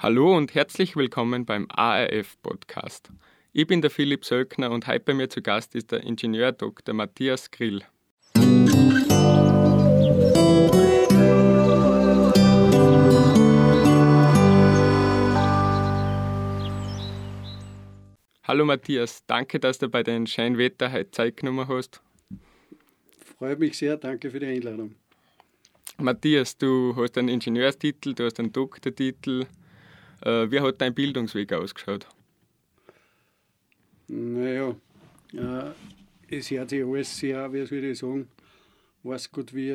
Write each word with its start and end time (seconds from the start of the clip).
Hallo 0.00 0.36
und 0.36 0.54
herzlich 0.54 0.94
willkommen 0.94 1.44
beim 1.44 1.66
ARF-Podcast. 1.70 3.10
Ich 3.52 3.66
bin 3.66 3.82
der 3.82 3.90
Philipp 3.90 4.24
Söckner 4.24 4.70
und 4.70 4.86
heute 4.86 5.00
bei 5.00 5.12
mir 5.12 5.28
zu 5.28 5.42
Gast 5.42 5.74
ist 5.74 5.90
der 5.90 6.04
Ingenieur 6.04 6.52
Dr. 6.52 6.94
Matthias 6.94 7.50
Grill. 7.50 7.82
Hallo 18.44 18.64
Matthias, 18.64 19.26
danke, 19.26 19.58
dass 19.58 19.78
du 19.78 19.88
bei 19.88 20.04
den 20.04 20.28
Scheinwetter 20.28 20.92
heute 20.92 21.10
Zeit 21.10 21.38
genommen 21.38 21.66
hast. 21.66 22.00
Freut 23.36 23.58
mich 23.58 23.76
sehr, 23.76 23.96
danke 23.96 24.30
für 24.30 24.38
die 24.38 24.46
Einladung. 24.46 24.94
Matthias, 25.96 26.56
du 26.56 26.94
hast 26.94 27.18
einen 27.18 27.30
Ingenieurstitel, 27.30 28.14
du 28.14 28.26
hast 28.26 28.38
einen 28.38 28.52
Doktortitel, 28.52 29.46
äh, 30.22 30.50
wie 30.50 30.60
hat 30.60 30.80
dein 30.80 30.94
Bildungsweg 30.94 31.52
ausgeschaut? 31.52 32.06
Naja, 34.08 34.74
äh, 35.32 35.70
es 36.30 36.50
hört 36.50 36.70
sich 36.70 36.84
alles 36.84 37.18
sehr, 37.18 37.52
wie 37.52 37.66
soll 37.66 37.84
ich 37.84 37.98
sagen, 37.98 38.28
weiß 39.02 39.30
Gott, 39.32 39.54
wie 39.54 39.72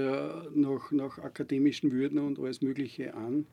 nach, 0.54 0.92
nach 0.92 1.18
akademischen 1.20 1.92
Würden 1.92 2.20
und 2.20 2.40
alles 2.40 2.62
Mögliche 2.62 3.14
an. 3.14 3.48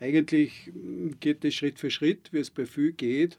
Eigentlich 0.00 0.72
geht 1.20 1.44
es 1.44 1.54
Schritt 1.54 1.78
für 1.78 1.90
Schritt, 1.90 2.32
wie 2.32 2.38
es 2.38 2.50
bei 2.50 2.66
viel 2.66 2.92
geht. 2.92 3.38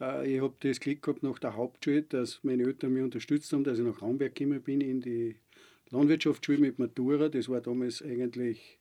Äh, 0.00 0.34
ich 0.34 0.40
habe 0.40 0.54
das 0.60 0.80
Glück 0.80 1.02
gehabt 1.02 1.22
nach 1.22 1.38
der 1.38 1.56
Hauptschule, 1.56 2.02
dass 2.02 2.40
meine 2.42 2.64
Eltern 2.64 2.92
mich 2.92 3.02
unterstützt 3.02 3.52
haben, 3.52 3.64
dass 3.64 3.78
ich 3.78 3.84
nach 3.84 4.02
Raumberg 4.02 4.34
gekommen 4.34 4.62
bin 4.62 4.80
in 4.80 5.00
die 5.00 5.36
Landwirtschaftsschule 5.90 6.58
mit 6.58 6.78
Matura. 6.78 7.28
Das 7.28 7.48
war 7.48 7.60
damals 7.60 8.02
eigentlich 8.02 8.78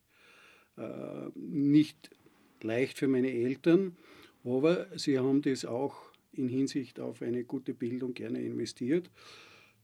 äh, 0.77 1.29
nicht 1.35 2.09
leicht 2.63 2.97
für 2.97 3.07
meine 3.07 3.31
Eltern, 3.31 3.95
aber 4.43 4.87
sie 4.97 5.19
haben 5.19 5.41
das 5.41 5.65
auch 5.65 5.95
in 6.33 6.47
Hinsicht 6.47 6.99
auf 6.99 7.21
eine 7.21 7.43
gute 7.43 7.73
Bildung 7.73 8.13
gerne 8.13 8.41
investiert. 8.41 9.09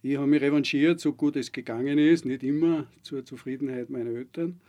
Ich 0.02 0.18
habe 0.18 0.28
mich 0.28 0.42
revanchiert, 0.42 1.00
so 1.00 1.14
gut 1.14 1.36
es 1.36 1.52
gegangen 1.52 1.98
ist, 1.98 2.26
nicht 2.26 2.44
immer 2.44 2.88
zur 3.02 3.26
Zufriedenheit 3.26 3.90
meiner 3.90 4.12
Eltern, 4.12 4.62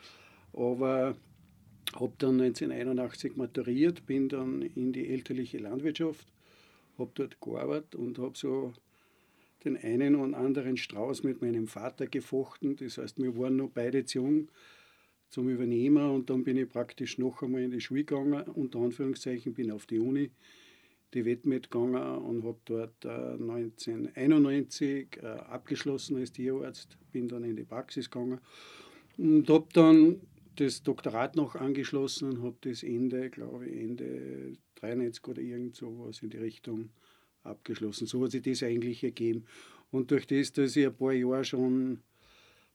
aber 0.53 1.17
habe 1.95 2.13
dann 2.19 2.41
1981 2.41 3.37
maturiert, 3.37 4.07
bin 4.07 4.29
dann 4.29 4.63
in 4.63 4.93
die 4.93 5.09
elterliche 5.09 5.59
Landwirtschaft, 5.59 6.27
habe 6.99 7.11
dort 7.15 7.41
gearbeitet 7.41 7.95
und 7.95 8.19
habe 8.19 8.37
so 8.37 8.73
den 9.65 9.77
einen 9.77 10.17
und 10.17 10.35
anderen 10.35 10.77
Strauß 10.77 11.23
mit 11.25 11.43
meinem 11.43 11.67
Vater 11.67 12.07
gefochten. 12.07 12.77
Das 12.77 12.99
heißt, 12.99 13.19
wir 13.19 13.37
waren 13.37 13.57
noch 13.57 13.71
beide 13.71 14.05
zu 14.05 14.19
jung, 14.19 14.49
zum 15.31 15.49
Übernehmer 15.49 16.13
und 16.13 16.31
dann 16.31 16.45
bin 16.45 16.57
ich 16.57 16.69
praktisch 16.69 17.19
noch 17.19 17.43
einmal 17.43 17.63
in 17.63 17.71
die 17.71 17.81
Schule 17.81 18.05
gegangen, 18.05 18.43
unter 18.55 18.81
Anführungszeichen, 18.81 19.55
bin 19.55 19.71
auf 19.71 19.87
die 19.87 19.99
Uni, 19.99 20.31
die 21.15 21.25
Wettmet 21.25 21.71
gegangen 21.71 22.19
und 22.19 22.45
habe 22.45 22.59
dort 22.65 23.05
äh, 23.05 23.09
1991 23.09 25.19
äh, 25.23 25.27
abgeschlossen 25.27 26.17
als 26.17 26.33
Tierarzt, 26.33 26.99
bin 27.13 27.29
dann 27.29 27.45
in 27.45 27.57
die 27.57 27.65
Praxis 27.65 28.11
gegangen 28.11 28.41
und 29.17 29.49
habe 29.49 29.69
dann 29.73 30.21
das 30.57 30.83
Doktorat 30.83 31.37
noch 31.37 31.55
angeschlossen 31.55 32.31
und 32.31 32.43
habe 32.43 32.57
das 32.63 32.83
Ende, 32.83 33.31
glaube 33.31 33.67
ich, 33.67 33.81
Ende 33.81 34.55
93 34.77 35.27
oder 35.29 35.41
irgend 35.41 35.77
sowas 35.77 36.23
in 36.23 36.31
die 36.31 36.39
Richtung 36.39 36.91
abgeschlossen. 37.43 38.07
So 38.07 38.25
hat 38.25 38.33
sich 38.33 38.43
das 38.43 38.63
eigentlich 38.63 39.05
ergeben. 39.05 39.45
Und 39.91 40.11
durch 40.11 40.27
das, 40.27 40.53
dass 40.53 40.77
ich 40.77 40.87
ein 40.87 40.95
paar 40.95 41.13
Jahre 41.13 41.45
schon 41.45 42.01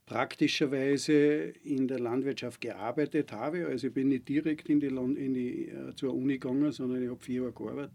praktischerweise 0.06 1.54
in 1.64 1.88
der 1.88 2.00
Landwirtschaft 2.00 2.60
gearbeitet 2.62 3.32
habe. 3.32 3.68
Also 3.68 3.88
ich 3.88 3.94
bin 3.94 4.10
nicht 4.10 4.28
direkt 4.28 4.70
in 4.70 4.80
die, 4.80 4.88
in 4.88 5.34
die 5.34 5.70
äh, 5.70 5.96
zur 5.96 6.14
Uni 6.14 6.34
gegangen, 6.34 6.72
sondern 6.72 7.02
ich 7.02 7.10
habe 7.10 7.20
vier 7.20 7.42
Jahre 7.42 7.54
gearbeitet, 7.54 7.94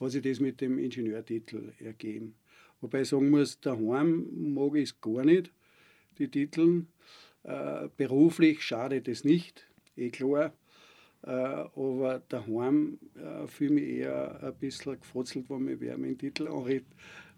hat 0.00 0.10
sich 0.10 0.22
das 0.22 0.40
mit 0.40 0.60
dem 0.60 0.78
Ingenieurtitel 0.78 1.72
ergeben. 1.78 2.34
Wobei 2.80 3.02
ich 3.02 3.08
sagen 3.08 3.30
muss, 3.30 3.60
daheim 3.60 4.26
mag 4.54 4.74
ich 4.76 4.84
es 4.84 5.00
gar 5.00 5.24
nicht, 5.24 5.52
die 6.18 6.28
Titel. 6.28 6.86
Äh, 7.42 7.88
beruflich 7.96 8.62
schadet 8.62 9.08
es 9.08 9.24
nicht, 9.24 9.66
eh 9.96 10.10
klar. 10.10 10.52
Äh, 11.22 11.30
aber 11.30 12.22
daheim 12.28 12.98
äh, 13.16 13.46
fühle 13.46 13.74
ich 13.74 13.86
mich 13.86 13.96
eher 14.00 14.42
ein 14.42 14.54
bisschen 14.56 14.98
gefrotzelt, 14.98 15.48
wenn 15.48 15.64
mir 15.64 15.80
wer 15.80 15.96
meinen 15.98 16.18
Titel 16.18 16.48
anredet, 16.48 16.86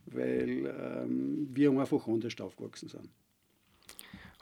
weil 0.06 0.66
ähm, 0.66 1.48
wir 1.52 1.70
einfach 1.70 2.06
anders 2.06 2.40
aufgewachsen 2.40 2.88
sind. 2.88 3.08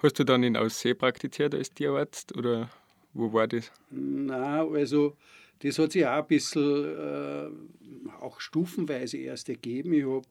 Hast 0.03 0.19
du 0.19 0.25
dann 0.25 0.43
in 0.43 0.57
Aussee 0.57 0.95
praktiziert 0.95 1.55
als 1.55 1.73
Tierarzt 1.73 2.37
oder 2.37 2.71
wo 3.13 3.33
war 3.33 3.47
das? 3.49 3.73
Na, 3.91 4.67
also 4.67 5.17
das 5.61 5.79
hat 5.79 5.93
sich 5.93 6.05
auch 6.05 6.11
ein 6.23 6.27
bisschen 6.27 6.85
äh, 6.85 7.49
auch 8.21 8.41
stufenweise 8.41 9.19
erst 9.19 9.49
ergeben. 9.49 9.93
Ich 9.95 10.05
habe 10.05 10.27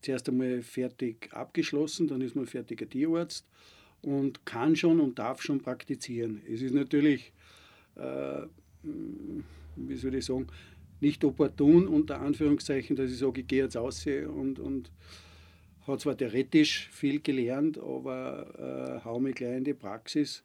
zuerst 0.00 0.28
einmal 0.28 0.62
fertig 0.62 1.32
abgeschlossen, 1.32 2.06
dann 2.06 2.20
ist 2.20 2.36
man 2.36 2.46
fertiger 2.46 2.88
Tierarzt 2.88 3.46
und 4.02 4.46
kann 4.46 4.76
schon 4.76 5.00
und 5.00 5.18
darf 5.18 5.42
schon 5.42 5.60
praktizieren. 5.60 6.42
Es 6.50 6.62
ist 6.62 6.74
natürlich, 6.74 7.32
äh, 7.96 8.42
wie 9.76 9.96
soll 9.96 10.14
ich 10.14 10.24
sagen, 10.24 10.46
nicht 11.00 11.24
opportun 11.24 11.88
unter 11.88 12.20
Anführungszeichen, 12.20 12.96
dass 12.96 13.10
ich 13.10 13.18
sage, 13.18 13.40
ich 13.40 13.46
gehe 13.46 13.64
jetzt 13.64 13.76
aus 13.76 14.06
und, 14.06 14.58
und 14.58 14.90
habe 15.86 15.98
zwar 15.98 16.16
theoretisch 16.16 16.88
viel 16.90 17.20
gelernt, 17.20 17.78
aber 17.78 19.00
äh, 19.04 19.20
mich 19.20 19.34
gleich 19.34 19.58
in 19.58 19.64
die 19.64 19.74
Praxis. 19.74 20.42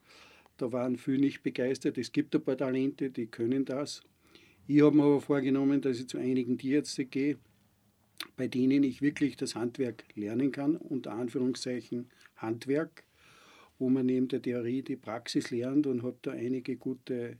Da 0.58 0.72
waren 0.72 0.98
viele 0.98 1.20
nicht 1.20 1.44
begeistert. 1.44 1.98
Es 1.98 2.12
gibt 2.12 2.36
ein 2.36 2.44
paar 2.44 2.58
Talente, 2.58 3.10
die 3.10 3.28
können 3.28 3.64
das. 3.64 4.04
Ich 4.68 4.82
habe 4.82 4.96
mir 4.96 5.04
aber 5.04 5.22
vorgenommen, 5.22 5.82
dass 5.82 6.00
ich 6.00 6.08
zu 6.08 6.18
einigen 6.18 6.58
Tierärzten 6.58 7.10
gehe, 7.10 7.38
bei 8.36 8.48
denen 8.48 8.84
ich 8.84 9.02
wirklich 9.02 9.38
das 9.38 9.56
Handwerk 9.56 10.04
lernen 10.16 10.52
kann, 10.52 10.76
unter 10.76 11.14
Anführungszeichen 11.14 12.10
Handwerk, 12.36 13.04
wo 13.80 13.90
man 13.90 14.06
neben 14.06 14.28
der 14.28 14.42
Theorie 14.42 14.82
die 14.82 14.98
Praxis 14.98 15.52
lernt 15.52 15.88
und 15.88 16.04
habe 16.04 16.18
da 16.22 16.32
einige 16.32 16.76
gute 16.76 17.38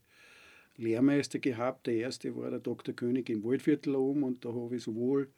Lehrmeister 0.78 1.40
gehabt. 1.40 1.88
Der 1.88 1.96
erste 1.96 2.36
war 2.36 2.50
der 2.50 2.60
Dr. 2.60 2.96
König 2.96 3.30
im 3.30 3.44
Waldviertel 3.44 3.96
oben 3.96 4.24
und 4.24 4.46
da 4.46 4.54
habe 4.54 4.78
ich 4.78 4.84
sowohl 4.84 5.30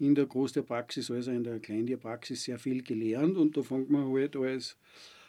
in 0.00 0.14
der 0.14 0.26
Großtierpraxis 0.26 1.10
als 1.10 1.28
auch 1.28 1.32
in 1.32 1.44
der 1.44 1.60
Kleintierpraxis 1.60 2.44
sehr 2.44 2.58
viel 2.58 2.82
gelernt 2.82 3.36
und 3.36 3.56
da 3.56 3.62
fängt 3.62 3.90
man 3.90 4.10
halt 4.12 4.34
als 4.34 4.76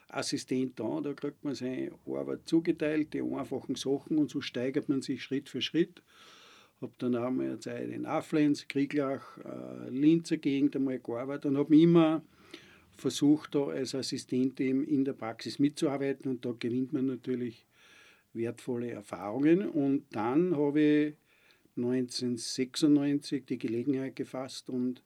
Assistent 0.07 0.79
an, 0.81 1.03
da 1.03 1.13
kriegt 1.13 1.43
man 1.43 1.55
seine 1.55 1.91
Arbeit 2.05 2.41
zugeteilt, 2.45 3.13
die 3.13 3.21
einfachen 3.21 3.75
Sachen 3.75 4.17
und 4.17 4.29
so 4.29 4.41
steigert 4.41 4.89
man 4.89 5.01
sich 5.01 5.23
Schritt 5.23 5.49
für 5.49 5.61
Schritt. 5.61 6.01
Habe 6.81 6.93
dann 6.97 7.15
auch 7.15 7.29
mal 7.29 7.45
eine 7.45 7.59
Zeit 7.59 7.89
in 7.89 8.05
Afflenz, 8.05 8.67
Krieglach, 8.67 9.37
äh, 9.37 9.89
Linzer 9.89 10.37
Gegend 10.37 10.75
einmal 10.75 10.99
gearbeitet 10.99 11.45
und 11.45 11.57
habe 11.57 11.79
immer 11.79 12.23
versucht, 12.97 13.55
da 13.55 13.67
als 13.67 13.93
Assistent 13.93 14.59
eben 14.59 14.83
in 14.85 15.05
der 15.05 15.13
Praxis 15.13 15.59
mitzuarbeiten 15.59 16.29
und 16.29 16.43
da 16.43 16.53
gewinnt 16.57 16.91
man 16.91 17.05
natürlich 17.05 17.65
wertvolle 18.33 18.91
Erfahrungen. 18.91 19.67
Und 19.69 20.05
dann 20.11 20.55
habe 20.55 20.81
ich 20.81 21.15
1996 21.77 23.45
die 23.45 23.57
Gelegenheit 23.57 24.15
gefasst 24.15 24.69
und 24.69 25.03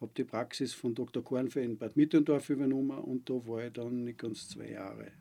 habe 0.00 0.12
die 0.16 0.24
Praxis 0.24 0.74
von 0.74 0.94
Dr. 0.94 1.22
Kornfe 1.22 1.60
in 1.60 1.78
Bad 1.78 1.96
Mitterndorf 1.96 2.50
übernommen 2.50 2.98
und 2.98 3.30
da 3.30 3.34
war 3.34 3.66
ich 3.66 3.72
dann 3.72 4.04
nicht 4.04 4.18
ganz 4.18 4.48
zwei 4.48 4.70
Jahre. 4.70 5.12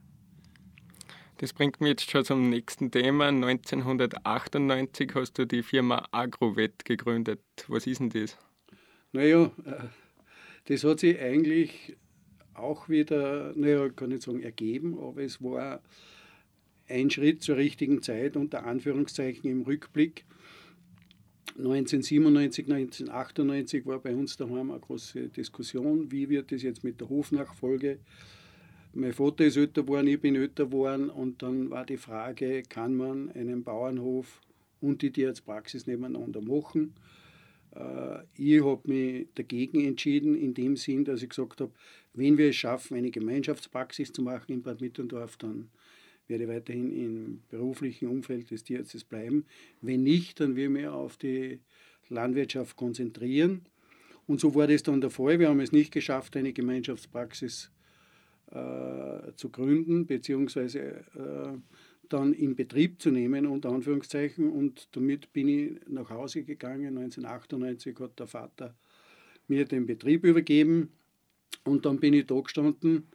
Das 1.37 1.53
bringt 1.53 1.81
mich 1.81 1.89
jetzt 1.89 2.11
schon 2.11 2.23
zum 2.23 2.49
nächsten 2.49 2.91
Thema. 2.91 3.29
1998 3.29 5.11
hast 5.15 5.39
du 5.39 5.45
die 5.45 5.63
Firma 5.63 6.07
Agrovet 6.11 6.85
gegründet. 6.85 7.41
Was 7.67 7.87
ist 7.87 7.99
denn 7.99 8.09
das? 8.09 8.37
Naja, 9.11 9.45
äh, 9.65 9.87
das 10.65 10.83
hat 10.83 10.99
sich 10.99 11.19
eigentlich 11.19 11.97
auch 12.53 12.89
wieder, 12.89 13.53
naja, 13.55 13.89
kann 13.89 14.11
ich 14.11 14.21
sagen, 14.21 14.41
ergeben, 14.41 14.99
aber 14.99 15.23
es 15.23 15.41
war 15.41 15.81
ein 16.87 17.09
Schritt 17.09 17.41
zur 17.41 17.57
richtigen 17.57 18.01
Zeit, 18.01 18.35
unter 18.37 18.65
Anführungszeichen 18.65 19.49
im 19.49 19.61
Rückblick. 19.63 20.25
1997, 21.63 22.65
1998 22.65 23.85
war 23.85 23.99
bei 23.99 24.15
uns 24.15 24.35
daheim 24.35 24.71
eine 24.71 24.79
große 24.79 25.29
Diskussion, 25.29 26.11
wie 26.11 26.27
wird 26.27 26.51
das 26.51 26.63
jetzt 26.63 26.83
mit 26.83 26.99
der 26.99 27.09
Hofnachfolge. 27.09 27.99
Mein 28.93 29.13
Vater 29.13 29.45
ist 29.45 29.57
älter 29.57 29.83
geworden, 29.83 30.07
ich 30.07 30.19
bin 30.19 30.35
älter 30.35 30.65
geworden 30.65 31.09
und 31.09 31.43
dann 31.43 31.69
war 31.69 31.85
die 31.85 31.97
Frage, 31.97 32.63
kann 32.63 32.95
man 32.95 33.31
einen 33.33 33.63
Bauernhof 33.63 34.41
und 34.81 35.03
die 35.03 35.11
Tierarztpraxis 35.11 35.85
nebeneinander 35.85 36.41
machen. 36.41 36.93
Äh, 37.75 38.23
ich 38.35 38.63
habe 38.63 38.81
mich 38.85 39.27
dagegen 39.35 39.85
entschieden, 39.85 40.35
in 40.35 40.55
dem 40.55 40.75
Sinn, 40.75 41.05
dass 41.05 41.21
ich 41.21 41.29
gesagt 41.29 41.61
habe, 41.61 41.71
wenn 42.13 42.37
wir 42.37 42.49
es 42.49 42.55
schaffen, 42.55 42.97
eine 42.97 43.11
Gemeinschaftspraxis 43.11 44.11
zu 44.11 44.23
machen 44.23 44.51
in 44.51 44.61
Bad 44.63 44.81
Mitterndorf, 44.81 45.37
dann 45.37 45.69
werde 46.31 46.47
weiterhin 46.47 46.91
im 46.91 47.41
beruflichen 47.49 48.07
Umfeld 48.07 48.49
des 48.49 48.63
Tierarztes 48.63 49.03
bleiben. 49.03 49.45
Wenn 49.81 50.01
nicht, 50.01 50.39
dann 50.39 50.57
ich 50.57 50.69
mich 50.69 50.87
auf 50.87 51.17
die 51.17 51.59
Landwirtschaft 52.09 52.75
konzentrieren. 52.75 53.61
Und 54.25 54.39
so 54.39 54.55
war 54.55 54.67
das 54.67 54.81
dann 54.81 55.01
der 55.01 55.11
Fall. 55.11 55.39
Wir 55.39 55.49
haben 55.49 55.59
es 55.59 55.71
nicht 55.71 55.91
geschafft, 55.91 56.35
eine 56.35 56.53
Gemeinschaftspraxis 56.53 57.69
äh, 58.51 59.33
zu 59.35 59.49
gründen, 59.49 60.07
beziehungsweise 60.07 60.79
äh, 60.79 61.57
dann 62.09 62.33
in 62.33 62.55
Betrieb 62.55 63.01
zu 63.01 63.11
nehmen, 63.11 63.45
unter 63.45 63.69
Anführungszeichen. 63.69 64.49
Und 64.49 64.87
damit 64.95 65.31
bin 65.33 65.47
ich 65.47 65.71
nach 65.87 66.09
Hause 66.09 66.43
gegangen. 66.43 66.97
1998 66.97 67.99
hat 67.99 68.19
der 68.19 68.27
Vater 68.27 68.75
mir 69.47 69.65
den 69.65 69.85
Betrieb 69.85 70.23
übergeben. 70.23 70.91
Und 71.63 71.85
dann 71.85 71.99
bin 71.99 72.13
ich 72.13 72.25
da 72.25 72.39
gestanden 72.39 73.07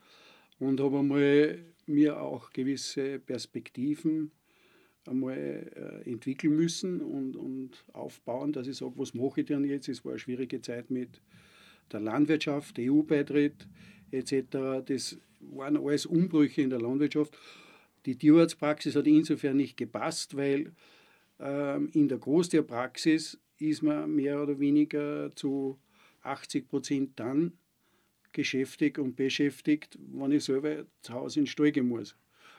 und 0.59 0.81
habe 0.81 0.99
einmal 0.99 1.59
mir 1.87 2.21
auch 2.21 2.51
gewisse 2.51 3.19
Perspektiven 3.19 4.31
einmal 5.07 6.03
äh, 6.05 6.11
entwickeln 6.11 6.57
müssen 6.57 7.01
und, 7.01 7.37
und 7.37 7.85
aufbauen, 7.93 8.53
dass 8.53 8.67
ich 8.67 8.77
sage, 8.77 8.93
was 8.97 9.15
mache 9.15 9.41
ich 9.41 9.47
denn 9.47 9.65
jetzt? 9.65 9.89
Es 9.89 10.05
war 10.05 10.13
eine 10.13 10.19
schwierige 10.19 10.61
Zeit 10.61 10.91
mit 10.91 11.21
der 11.93 12.01
Landwirtschaft, 12.01 12.79
EU-Beitritt 12.79 13.69
etc. 14.11 14.85
Das 14.85 15.19
waren 15.41 15.77
alles 15.77 16.07
Umbrüche 16.07 16.63
in 16.63 16.71
der 16.71 16.81
Landwirtschaft. 16.81 17.37
Die 18.05 18.17
Tierarztpraxis 18.17 18.97
hat 18.97 19.07
insofern 19.07 19.57
nicht 19.57 19.77
gepasst, 19.77 20.37
weil 20.37 20.73
ähm, 21.41 21.91
in 21.93 22.09
der 22.09 22.19
Großtierpraxis 22.19 23.39
ist 23.59 23.83
man 23.83 24.15
mehr 24.15 24.43
oder 24.43 24.59
weniger 24.59 25.31
zu 25.35 25.79
80 26.23 26.69
Prozent 26.69 27.21
dann 27.21 27.53
geschäftigt 28.37 28.99
und 28.99 29.17
beschäftigt, 29.17 29.99
wenn 30.13 30.31
ich 30.31 30.45
selber 30.45 30.85
zu 31.01 31.15
Hause 31.15 31.41
in 31.41 31.45
den 31.45 31.51
Stall 31.51 31.73
gehen 31.73 31.89
muss. 31.89 32.17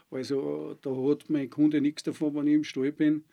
Also 0.09 0.75
da 0.81 0.89
hat 0.89 1.29
mein 1.29 1.51
Kunde 1.51 1.81
nichts 1.81 2.01
davon, 2.01 2.33
wenn 2.33 2.47
ich 2.47 2.55
im 2.55 2.63
Stall 2.63 2.91
bin. 2.91 3.23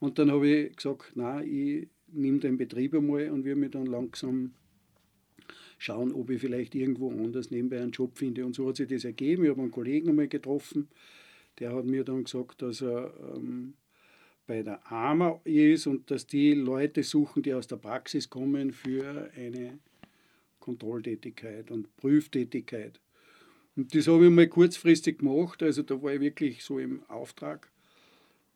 Und 0.00 0.18
dann 0.18 0.32
habe 0.32 0.48
ich 0.48 0.76
gesagt, 0.76 1.12
nein, 1.14 1.46
ich 1.48 1.88
nehme 2.08 2.40
den 2.40 2.56
Betrieb 2.56 2.94
einmal 2.94 3.30
und 3.30 3.44
wir 3.44 3.54
mir 3.54 3.68
dann 3.68 3.86
langsam 3.86 4.54
schauen, 5.78 6.12
ob 6.12 6.30
ich 6.30 6.40
vielleicht 6.40 6.74
irgendwo 6.74 7.10
anders 7.10 7.52
nebenbei 7.52 7.80
einen 7.80 7.92
Job 7.92 8.18
finde. 8.18 8.44
Und 8.44 8.56
so 8.56 8.68
hat 8.68 8.76
sich 8.76 8.88
das 8.88 9.04
ergeben. 9.04 9.44
Ich 9.44 9.50
habe 9.50 9.62
einen 9.62 9.70
Kollegen 9.70 10.08
einmal 10.08 10.28
getroffen, 10.28 10.88
der 11.60 11.72
hat 11.72 11.84
mir 11.84 12.02
dann 12.02 12.24
gesagt, 12.24 12.60
dass 12.62 12.82
er 12.82 13.14
ähm, 13.36 13.74
bei 14.48 14.64
der 14.64 14.90
AMA 14.90 15.40
ist 15.44 15.86
und 15.86 16.10
dass 16.10 16.26
die 16.26 16.54
Leute 16.54 17.04
suchen, 17.04 17.44
die 17.44 17.54
aus 17.54 17.68
der 17.68 17.76
Praxis 17.76 18.28
kommen 18.28 18.72
für 18.72 19.30
eine 19.36 19.78
Kontrolltätigkeit 20.64 21.70
und 21.70 21.94
Prüftätigkeit. 21.98 22.98
Und 23.76 23.94
das 23.94 24.08
habe 24.08 24.24
ich 24.24 24.30
mal 24.30 24.48
kurzfristig 24.48 25.18
gemacht, 25.18 25.62
also 25.62 25.82
da 25.82 26.00
war 26.02 26.14
ich 26.14 26.20
wirklich 26.20 26.64
so 26.64 26.78
im 26.78 27.02
Auftrag 27.08 27.70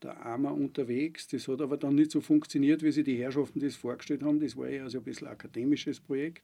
der 0.02 0.24
AMA 0.24 0.50
unterwegs. 0.50 1.28
Das 1.28 1.48
hat 1.48 1.60
aber 1.60 1.76
dann 1.76 1.96
nicht 1.96 2.10
so 2.10 2.20
funktioniert, 2.20 2.82
wie 2.82 2.92
sich 2.92 3.04
die 3.04 3.18
Herrschaften 3.18 3.60
das 3.60 3.76
vorgestellt 3.76 4.22
haben. 4.22 4.40
Das 4.40 4.56
war 4.56 4.70
ja 4.70 4.84
also 4.84 4.98
ein 4.98 5.04
bisschen 5.04 5.26
ein 5.26 5.34
akademisches 5.34 6.00
Projekt. 6.00 6.42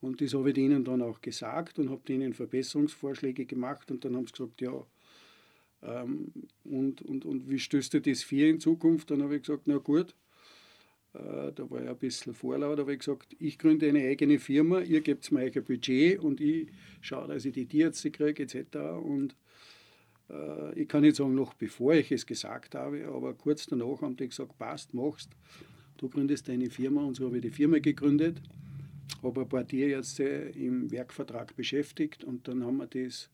Und 0.00 0.22
das 0.22 0.32
habe 0.32 0.48
ich 0.48 0.54
denen 0.54 0.84
dann 0.84 1.02
auch 1.02 1.20
gesagt 1.20 1.78
und 1.78 1.90
habe 1.90 2.00
denen 2.08 2.32
Verbesserungsvorschläge 2.32 3.44
gemacht 3.44 3.90
und 3.90 4.04
dann 4.04 4.16
haben 4.16 4.26
sie 4.26 4.32
gesagt, 4.32 4.62
ja, 4.62 4.86
ähm, 5.82 6.32
und, 6.64 7.02
und, 7.02 7.26
und 7.26 7.50
wie 7.50 7.58
stößt 7.58 7.92
du 7.92 8.00
das 8.00 8.22
für 8.22 8.48
in 8.48 8.60
Zukunft? 8.60 9.10
Dann 9.10 9.22
habe 9.22 9.36
ich 9.36 9.42
gesagt, 9.42 9.64
na 9.66 9.76
gut, 9.76 10.14
da 11.12 11.70
war 11.70 11.82
ich 11.82 11.88
ein 11.88 11.96
bisschen 11.96 12.34
vorlaut, 12.34 12.78
aber 12.78 12.92
ich 12.92 13.00
gesagt, 13.00 13.34
ich 13.38 13.58
gründe 13.58 13.88
eine 13.88 14.00
eigene 14.00 14.38
Firma, 14.38 14.80
ihr 14.80 15.00
gebt 15.00 15.30
mir 15.32 15.40
ein 15.40 15.64
Budget 15.64 16.20
und 16.20 16.40
ich 16.40 16.68
schaue, 17.00 17.28
dass 17.28 17.44
ich 17.44 17.52
die 17.52 17.66
Tierärzte 17.66 18.12
kriege 18.12 18.44
etc. 18.44 18.76
Und 19.02 19.34
äh, 20.30 20.80
ich 20.80 20.88
kann 20.88 21.02
nicht 21.02 21.16
sagen, 21.16 21.34
noch 21.34 21.54
bevor 21.54 21.94
ich 21.94 22.12
es 22.12 22.26
gesagt 22.26 22.74
habe, 22.76 23.06
aber 23.08 23.34
kurz 23.34 23.66
danach 23.66 24.02
haben 24.02 24.16
die 24.16 24.28
gesagt, 24.28 24.56
passt, 24.58 24.94
machst, 24.94 25.30
du 25.96 26.08
gründest 26.08 26.48
deine 26.48 26.70
Firma 26.70 27.02
und 27.02 27.16
so 27.16 27.26
habe 27.26 27.36
ich 27.36 27.42
die 27.42 27.50
Firma 27.50 27.78
gegründet, 27.78 28.40
habe 29.22 29.40
ein 29.40 29.48
paar 29.48 29.66
Tierärzte 29.66 30.24
im 30.24 30.90
Werkvertrag 30.92 31.56
beschäftigt 31.56 32.22
und 32.22 32.46
dann 32.46 32.64
haben 32.64 32.76
wir 32.76 32.86
das 32.86 33.30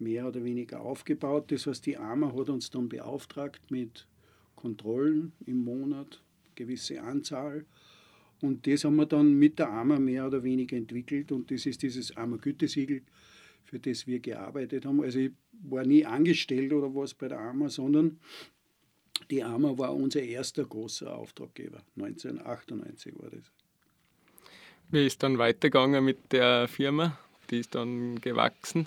mehr 0.00 0.26
oder 0.26 0.42
weniger 0.44 0.80
aufgebaut. 0.80 1.50
Das 1.50 1.66
heißt, 1.66 1.86
die 1.86 1.96
AMA 1.96 2.34
hat 2.36 2.48
uns 2.48 2.70
dann 2.70 2.88
beauftragt 2.88 3.70
mit 3.70 4.06
Kontrollen 4.56 5.32
im 5.46 5.64
Monat, 5.64 6.22
gewisse 6.58 7.00
Anzahl. 7.00 7.64
Und 8.40 8.66
das 8.66 8.84
haben 8.84 8.96
wir 8.96 9.06
dann 9.06 9.34
mit 9.34 9.58
der 9.58 9.70
AMA 9.70 9.98
mehr 9.98 10.26
oder 10.26 10.42
weniger 10.42 10.76
entwickelt 10.76 11.32
und 11.32 11.50
das 11.50 11.66
ist 11.66 11.82
dieses 11.82 12.16
AMA-Gütesiegel, 12.16 13.02
für 13.64 13.78
das 13.78 14.06
wir 14.06 14.20
gearbeitet 14.20 14.84
haben. 14.84 15.00
Also 15.02 15.18
ich 15.18 15.32
war 15.62 15.84
nie 15.84 16.04
angestellt 16.04 16.72
oder 16.72 16.94
was 16.94 17.14
bei 17.14 17.28
der 17.28 17.40
AMA, 17.40 17.68
sondern 17.68 18.18
die 19.30 19.42
AMA 19.42 19.76
war 19.76 19.94
unser 19.94 20.22
erster 20.22 20.64
großer 20.64 21.12
Auftraggeber. 21.14 21.82
1998 21.96 23.14
war 23.18 23.30
das. 23.30 23.52
Wie 24.90 25.04
ist 25.04 25.22
dann 25.22 25.38
weitergegangen 25.38 26.04
mit 26.04 26.32
der 26.32 26.68
Firma? 26.68 27.18
Die 27.50 27.58
ist 27.58 27.74
dann 27.74 28.20
gewachsen? 28.20 28.86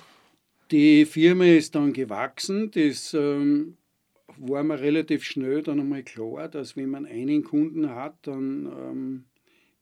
Die 0.72 1.06
Firma 1.06 1.46
ist 1.46 1.76
dann 1.76 1.92
gewachsen. 1.92 2.72
Das 2.72 3.14
ähm, 3.14 3.76
war 4.38 4.64
mir 4.64 4.80
relativ 4.80 5.24
schnell 5.24 5.62
dann 5.62 5.80
einmal 5.80 6.04
klar, 6.04 6.50
dass 6.50 6.76
wenn 6.76 6.90
man 6.90 7.06
einen 7.06 7.44
Kunden 7.44 7.90
hat, 7.90 8.16
dann 8.24 8.66
ähm, 8.66 9.24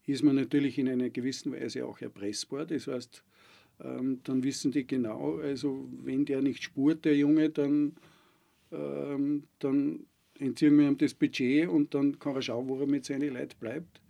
ist 0.05 0.23
man 0.23 0.35
natürlich 0.35 0.77
in 0.77 0.89
einer 0.89 1.09
gewissen 1.09 1.51
Weise 1.51 1.85
auch 1.85 1.99
erpressbar. 2.01 2.65
Das 2.65 2.87
heißt, 2.87 3.23
ähm, 3.83 4.19
dann 4.23 4.43
wissen 4.43 4.71
die 4.71 4.85
genau, 4.85 5.37
also 5.37 5.87
wenn 6.03 6.25
der 6.25 6.41
nicht 6.41 6.63
spurt, 6.63 7.05
der 7.05 7.15
Junge, 7.15 7.49
dann, 7.49 7.93
ähm, 8.71 9.43
dann 9.59 10.05
entziehen 10.37 10.77
wir 10.77 10.87
ihm 10.87 10.97
das 10.97 11.13
Budget 11.13 11.67
und 11.67 11.93
dann 11.93 12.19
kann 12.19 12.35
er 12.35 12.41
schauen, 12.41 12.67
wo 12.67 12.79
er 12.79 12.87
mit 12.87 13.05
seinen 13.05 13.33
Leuten 13.33 13.57
bleibt. 13.59 14.01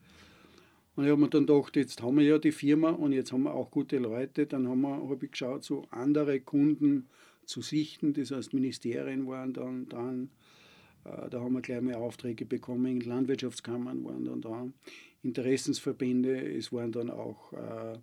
Und 0.95 1.05
ich 1.05 1.11
habe 1.11 1.21
mir 1.21 1.29
dann 1.29 1.45
gedacht, 1.45 1.75
jetzt 1.75 2.01
haben 2.01 2.17
wir 2.17 2.25
ja 2.25 2.37
die 2.37 2.51
Firma 2.51 2.89
und 2.89 3.13
jetzt 3.13 3.31
haben 3.31 3.43
wir 3.43 3.53
auch 3.53 3.71
gute 3.71 3.99
Leute. 3.99 4.45
Dann 4.45 4.67
habe 4.67 5.25
ich 5.25 5.31
geschaut, 5.31 5.63
so 5.63 5.85
andere 5.91 6.41
Kunden 6.41 7.07
zu 7.49 7.61
sichten. 7.61 8.13
Das 8.13 8.31
heißt, 8.31 8.53
Ministerien 8.53 9.27
waren 9.27 9.53
dann 9.53 9.89
dran, 9.89 10.29
äh, 11.03 11.29
da 11.29 11.41
haben 11.41 11.53
wir 11.53 11.61
gleich 11.61 11.81
mal 11.81 11.95
Aufträge 11.95 12.45
bekommen, 12.45 13.01
Landwirtschaftskammern 13.01 14.03
waren 14.05 14.25
dann 14.25 14.41
da, 14.41 14.67
Interessensverbände, 15.23 16.55
es 16.55 16.71
waren 16.71 16.91
dann 16.91 17.09
auch 17.09 17.51
äh, 17.53 17.97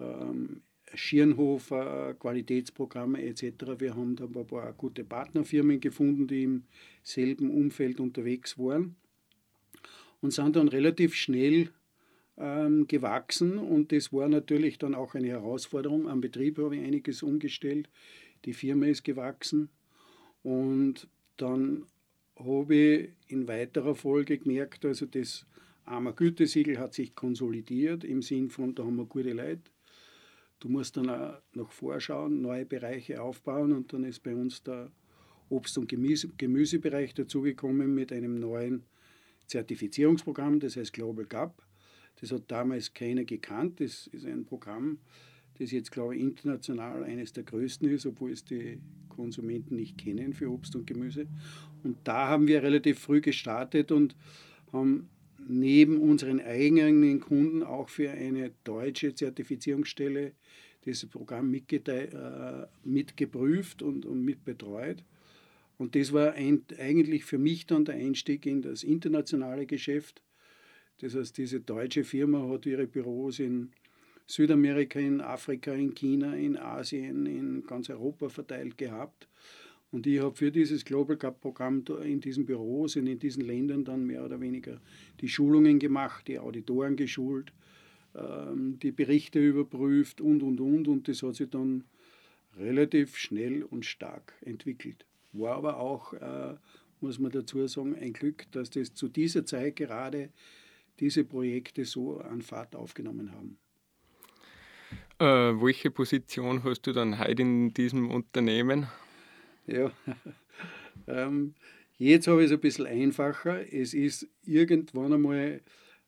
ähm, 0.00 0.62
Schirnhofer, 0.94 2.14
Qualitätsprogramme 2.14 3.22
etc. 3.22 3.78
Wir 3.78 3.94
haben 3.94 4.16
da 4.16 4.24
ein 4.24 4.46
paar 4.46 4.72
gute 4.72 5.04
Partnerfirmen 5.04 5.78
gefunden, 5.78 6.26
die 6.26 6.44
im 6.44 6.64
selben 7.04 7.50
Umfeld 7.50 8.00
unterwegs 8.00 8.58
waren 8.58 8.96
und 10.20 10.32
sind 10.32 10.56
dann 10.56 10.68
relativ 10.68 11.14
schnell 11.14 11.70
ähm, 12.38 12.86
gewachsen 12.88 13.58
und 13.58 13.92
das 13.92 14.12
war 14.12 14.28
natürlich 14.28 14.78
dann 14.78 14.94
auch 14.94 15.14
eine 15.14 15.28
Herausforderung. 15.28 16.08
Am 16.08 16.20
Betrieb 16.20 16.58
habe 16.58 16.76
ich 16.76 16.82
einiges 16.82 17.22
umgestellt, 17.22 17.88
die 18.44 18.52
Firma 18.52 18.86
ist 18.86 19.04
gewachsen 19.04 19.68
und 20.42 21.08
dann 21.36 21.86
habe 22.36 22.74
ich 22.74 23.10
in 23.28 23.48
weiterer 23.48 23.94
Folge 23.94 24.38
gemerkt, 24.38 24.84
also 24.84 25.06
das 25.06 25.46
Armer 25.84 26.12
Gütesiegel 26.12 26.78
hat 26.78 26.94
sich 26.94 27.14
konsolidiert 27.14 28.04
im 28.04 28.22
Sinn 28.22 28.50
von, 28.50 28.74
da 28.74 28.84
haben 28.84 28.96
wir 28.96 29.06
gute 29.06 29.32
Leute. 29.32 29.62
Du 30.60 30.68
musst 30.68 30.96
dann 30.96 31.08
auch 31.08 31.40
noch 31.54 31.72
vorschauen, 31.72 32.42
neue 32.42 32.66
Bereiche 32.66 33.20
aufbauen 33.22 33.72
und 33.72 33.92
dann 33.92 34.04
ist 34.04 34.22
bei 34.22 34.34
uns 34.34 34.62
der 34.62 34.90
Obst- 35.48 35.78
und 35.78 35.88
Gemüse, 35.88 36.28
Gemüsebereich 36.36 37.14
dazugekommen 37.14 37.94
mit 37.94 38.12
einem 38.12 38.38
neuen 38.38 38.84
Zertifizierungsprogramm, 39.46 40.60
das 40.60 40.76
heißt 40.76 40.92
Global 40.92 41.24
Gap. 41.24 41.62
Das 42.20 42.30
hat 42.30 42.42
damals 42.48 42.92
keiner 42.92 43.24
gekannt. 43.24 43.80
Das 43.80 44.06
ist 44.08 44.26
ein 44.26 44.44
Programm, 44.44 44.98
das 45.60 45.70
jetzt, 45.72 45.92
glaube 45.92 46.16
ich, 46.16 46.22
international 46.22 47.04
eines 47.04 47.32
der 47.32 47.44
größten 47.44 47.88
ist, 47.90 48.06
obwohl 48.06 48.32
es 48.32 48.44
die 48.44 48.80
Konsumenten 49.10 49.76
nicht 49.76 49.98
kennen 49.98 50.32
für 50.32 50.50
Obst 50.50 50.74
und 50.74 50.86
Gemüse. 50.86 51.26
Und 51.82 51.98
da 52.04 52.28
haben 52.28 52.48
wir 52.48 52.62
relativ 52.62 52.98
früh 52.98 53.20
gestartet 53.20 53.92
und 53.92 54.16
haben 54.72 55.10
neben 55.46 55.98
unseren 55.98 56.40
eigenen 56.40 57.20
Kunden 57.20 57.62
auch 57.62 57.90
für 57.90 58.10
eine 58.10 58.52
deutsche 58.64 59.14
Zertifizierungsstelle 59.14 60.32
dieses 60.86 61.06
Programm 61.10 61.52
äh, 61.52 62.66
mitgeprüft 62.84 63.82
und, 63.82 64.06
und 64.06 64.24
mitbetreut. 64.24 65.04
Und 65.76 65.94
das 65.94 66.12
war 66.12 66.32
ein, 66.32 66.62
eigentlich 66.78 67.24
für 67.24 67.38
mich 67.38 67.66
dann 67.66 67.84
der 67.84 67.96
Einstieg 67.96 68.46
in 68.46 68.62
das 68.62 68.82
internationale 68.82 69.66
Geschäft. 69.66 70.22
Das 71.00 71.14
heißt, 71.14 71.36
diese 71.36 71.60
deutsche 71.60 72.04
Firma 72.04 72.48
hat 72.48 72.64
ihre 72.64 72.86
Büros 72.86 73.38
in 73.38 73.72
Südamerika, 74.30 75.00
in 75.00 75.20
Afrika, 75.20 75.72
in 75.72 75.92
China, 75.92 76.34
in 76.34 76.56
Asien, 76.56 77.26
in 77.26 77.64
ganz 77.66 77.90
Europa 77.90 78.28
verteilt 78.28 78.78
gehabt. 78.78 79.26
Und 79.90 80.06
ich 80.06 80.20
habe 80.20 80.36
für 80.36 80.52
dieses 80.52 80.84
Global 80.84 81.16
Cup 81.16 81.40
Programm 81.40 81.82
in 82.04 82.20
diesen 82.20 82.46
Büros 82.46 82.94
und 82.94 83.08
in 83.08 83.18
diesen 83.18 83.44
Ländern 83.44 83.84
dann 83.84 84.06
mehr 84.06 84.24
oder 84.24 84.40
weniger 84.40 84.80
die 85.20 85.28
Schulungen 85.28 85.80
gemacht, 85.80 86.28
die 86.28 86.38
Auditoren 86.38 86.94
geschult, 86.94 87.52
ähm, 88.14 88.78
die 88.78 88.92
Berichte 88.92 89.40
überprüft 89.40 90.20
und, 90.20 90.44
und, 90.44 90.60
und. 90.60 90.86
Und 90.86 91.08
das 91.08 91.24
hat 91.24 91.34
sich 91.34 91.50
dann 91.50 91.82
relativ 92.56 93.16
schnell 93.16 93.64
und 93.64 93.84
stark 93.84 94.34
entwickelt. 94.42 95.06
War 95.32 95.56
aber 95.56 95.80
auch, 95.80 96.12
äh, 96.12 96.54
muss 97.00 97.18
man 97.18 97.32
dazu 97.32 97.66
sagen, 97.66 97.96
ein 97.96 98.12
Glück, 98.12 98.46
dass 98.52 98.70
das 98.70 98.94
zu 98.94 99.08
dieser 99.08 99.44
Zeit 99.44 99.74
gerade 99.74 100.30
diese 101.00 101.24
Projekte 101.24 101.84
so 101.84 102.18
an 102.18 102.42
Fahrt 102.42 102.76
aufgenommen 102.76 103.32
haben. 103.32 103.58
Äh, 105.20 105.60
welche 105.60 105.90
Position 105.90 106.64
hast 106.64 106.86
du 106.86 106.92
dann 106.92 107.18
heute 107.18 107.42
in 107.42 107.74
diesem 107.74 108.10
Unternehmen? 108.10 108.86
Ja. 109.66 109.92
ähm, 111.06 111.52
jetzt 111.98 112.26
habe 112.26 112.40
ich 112.40 112.46
es 112.46 112.52
ein 112.52 112.60
bisschen 112.60 112.86
einfacher. 112.86 113.70
Es 113.70 113.92
ist 113.92 114.26
irgendwann 114.46 115.12
einmal, 115.12 115.60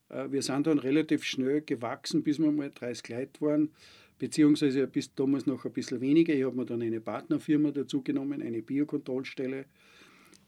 äh, 0.09 0.31
wir 0.31 0.41
sind 0.41 0.67
dann 0.67 0.79
relativ 0.79 1.25
schnell 1.25 1.61
gewachsen, 1.61 2.23
bis 2.23 2.39
wir 2.39 2.51
mal 2.51 2.73
30 2.75 3.07
Leute 3.11 3.41
waren, 3.43 3.71
beziehungsweise 4.19 4.87
bis 4.87 5.15
damals 5.15 5.45
noch 5.45 5.67
ein 5.67 5.73
bisschen 5.75 6.01
weniger. 6.01 6.33
Ich 6.33 6.45
habe 6.45 6.57
mir 6.57 6.65
dann 6.65 6.81
eine 6.81 7.03
Partnerfirma 7.03 7.71
dazu 7.71 8.01
genommen, 8.01 8.41
eine 8.41 8.63
Biokontrollstelle. 8.63 9.67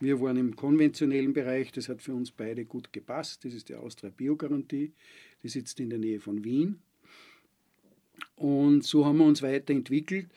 Wir 0.00 0.22
waren 0.22 0.38
im 0.38 0.56
konventionellen 0.56 1.34
Bereich, 1.34 1.70
das 1.70 1.90
hat 1.90 2.00
für 2.00 2.14
uns 2.14 2.30
beide 2.30 2.64
gut 2.64 2.94
gepasst. 2.94 3.44
Das 3.44 3.52
ist 3.52 3.68
die 3.68 3.74
Austria 3.74 4.08
Biogarantie, 4.08 4.94
die 5.42 5.48
sitzt 5.48 5.80
in 5.80 5.90
der 5.90 5.98
Nähe 5.98 6.18
von 6.18 6.42
Wien. 6.44 6.80
Und 8.36 8.84
so 8.84 9.04
haben 9.04 9.18
wir 9.18 9.26
uns 9.26 9.42
weiterentwickelt 9.42 10.28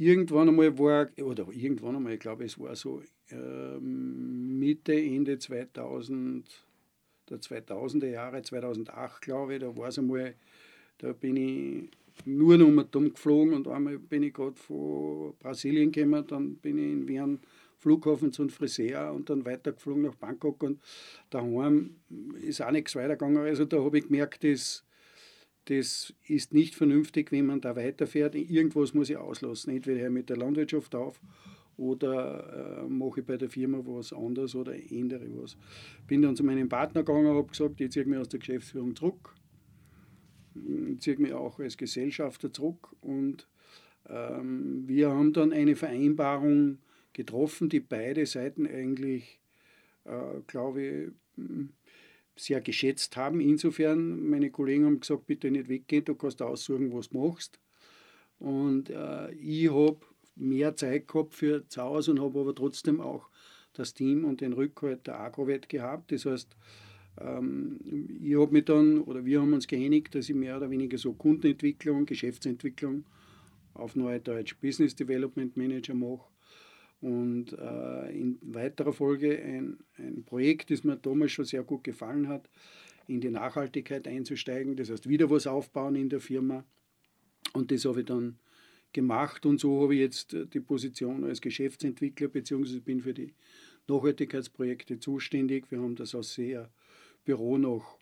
irgendwann 0.00 0.48
einmal 0.48 0.78
war, 0.78 1.10
oder 1.22 1.46
irgendwann 1.52 1.96
einmal, 1.96 2.14
ich 2.14 2.20
glaube, 2.20 2.44
es 2.44 2.58
war 2.58 2.74
so 2.74 3.02
ähm, 3.30 4.58
Mitte, 4.58 4.94
Ende 4.94 5.38
2000, 5.38 6.48
der 7.28 7.38
2000er 7.38 8.06
Jahre, 8.06 8.42
2008, 8.42 9.20
glaube 9.20 9.54
ich, 9.54 9.60
da 9.60 9.76
war 9.76 9.88
es 9.88 9.98
einmal, 9.98 10.34
da 10.98 11.12
bin 11.12 11.36
ich 11.36 11.90
nur 12.24 12.56
noch 12.56 12.70
mal 12.70 12.86
dumm 12.90 13.12
geflogen 13.12 13.52
und 13.52 13.68
einmal 13.68 13.98
bin 13.98 14.22
ich 14.22 14.32
gerade 14.32 14.56
von 14.56 15.34
Brasilien 15.38 15.92
gekommen, 15.92 16.26
dann 16.26 16.54
bin 16.56 16.78
ich 16.78 16.92
in 16.92 17.08
Wien 17.08 17.38
Flughafen 17.76 18.32
zum 18.32 18.48
Friseur 18.48 19.12
und 19.12 19.28
dann 19.30 19.44
weitergeflogen 19.44 20.02
nach 20.02 20.14
Bangkok 20.14 20.62
und 20.62 20.80
daheim 21.30 21.96
ist 22.42 22.60
auch 22.62 22.70
nichts 22.70 22.94
weitergegangen. 22.94 23.38
Also 23.38 23.64
da 23.64 23.82
habe 23.82 23.98
ich 23.98 24.04
gemerkt, 24.06 24.44
dass 24.44 24.84
das 25.70 26.12
ist 26.26 26.52
nicht 26.52 26.74
vernünftig, 26.74 27.30
wenn 27.30 27.46
man 27.46 27.60
da 27.60 27.76
weiterfährt. 27.76 28.34
Irgendwas 28.34 28.92
muss 28.92 29.08
ich 29.08 29.16
auslassen. 29.16 29.72
Entweder 29.72 30.00
höre 30.00 30.10
mit 30.10 30.28
der 30.28 30.36
Landwirtschaft 30.36 30.96
auf 30.96 31.20
oder 31.76 32.82
äh, 32.82 32.88
mache 32.88 33.20
ich 33.20 33.26
bei 33.26 33.36
der 33.36 33.48
Firma 33.48 33.80
was 33.84 34.12
anderes 34.12 34.56
oder 34.56 34.74
ändere 34.74 35.28
was. 35.40 35.56
Bin 36.08 36.22
dann 36.22 36.34
zu 36.34 36.42
meinem 36.42 36.68
Partner 36.68 37.04
gegangen 37.04 37.26
und 37.26 37.36
habe 37.36 37.48
gesagt, 37.48 37.80
ich 37.80 37.92
ziehe 37.92 38.04
mich 38.04 38.18
aus 38.18 38.28
der 38.28 38.40
Geschäftsführung 38.40 38.96
zurück, 38.96 39.32
ziehe 40.98 41.18
mich 41.18 41.32
auch 41.32 41.60
als 41.60 41.76
Gesellschafter 41.76 42.52
zurück 42.52 42.88
und 43.00 43.46
ähm, 44.08 44.88
wir 44.88 45.10
haben 45.10 45.32
dann 45.32 45.52
eine 45.52 45.76
Vereinbarung 45.76 46.78
getroffen, 47.12 47.68
die 47.68 47.80
beide 47.80 48.26
Seiten 48.26 48.66
eigentlich, 48.66 49.40
äh, 50.04 50.40
glaube 50.48 50.82
ich, 50.82 51.12
sehr 52.36 52.60
geschätzt 52.60 53.16
haben. 53.16 53.40
Insofern, 53.40 54.28
meine 54.28 54.50
Kollegen 54.50 54.86
haben 54.86 55.00
gesagt, 55.00 55.26
bitte 55.26 55.50
nicht 55.50 55.68
weggehen, 55.68 56.04
du 56.04 56.14
kannst 56.14 56.42
aussuchen, 56.42 56.92
was 56.92 57.10
du 57.10 57.18
machst. 57.18 57.60
Und 58.38 58.90
äh, 58.90 59.32
ich 59.32 59.70
habe 59.70 60.00
mehr 60.36 60.74
Zeit 60.76 61.06
gehabt 61.08 61.34
für 61.34 61.66
zu 61.68 61.82
Hause 61.82 62.12
und 62.12 62.20
habe 62.20 62.40
aber 62.40 62.54
trotzdem 62.54 63.00
auch 63.00 63.28
das 63.74 63.94
Team 63.94 64.24
und 64.24 64.40
den 64.40 64.52
Rückhalt 64.52 65.06
der 65.06 65.20
Agrowet 65.20 65.68
gehabt. 65.68 66.12
Das 66.12 66.24
heißt, 66.24 66.56
ähm, 67.20 67.78
ich 68.22 68.36
habe 68.36 68.52
mich 68.52 68.64
dann, 68.64 69.02
oder 69.02 69.24
wir 69.24 69.40
haben 69.40 69.52
uns 69.52 69.66
geeinigt, 69.66 70.14
dass 70.14 70.28
ich 70.28 70.34
mehr 70.34 70.56
oder 70.56 70.70
weniger 70.70 70.96
so 70.96 71.12
Kundenentwicklung, 71.12 72.06
Geschäftsentwicklung 72.06 73.04
auf 73.74 73.94
Neudeutsch 73.94 74.56
Business 74.60 74.94
Development 74.94 75.56
Manager 75.56 75.94
mache 75.94 76.29
und 77.00 77.52
äh, 77.52 78.18
in 78.18 78.38
weiterer 78.42 78.92
Folge 78.92 79.40
ein, 79.42 79.78
ein 79.96 80.24
Projekt, 80.24 80.70
das 80.70 80.84
mir 80.84 80.96
damals 80.96 81.32
schon 81.32 81.44
sehr 81.44 81.62
gut 81.62 81.84
gefallen 81.84 82.28
hat, 82.28 82.48
in 83.06 83.20
die 83.20 83.30
Nachhaltigkeit 83.30 84.06
einzusteigen, 84.06 84.76
das 84.76 84.90
heißt 84.90 85.08
wieder 85.08 85.30
was 85.30 85.46
aufbauen 85.46 85.96
in 85.96 86.08
der 86.08 86.20
Firma. 86.20 86.64
Und 87.52 87.70
das 87.72 87.84
habe 87.84 88.00
ich 88.00 88.06
dann 88.06 88.38
gemacht 88.92 89.46
und 89.46 89.58
so 89.58 89.82
habe 89.82 89.94
ich 89.94 90.00
jetzt 90.00 90.36
die 90.52 90.60
Position 90.60 91.24
als 91.24 91.40
Geschäftsentwickler 91.40 92.28
bzw. 92.28 92.80
bin 92.80 93.00
für 93.00 93.14
die 93.14 93.34
Nachhaltigkeitsprojekte 93.88 94.98
zuständig. 94.98 95.70
Wir 95.70 95.80
haben 95.80 95.96
das 95.96 96.14
aus 96.14 96.34
sehr 96.34 96.70
Büro 97.24 97.58
noch 97.58 97.99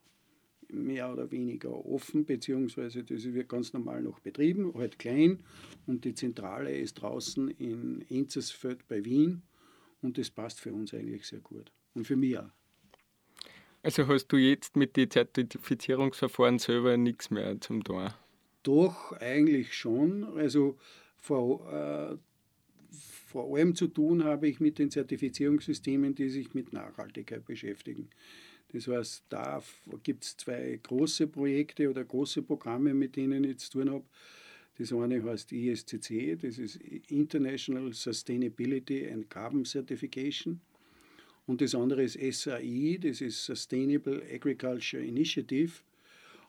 mehr 0.71 1.13
oder 1.13 1.31
weniger 1.31 1.85
offen, 1.87 2.25
beziehungsweise 2.25 3.05
das 3.05 3.25
wird 3.25 3.49
ganz 3.49 3.73
normal 3.73 4.03
noch 4.03 4.21
betrieben, 4.21 4.73
halt 4.75 4.99
klein. 4.99 5.41
Und 5.87 6.05
die 6.05 6.15
Zentrale 6.15 6.77
ist 6.77 6.95
draußen 6.95 7.49
in 7.49 8.05
Enzersfeld 8.09 8.87
bei 8.89 9.05
Wien 9.05 9.43
und 10.03 10.19
das 10.19 10.31
passt 10.31 10.61
für 10.61 10.73
uns 10.73 10.93
eigentlich 10.95 11.27
sehr 11.27 11.41
gut. 11.41 11.73
Und 11.95 12.07
für 12.07 12.17
mich 12.17 12.39
auch. 12.39 12.51
Also 13.83 14.07
hast 14.09 14.29
du 14.29 14.37
jetzt 14.37 14.77
mit 14.77 14.97
den 14.97 15.11
Zertifizierungsverfahren 15.11 16.59
selber 16.59 16.97
nichts 16.97 17.31
mehr 17.31 17.61
zum 17.61 17.85
tun? 17.85 18.11
Doch, 18.63 19.13
eigentlich 19.13 19.75
schon. 19.75 20.25
Also 20.37 20.77
vor, 21.17 21.73
äh, 21.73 22.17
vor 23.27 23.57
allem 23.57 23.75
zu 23.75 23.87
tun 23.87 24.25
habe 24.25 24.49
ich 24.49 24.61
mit 24.61 24.79
den 24.79 24.91
Zertifizierungssystemen, 24.91 26.15
die 26.15 26.29
sich 26.29 26.55
mit 26.55 26.73
Nachhaltigkeit 26.73 27.45
beschäftigen. 27.45 28.11
Das 28.73 28.87
heißt, 28.87 29.25
da 29.29 29.63
gibt 30.03 30.25
es 30.25 30.37
zwei 30.37 30.79
große 30.83 31.27
Projekte 31.27 31.89
oder 31.89 32.05
große 32.05 32.43
Programme, 32.43 32.93
mit 32.93 33.17
denen 33.17 33.45
ich 33.45 33.59
zu 33.59 33.71
tun 33.71 33.91
habe. 33.91 34.05
Das 34.79 34.93
eine 34.93 35.23
heißt 35.23 35.51
ISCC, 35.53 36.37
das 36.41 36.59
ist 36.59 36.77
International 37.11 37.93
Sustainability 37.93 39.11
and 39.11 39.29
Carbon 39.29 39.65
Certification. 39.65 40.61
Und 41.47 41.63
das 41.63 41.75
andere 41.75 42.05
ist 42.05 42.19
SAI, 42.43 42.99
das 43.01 43.23
ist 43.23 43.45
Sustainable 43.45 44.23
Agriculture 44.33 45.03
Initiative. 45.03 45.73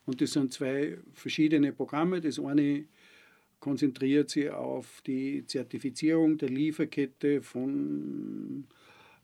Und 0.06 0.22
das 0.22 0.34
sind 0.34 0.52
zwei 0.54 0.98
verschiedene 1.14 1.72
Programme. 1.72 2.20
Das 2.20 2.40
eine 2.40 2.86
konzentriert 3.60 4.30
sich 4.30 4.50
auf 4.50 5.02
die 5.08 5.46
Zertifizierung 5.46 6.38
der 6.38 6.50
Lieferkette 6.50 7.42
von 7.42 8.66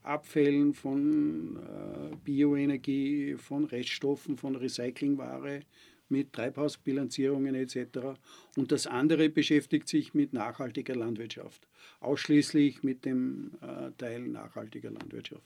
Abfällen 0.06 0.74
von 0.74 1.58
äh, 1.58 2.16
Bioenergie, 2.24 3.36
von 3.38 3.66
Reststoffen, 3.66 4.38
von 4.38 4.56
Recyclingware 4.56 5.62
mit 6.10 6.34
Treibhausbilanzierungen 6.34 7.56
etc. 7.56 8.18
Und 8.56 8.72
das 8.72 8.88
andere 8.88 9.30
beschäftigt 9.30 9.88
sich 9.88 10.14
mit 10.14 10.34
nachhaltiger 10.34 10.96
Landwirtschaft, 10.96 11.68
ausschließlich 12.00 12.84
mit 12.84 13.06
dem 13.06 13.52
äh, 13.62 13.92
Teil 13.98 14.22
nachhaltiger 14.22 14.92
Landwirtschaft. 14.92 15.44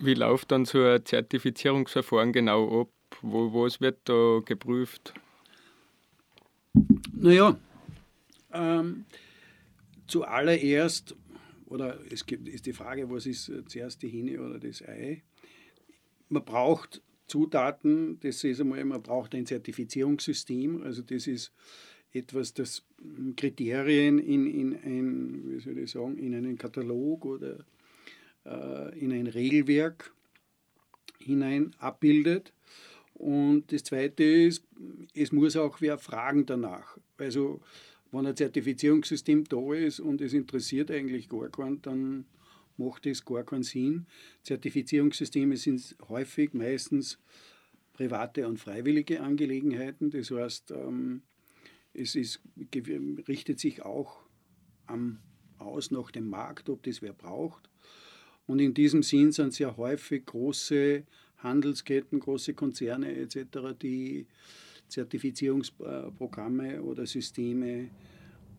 Wie 0.00 0.14
läuft 0.14 0.52
dann 0.52 0.64
so 0.64 0.82
ein 0.82 1.04
Zertifizierungsverfahren 1.04 2.32
genau 2.32 2.82
ab? 2.82 2.88
Wo, 3.22 3.64
was 3.64 3.80
wird 3.80 4.00
da 4.04 4.40
geprüft? 4.44 5.14
Naja, 7.12 7.56
ähm, 8.52 9.04
zuallererst 10.08 11.14
oder 11.66 11.98
es 12.10 12.26
gibt, 12.26 12.48
ist 12.48 12.66
die 12.66 12.72
Frage, 12.72 13.10
was 13.10 13.26
ist 13.26 13.50
zuerst 13.66 14.02
die 14.02 14.08
Hine 14.08 14.40
oder 14.40 14.58
das 14.58 14.82
Ei? 14.82 15.22
Man 16.28 16.44
braucht 16.44 17.02
Zutaten, 17.26 18.18
das 18.20 18.44
ist 18.44 18.60
einmal, 18.60 18.84
man 18.84 19.02
braucht 19.02 19.34
ein 19.34 19.46
Zertifizierungssystem, 19.46 20.82
also 20.82 21.02
das 21.02 21.26
ist 21.26 21.52
etwas, 22.12 22.54
das 22.54 22.84
Kriterien 23.36 24.18
in, 24.18 24.46
in, 24.46 24.74
ein, 24.76 25.50
wie 25.50 25.60
soll 25.60 25.78
ich 25.78 25.90
sagen, 25.90 26.18
in 26.18 26.34
einen 26.34 26.56
Katalog 26.56 27.24
oder 27.24 27.64
äh, 28.44 28.98
in 28.98 29.12
ein 29.12 29.26
Regelwerk 29.26 30.12
hinein 31.18 31.74
abbildet. 31.78 32.52
Und 33.14 33.72
das 33.72 33.84
Zweite 33.84 34.24
ist, 34.24 34.64
es 35.14 35.32
muss 35.32 35.56
auch 35.56 35.80
wer 35.80 35.98
fragen 35.98 36.46
danach. 36.46 36.98
Also 37.16 37.60
wenn 38.14 38.26
ein 38.26 38.36
Zertifizierungssystem 38.36 39.44
da 39.44 39.74
ist 39.74 40.00
und 40.00 40.20
es 40.20 40.32
interessiert 40.32 40.90
eigentlich 40.90 41.28
gar 41.28 41.48
keinen, 41.48 41.82
dann 41.82 42.24
macht 42.76 43.06
es 43.06 43.24
gar 43.24 43.44
keinen 43.44 43.62
Sinn. 43.62 44.06
Zertifizierungssysteme 44.42 45.56
sind 45.56 45.96
häufig 46.08 46.54
meistens 46.54 47.18
private 47.92 48.48
und 48.48 48.58
freiwillige 48.58 49.20
Angelegenheiten. 49.20 50.10
Das 50.10 50.30
heißt, 50.30 50.72
ähm, 50.72 51.22
es 51.92 52.14
ist, 52.14 52.40
richtet 53.28 53.60
sich 53.60 53.82
auch 53.82 54.24
am, 54.86 55.20
aus 55.58 55.90
nach 55.90 56.10
dem 56.10 56.28
Markt, 56.28 56.68
ob 56.68 56.82
das 56.82 57.02
wer 57.02 57.12
braucht. 57.12 57.70
Und 58.46 58.58
in 58.58 58.74
diesem 58.74 59.02
Sinn 59.02 59.32
sind 59.32 59.54
sehr 59.54 59.76
häufig 59.76 60.26
große 60.26 61.04
Handelsketten, 61.38 62.20
große 62.20 62.54
Konzerne 62.54 63.14
etc., 63.16 63.74
die 63.80 64.26
Zertifizierungsprogramme 64.88 66.82
oder 66.82 67.06
Systeme 67.06 67.90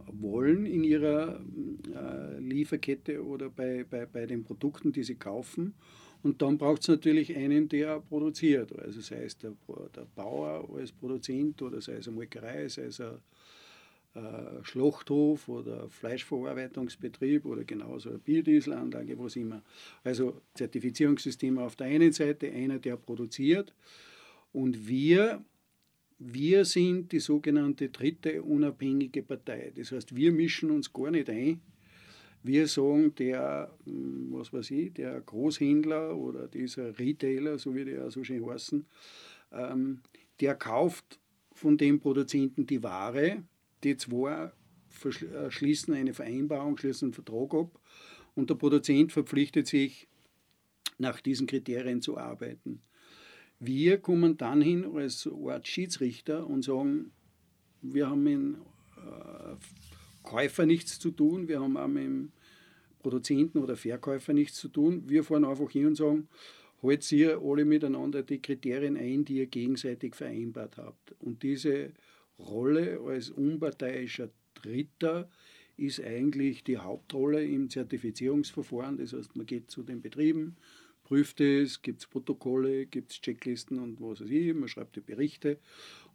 wollen 0.08 0.65
in 0.65 0.84
ihrer 0.84 1.39
äh, 1.94 2.39
Lieferkette 2.39 3.24
oder 3.24 3.50
bei, 3.50 3.84
bei, 3.89 4.05
bei 4.05 4.25
den 4.25 4.44
Produkten, 4.44 4.91
die 4.91 5.03
sie 5.03 5.15
kaufen. 5.15 5.74
Und 6.24 6.41
dann 6.41 6.58
braucht 6.58 6.82
es 6.82 6.88
natürlich 6.88 7.36
einen, 7.36 7.70
der 7.70 8.00
produziert. 8.00 8.77
Also 8.79 9.01
sei 9.01 9.24
es 9.24 9.38
der, 9.38 9.53
der 9.96 10.08
Bauer 10.15 10.67
als 10.75 10.91
Produzent 10.91 11.62
oder 11.62 11.82
sei 11.82 11.94
es 11.94 12.08
eine 12.08 12.15
Molkerei, 12.15 12.67
sei 12.67 12.84
es 12.86 13.00
ein 13.00 13.20
äh, 14.15 14.63
Schlachthof 14.63 15.48
oder 15.50 15.89
Fleischverarbeitungsbetrieb 15.89 17.46
oder 17.46 17.63
genauso 17.63 18.10
eine 18.10 18.20
Biodieselanlage, 18.20 19.20
was 19.20 19.36
immer. 19.36 19.62
Also 20.03 20.41
Zertifizierungssysteme 20.55 21.62
auf 21.62 21.75
der 21.75 21.88
einen 21.88 22.12
Seite, 22.12 22.51
einer, 22.51 22.79
der 22.79 22.96
produziert. 22.98 23.74
Und 24.51 24.88
wir 24.88 25.44
wir 26.18 26.66
sind 26.66 27.12
die 27.12 27.20
sogenannte 27.20 27.90
dritte 27.90 28.42
unabhängige 28.42 29.22
Partei. 29.24 29.72
Das 29.76 29.92
heißt, 29.92 30.16
wir 30.16 30.32
mischen 30.32 30.72
uns 30.72 30.92
gar 30.92 31.12
nicht 31.12 31.30
ein. 31.30 31.62
Wir 32.44 32.68
sagen, 32.68 33.14
der, 33.16 33.76
hm, 33.86 34.28
was 34.32 34.54
weiß 34.54 34.72
ich, 34.72 34.94
der 34.94 35.20
Großhändler 35.22 36.16
oder 36.16 36.48
dieser 36.48 36.98
Retailer, 36.98 37.58
so 37.58 37.74
wie 37.74 37.86
die 37.86 37.92
ja 37.92 38.10
so 38.10 38.24
schön 38.24 38.46
heißen, 38.46 38.86
ähm, 39.52 40.02
der 40.40 40.56
kauft 40.56 41.20
von 41.54 41.78
dem 41.78 42.00
Produzenten 42.00 42.68
die 42.68 42.84
Ware, 42.84 43.44
die 43.84 43.98
zwei 43.98 44.52
äh, 45.04 45.50
schließen 45.50 45.94
eine 45.94 46.14
Vereinbarung, 46.14 46.78
schließen 46.78 47.08
einen 47.08 47.14
Vertrag 47.14 47.54
ab 47.54 47.80
und 48.36 48.50
der 48.50 48.56
Produzent 48.56 49.12
verpflichtet 49.12 49.68
sich, 49.68 50.08
nach 50.98 51.20
diesen 51.20 51.48
Kriterien 51.48 52.02
zu 52.02 52.18
arbeiten. 52.18 52.82
Wir 53.60 53.98
kommen 53.98 54.38
dann 54.38 54.62
hin 54.62 54.86
als 54.96 55.30
Art 55.48 55.68
Schiedsrichter 55.68 56.48
und 56.48 56.64
sagen, 56.64 57.12
wir 57.82 58.10
haben 58.10 58.24
mit 58.24 58.58
äh, 58.98 59.56
Käufer 60.24 60.66
nichts 60.66 61.00
zu 61.00 61.12
tun, 61.12 61.48
wir 61.48 61.62
haben 61.62 61.78
auch 61.78 61.88
mit 61.88 62.04
dem 62.04 62.32
Produzenten 63.06 63.60
oder 63.60 63.76
Verkäufer 63.76 64.34
nichts 64.34 64.58
zu 64.58 64.68
tun. 64.68 65.04
Wir 65.08 65.24
fahren 65.24 65.46
einfach 65.46 65.70
hin 65.70 65.86
und 65.86 65.96
sagen, 65.96 66.28
halt 66.82 67.12
ihr 67.12 67.40
alle 67.40 67.64
miteinander 67.64 68.24
die 68.24 68.42
Kriterien 68.42 68.98
ein, 68.98 69.26
die 69.26 69.38
ihr 69.38 69.46
gegenseitig 69.46 70.16
vereinbart 70.16 70.78
habt. 70.78 71.14
Und 71.20 71.44
diese 71.44 71.94
Rolle 72.40 73.00
als 73.06 73.30
unparteiischer 73.30 74.30
Dritter 74.56 75.30
ist 75.78 76.02
eigentlich 76.02 76.64
die 76.64 76.78
Hauptrolle 76.78 77.46
im 77.46 77.70
Zertifizierungsverfahren. 77.70 78.98
Das 78.98 79.14
heißt, 79.14 79.36
man 79.36 79.46
geht 79.46 79.70
zu 79.70 79.84
den 79.84 80.02
Betrieben, 80.02 80.56
prüft 81.06 81.40
es, 81.40 81.82
gibt 81.82 82.02
es 82.02 82.08
Protokolle, 82.08 82.88
gibt 82.88 83.12
es 83.12 83.22
Checklisten 83.22 83.80
und 83.80 84.02
was 84.02 84.22
weiß 84.22 84.30
ich, 84.30 84.54
man 84.54 84.68
schreibt 84.68 84.98
die 84.98 85.02
Berichte 85.02 85.60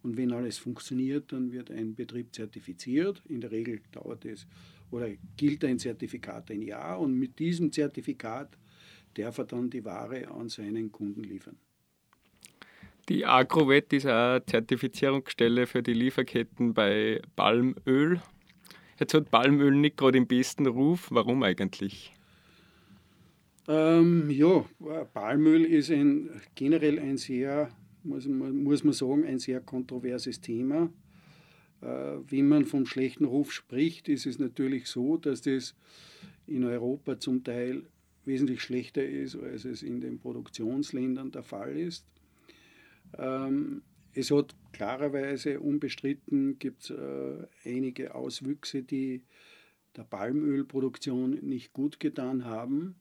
und 0.02 0.16
wenn 0.16 0.32
alles 0.32 0.58
funktioniert, 0.58 1.32
dann 1.32 1.52
wird 1.52 1.70
ein 1.70 1.94
Betrieb 1.94 2.34
zertifiziert. 2.34 3.22
In 3.28 3.40
der 3.40 3.50
Regel 3.50 3.80
dauert 3.92 4.24
es 4.24 4.46
oder 4.90 5.08
gilt 5.36 5.64
ein 5.64 5.78
Zertifikat 5.78 6.50
ein 6.50 6.62
Jahr 6.62 7.00
und 7.00 7.14
mit 7.14 7.38
diesem 7.38 7.72
Zertifikat 7.72 8.58
darf 9.14 9.38
er 9.38 9.44
dann 9.44 9.70
die 9.70 9.84
Ware 9.84 10.28
an 10.30 10.48
seinen 10.48 10.90
Kunden 10.92 11.22
liefern. 11.22 11.56
Die 13.08 13.24
Agrovet 13.24 13.92
ist 13.92 14.06
eine 14.06 14.44
Zertifizierungsstelle 14.44 15.66
für 15.66 15.82
die 15.82 15.94
Lieferketten 15.94 16.74
bei 16.74 17.20
Palmöl. 17.34 18.20
Jetzt 18.98 19.14
hat 19.14 19.30
Palmöl 19.30 19.74
nicht 19.74 19.96
gerade 19.96 20.12
den 20.12 20.26
besten 20.26 20.66
Ruf. 20.66 21.08
Warum 21.10 21.42
eigentlich? 21.42 22.12
Ähm, 23.70 24.28
ja, 24.30 24.64
Palmöl 25.14 25.64
ist 25.64 25.92
ein, 25.92 26.28
generell 26.56 26.98
ein 26.98 27.16
sehr, 27.18 27.70
muss 28.02 28.26
man, 28.26 28.64
muss 28.64 28.82
man 28.82 28.92
sagen, 28.92 29.24
ein 29.24 29.38
sehr 29.38 29.60
kontroverses 29.60 30.40
Thema. 30.40 30.92
Äh, 31.80 31.86
wenn 31.86 32.48
man 32.48 32.64
vom 32.64 32.84
schlechten 32.84 33.24
Ruf 33.24 33.52
spricht, 33.52 34.08
ist 34.08 34.26
es 34.26 34.40
natürlich 34.40 34.88
so, 34.88 35.16
dass 35.16 35.42
das 35.42 35.76
in 36.48 36.64
Europa 36.64 37.20
zum 37.20 37.44
Teil 37.44 37.84
wesentlich 38.24 38.60
schlechter 38.60 39.06
ist, 39.06 39.36
als 39.36 39.64
es 39.64 39.84
in 39.84 40.00
den 40.00 40.18
Produktionsländern 40.18 41.30
der 41.30 41.44
Fall 41.44 41.78
ist. 41.78 42.04
Ähm, 43.18 43.82
es 44.14 44.32
hat 44.32 44.56
klarerweise 44.72 45.60
unbestritten 45.60 46.58
gibt 46.58 46.90
äh, 46.90 47.46
einige 47.64 48.16
Auswüchse, 48.16 48.82
die 48.82 49.22
der 49.96 50.02
Palmölproduktion 50.02 51.38
nicht 51.42 51.72
gut 51.72 52.00
getan 52.00 52.44
haben. 52.44 52.96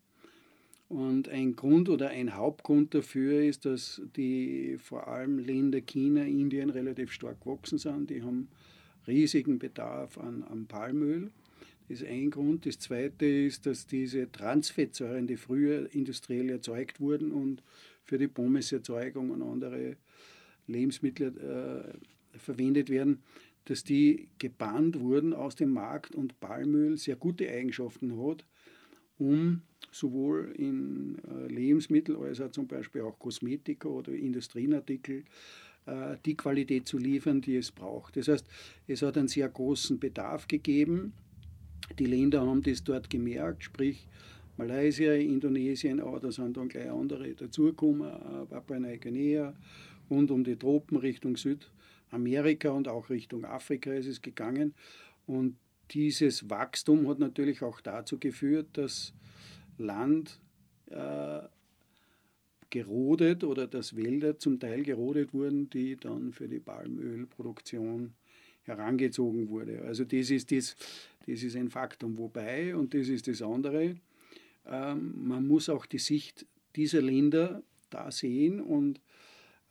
Und 0.89 1.29
ein 1.29 1.55
Grund 1.55 1.87
oder 1.87 2.09
ein 2.09 2.35
Hauptgrund 2.35 2.95
dafür 2.95 3.43
ist, 3.43 3.65
dass 3.65 4.01
die 4.15 4.75
vor 4.79 5.07
allem 5.07 5.37
Länder 5.37 5.81
China, 5.81 6.23
Indien 6.23 6.71
relativ 6.71 7.11
stark 7.11 7.41
gewachsen 7.41 7.77
sind. 7.77 8.09
Die 8.09 8.23
haben 8.23 8.49
riesigen 9.07 9.59
Bedarf 9.59 10.17
an, 10.17 10.43
an 10.43 10.65
Palmöl. 10.65 11.29
Das 11.87 12.01
ist 12.01 12.07
ein 12.07 12.31
Grund. 12.31 12.65
Das 12.65 12.79
zweite 12.79 13.25
ist, 13.25 13.67
dass 13.67 13.85
diese 13.85 14.31
Transfettsäuren, 14.31 15.27
die 15.27 15.37
früher 15.37 15.93
industriell 15.93 16.49
erzeugt 16.49 16.99
wurden 16.99 17.31
und 17.31 17.61
für 18.03 18.17
die 18.17 18.27
Pommeserzeugung 18.27 19.29
und 19.29 19.43
andere 19.43 19.95
Lebensmittel 20.65 21.37
äh, 21.37 22.37
verwendet 22.37 22.89
werden, 22.89 23.21
dass 23.65 23.83
die 23.83 24.29
gebannt 24.39 24.99
wurden 24.99 25.33
aus 25.33 25.55
dem 25.55 25.71
Markt 25.71 26.15
und 26.15 26.39
Palmöl 26.39 26.97
sehr 26.97 27.15
gute 27.15 27.47
Eigenschaften 27.47 28.17
hat, 28.17 28.43
um 29.19 29.61
sowohl 29.91 30.53
in 30.57 31.17
äh, 31.19 31.51
Lebensmittel 31.51 32.15
als 32.17 32.41
auch 32.41 32.51
zum 32.51 32.67
Beispiel 32.67 33.01
auch 33.01 33.17
Kosmetika 33.19 33.87
oder 33.87 34.11
Industrieartikel 34.11 35.23
äh, 35.85 36.17
die 36.25 36.35
Qualität 36.35 36.87
zu 36.87 36.97
liefern, 36.97 37.41
die 37.41 37.57
es 37.57 37.71
braucht. 37.71 38.17
Das 38.17 38.27
heißt, 38.27 38.45
es 38.87 39.01
hat 39.01 39.17
einen 39.17 39.27
sehr 39.27 39.49
großen 39.49 39.99
Bedarf 39.99 40.47
gegeben. 40.47 41.13
Die 41.97 42.05
Länder 42.05 42.45
haben 42.45 42.61
das 42.61 42.83
dort 42.83 43.09
gemerkt, 43.09 43.63
sprich 43.63 44.07
Malaysia, 44.57 45.13
Indonesien, 45.13 46.01
aber 46.01 46.19
da 46.19 46.31
sind 46.31 46.57
dann 46.57 46.67
gleich 46.67 46.91
andere 46.91 47.33
dazugekommen, 47.33 48.09
äh, 48.09 48.45
Papua 48.45 48.79
Neuguinea, 48.79 49.53
rund 50.09 50.31
um 50.31 50.43
die 50.43 50.55
Tropen 50.55 50.97
Richtung 50.97 51.35
Südamerika 51.37 52.69
und 52.69 52.87
auch 52.87 53.09
Richtung 53.09 53.45
Afrika 53.45 53.91
ist 53.91 54.07
es 54.07 54.21
gegangen. 54.21 54.73
Und 55.25 55.55
dieses 55.91 56.49
Wachstum 56.49 57.07
hat 57.07 57.19
natürlich 57.19 57.61
auch 57.61 57.81
dazu 57.81 58.19
geführt, 58.19 58.67
dass 58.73 59.13
Land 59.77 60.39
äh, 60.87 61.41
gerodet 62.69 63.43
oder 63.43 63.67
dass 63.67 63.95
Wälder 63.95 64.37
zum 64.37 64.59
Teil 64.59 64.83
gerodet 64.83 65.33
wurden, 65.33 65.69
die 65.69 65.95
dann 65.95 66.33
für 66.33 66.47
die 66.47 66.59
Palmölproduktion 66.59 68.13
herangezogen 68.63 69.49
wurde. 69.49 69.81
Also 69.81 70.03
das 70.03 70.29
ist, 70.29 70.51
das, 70.51 70.75
das 71.25 71.43
ist 71.43 71.55
ein 71.55 71.69
Faktum. 71.69 72.17
Wobei, 72.17 72.75
und 72.75 72.93
das 72.93 73.07
ist 73.07 73.27
das 73.27 73.41
andere, 73.41 73.95
ähm, 74.67 75.27
man 75.27 75.47
muss 75.47 75.69
auch 75.69 75.85
die 75.85 75.97
Sicht 75.97 76.45
dieser 76.75 77.01
Länder 77.01 77.63
da 77.89 78.11
sehen 78.11 78.61
und 78.61 79.01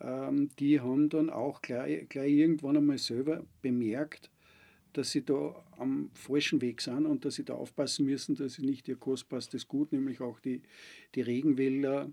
ähm, 0.01 0.51
die 0.59 0.81
haben 0.81 1.09
dann 1.09 1.31
auch 1.31 1.63
gleich, 1.63 2.09
gleich 2.09 2.33
irgendwann 2.33 2.77
einmal 2.77 2.99
selber 2.99 3.45
bemerkt, 3.63 4.31
dass 4.99 5.13
sie 5.13 5.25
da 5.25 5.55
am 5.79 6.11
falschen 6.13 6.61
Weg 6.61 6.81
sind 6.81 7.07
und 7.07 7.25
dass 7.25 7.37
sie 7.37 7.45
da 7.45 7.55
aufpassen 7.55 8.05
müssen, 8.05 8.35
dass 8.35 8.55
sie 8.55 8.67
nicht 8.67 8.89
ihr 8.89 8.97
kostbarstes 8.97 9.69
Gut, 9.69 9.93
nämlich 9.93 10.21
auch 10.21 10.41
die, 10.41 10.61
die 11.15 11.21
Regenwälder, 11.21 12.11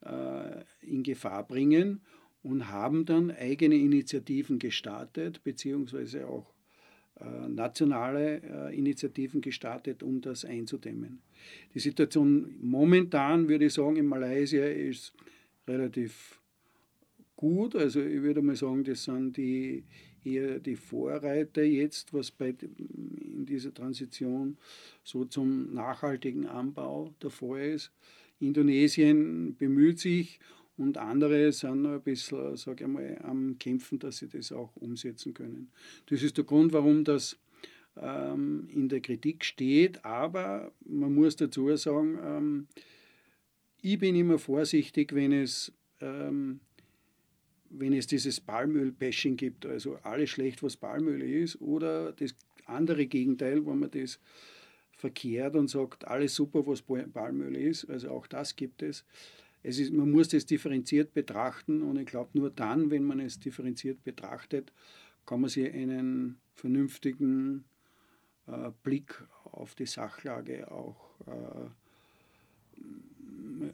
äh, 0.00 0.64
in 0.80 1.02
Gefahr 1.02 1.46
bringen 1.46 2.00
und 2.42 2.70
haben 2.70 3.04
dann 3.04 3.30
eigene 3.30 3.76
Initiativen 3.76 4.58
gestartet, 4.58 5.44
beziehungsweise 5.44 6.26
auch 6.26 6.54
äh, 7.20 7.48
nationale 7.48 8.70
äh, 8.70 8.76
Initiativen 8.76 9.42
gestartet, 9.42 10.02
um 10.02 10.22
das 10.22 10.46
einzudämmen. 10.46 11.20
Die 11.74 11.80
Situation 11.80 12.56
momentan, 12.62 13.48
würde 13.48 13.66
ich 13.66 13.74
sagen, 13.74 13.96
in 13.96 14.06
Malaysia 14.06 14.64
ist 14.64 15.12
relativ 15.68 16.40
gut. 17.42 17.74
Also 17.74 18.00
ich 18.00 18.22
würde 18.22 18.40
mal 18.40 18.54
sagen, 18.54 18.84
das 18.84 19.02
sind 19.02 19.36
die 19.36 19.82
eher 20.24 20.60
die 20.60 20.76
Vorreiter 20.76 21.64
jetzt, 21.64 22.14
was 22.14 22.30
bei, 22.30 22.54
in 22.60 23.44
dieser 23.44 23.74
Transition 23.74 24.56
so 25.02 25.24
zum 25.24 25.74
nachhaltigen 25.74 26.46
Anbau 26.46 27.12
der 27.20 27.30
Fall 27.30 27.72
ist. 27.74 27.90
Indonesien 28.38 29.56
bemüht 29.56 29.98
sich 29.98 30.38
und 30.76 30.98
andere 30.98 31.50
sind 31.50 31.82
noch 31.82 31.94
ein 31.94 32.02
bisschen, 32.02 32.56
sage 32.56 32.84
ich 32.84 32.90
mal, 32.90 33.18
am 33.24 33.58
Kämpfen, 33.58 33.98
dass 33.98 34.18
sie 34.18 34.28
das 34.28 34.52
auch 34.52 34.76
umsetzen 34.76 35.34
können. 35.34 35.72
Das 36.06 36.22
ist 36.22 36.36
der 36.36 36.44
Grund, 36.44 36.72
warum 36.72 37.02
das 37.02 37.36
ähm, 37.96 38.68
in 38.72 38.88
der 38.88 39.00
Kritik 39.00 39.44
steht, 39.44 40.04
aber 40.04 40.70
man 40.86 41.12
muss 41.12 41.34
dazu 41.34 41.76
sagen, 41.76 42.18
ähm, 42.22 42.66
ich 43.80 43.98
bin 43.98 44.14
immer 44.14 44.38
vorsichtig, 44.38 45.12
wenn 45.12 45.32
es 45.32 45.72
ähm, 46.00 46.60
wenn 47.72 47.92
es 47.92 48.06
dieses 48.06 48.40
Palmöl-Bashing 48.40 49.36
gibt, 49.36 49.66
also 49.66 49.96
alles 50.02 50.30
schlecht, 50.30 50.62
was 50.62 50.76
Palmöl 50.76 51.22
ist, 51.22 51.60
oder 51.60 52.12
das 52.12 52.34
andere 52.66 53.06
Gegenteil, 53.06 53.64
wo 53.64 53.74
man 53.74 53.90
das 53.90 54.20
verkehrt 54.96 55.56
und 55.56 55.68
sagt, 55.68 56.06
alles 56.06 56.34
super, 56.34 56.66
was 56.66 56.82
Palmöl 56.82 57.56
ist, 57.56 57.88
also 57.90 58.10
auch 58.10 58.26
das 58.26 58.56
gibt 58.56 58.82
es. 58.82 59.04
es 59.62 59.78
ist, 59.78 59.92
man 59.92 60.10
muss 60.10 60.28
das 60.28 60.46
differenziert 60.46 61.14
betrachten 61.14 61.82
und 61.82 61.98
ich 61.98 62.06
glaube, 62.06 62.30
nur 62.34 62.50
dann, 62.50 62.90
wenn 62.90 63.04
man 63.04 63.20
es 63.20 63.40
differenziert 63.40 64.04
betrachtet, 64.04 64.72
kann 65.26 65.40
man 65.40 65.50
sich 65.50 65.72
einen 65.72 66.38
vernünftigen 66.54 67.64
äh, 68.46 68.70
Blick 68.82 69.24
auf 69.44 69.74
die 69.74 69.86
Sachlage 69.86 70.70
auch 70.70 70.96
äh, 71.26 71.70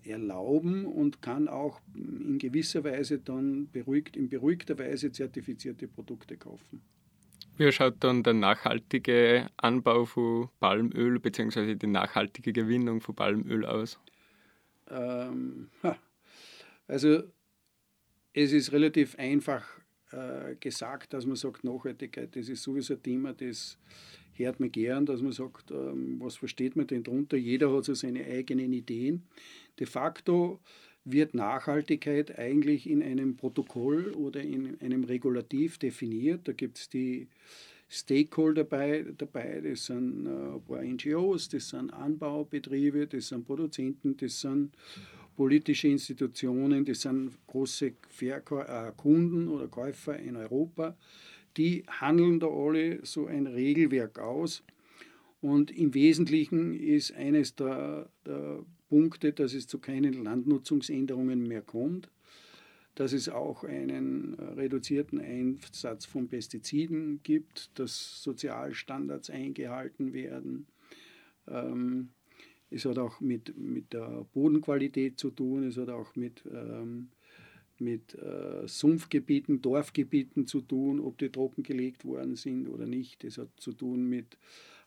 erlauben 0.05 0.87
und 0.87 1.23
kann 1.23 1.49
auch 1.49 1.81
in 1.95 2.39
gewisser 2.39 2.85
Weise 2.85 3.19
dann 3.19 3.71
beruhigt, 3.71 4.17
in 4.17 4.29
beruhigter 4.29 4.79
Weise 4.79 5.13
zertifizierte 5.13 5.89
Produkte 5.89 6.37
kaufen. 6.37 6.83
Wie 7.57 7.73
schaut 7.73 7.97
dann 8.01 8.23
der 8.23 8.35
nachhaltige 8.35 9.49
Anbau 9.57 10.05
von 10.05 10.49
Palmöl 10.61 11.19
bzw. 11.19 11.75
die 11.75 11.89
nachhaltige 11.89 12.53
Gewinnung 12.53 13.01
von 13.01 13.17
Palmöl 13.17 13.65
aus? 13.65 13.99
Ähm, 14.89 15.69
also 16.87 17.23
es 18.33 18.53
ist 18.53 18.73
relativ 18.73 19.19
einfach 19.19 19.65
äh, 20.13 20.55
gesagt, 20.57 21.13
dass 21.13 21.27
man 21.27 21.37
sagt, 21.37 21.65
Nachhaltigkeit, 21.65 22.35
das 22.37 22.49
ist 22.49 22.63
sowieso 22.63 22.95
ein 22.95 23.03
Thema, 23.03 23.33
das 23.33 23.79
hört 24.39 24.61
man 24.61 24.73
gern, 24.73 25.07
dass 25.07 25.23
man 25.23 25.33
sagt, 25.33 25.71
ähm, 25.71 26.17
was 26.21 26.37
versteht 26.37 26.77
man 26.77 26.87
denn 26.87 27.03
darunter? 27.03 27.37
Jeder 27.37 27.73
hat 27.75 27.85
so 27.85 27.95
seine 27.95 28.25
eigenen 28.25 28.73
Ideen. 28.73 29.23
De 29.79 29.87
facto 29.87 30.61
wird 31.05 31.35
Nachhaltigkeit 31.35 32.39
eigentlich 32.39 32.89
in 32.89 33.03
einem 33.03 33.37
Protokoll 33.37 34.13
oder 34.13 34.43
in 34.43 34.79
einem 34.81 35.05
Regulativ 35.05 35.79
definiert. 35.79 36.47
Da 36.47 36.53
gibt 36.53 36.79
es 36.79 36.89
die 36.89 37.29
Stakeholder 37.89 38.65
dabei, 38.65 39.07
dabei, 39.17 39.61
das 39.63 39.87
sind 39.87 40.27
äh, 40.27 40.29
ein 40.29 40.63
paar 40.63 40.83
NGOs, 40.83 41.49
das 41.49 41.71
sind 41.71 41.91
Anbaubetriebe, 41.91 43.07
das 43.07 43.29
sind 43.29 43.47
Produzenten, 43.47 44.17
das 44.17 44.41
sind 44.41 44.75
politische 45.37 45.89
Institutionen, 45.89 46.85
das 46.85 47.03
sind 47.03 47.31
große 47.47 47.93
äh, 48.21 48.93
Kunden 48.97 49.49
oder 49.49 49.69
Käufer 49.69 50.19
in 50.19 50.37
Europa. 50.37 50.97
Die 51.57 51.85
handeln 51.89 52.41
da 52.41 52.47
alle 52.49 53.05
so 53.05 53.27
ein 53.27 53.47
Regelwerk 53.47 54.19
aus. 54.19 54.63
Und 55.41 55.71
im 55.71 55.95
Wesentlichen 55.95 56.75
ist 56.75 57.13
eines 57.13 57.55
der, 57.55 58.11
der 58.27 58.65
Punkte, 58.89 59.33
dass 59.33 59.55
es 59.55 59.67
zu 59.67 59.79
keinen 59.79 60.25
Landnutzungsänderungen 60.25 61.47
mehr 61.47 61.63
kommt, 61.63 62.11
dass 62.95 63.13
es 63.13 63.29
auch 63.29 63.63
einen 63.63 64.37
äh, 64.39 64.43
reduzierten 64.43 65.21
Einsatz 65.21 66.05
von 66.05 66.29
Pestiziden 66.29 67.21
gibt, 67.23 67.79
dass 67.79 68.23
Sozialstandards 68.23 69.31
eingehalten 69.31 70.13
werden. 70.13 70.67
Ähm, 71.47 72.09
es 72.71 72.85
hat 72.85 72.99
auch 72.99 73.21
mit, 73.21 73.57
mit 73.57 73.93
der 73.93 74.27
Bodenqualität 74.33 75.19
zu 75.19 75.31
tun, 75.31 75.63
es 75.63 75.77
hat 75.77 75.89
auch 75.89 76.17
mit, 76.17 76.43
ähm, 76.53 77.09
mit 77.81 78.15
äh, 78.15 78.67
Sumpfgebieten, 78.67 79.63
Dorfgebieten 79.63 80.47
zu 80.47 80.61
tun, 80.61 81.01
ob 81.01 81.19
die 81.19 81.31
trockengelegt 81.31 82.05
worden 82.05 82.37
sind 82.37 82.69
oder 82.69 82.87
nicht. 82.87 83.25
Es 83.25 83.39
hat 83.39 83.49
zu 83.59 83.73
tun 83.73 84.09
mit 84.09 84.39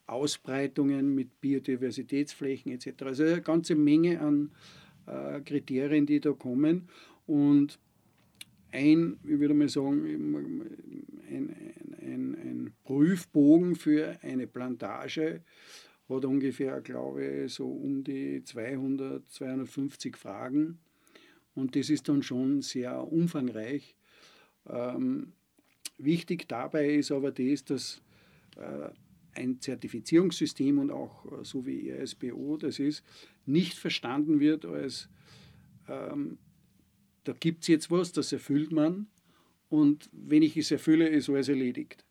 Ausbreitungen, 0.08 1.16
mit 1.16 1.40
Biodiversitätsflächen 1.42 2.72
etc. 2.72 3.04
Also 3.04 3.24
eine 3.24 3.42
ganze 3.42 3.76
Menge 3.76 4.20
an 4.20 4.52
äh, 5.08 5.42
Kriterien, 5.42 6.06
die 6.06 6.20
da 6.20 6.32
kommen. 6.34 6.90
Und 7.26 7.80
ein, 8.72 9.18
ich 9.24 9.40
würde 9.40 9.54
mal 9.54 9.70
sagen, 9.70 10.06
ein, 11.30 11.56
ein, 12.00 12.36
ein 12.36 12.74
Prüfbogen 12.84 13.76
für 13.76 14.18
eine 14.22 14.48
Plantage 14.48 15.42
hat 16.10 16.26
ungefähr, 16.26 16.82
glaube 16.82 17.26
ich, 17.26 17.54
so 17.54 17.68
um 17.68 18.04
die 18.04 18.44
200, 18.44 19.30
250 19.30 20.18
Fragen. 20.18 20.80
Und 21.54 21.76
das 21.76 21.90
ist 21.90 22.08
dann 22.08 22.24
schon 22.24 22.62
sehr 22.62 23.12
umfangreich. 23.12 23.96
Ähm, 24.68 25.34
wichtig 25.98 26.48
dabei 26.48 26.96
ist 26.96 27.12
aber 27.12 27.32
das, 27.32 27.66
dass 27.66 28.02
äh, 28.58 28.90
ein 29.34 29.60
Zertifizierungssystem 29.60 30.80
und 30.80 30.92
auch 30.92 31.26
äh, 31.26 31.44
so 31.44 31.66
wie 31.66 31.90
ISBO 31.90 32.58
das 32.58 32.80
ist, 32.80 33.04
nicht 33.46 33.78
verstanden 33.78 34.40
wird 34.40 34.66
als, 34.66 35.10
ähm, 35.88 36.38
da 37.24 37.34
gibt 37.34 37.64
es 37.64 37.68
jetzt 37.68 37.92
was, 37.92 38.12
das 38.12 38.32
erfüllt 38.32 38.72
man 38.72 39.08
und 39.70 40.10
wenn 40.12 40.42
ich 40.44 40.58
es 40.58 40.72
erfülle, 40.72 41.08
ist 41.08 41.30
alles 41.30 41.50
erledigt. 41.50 42.06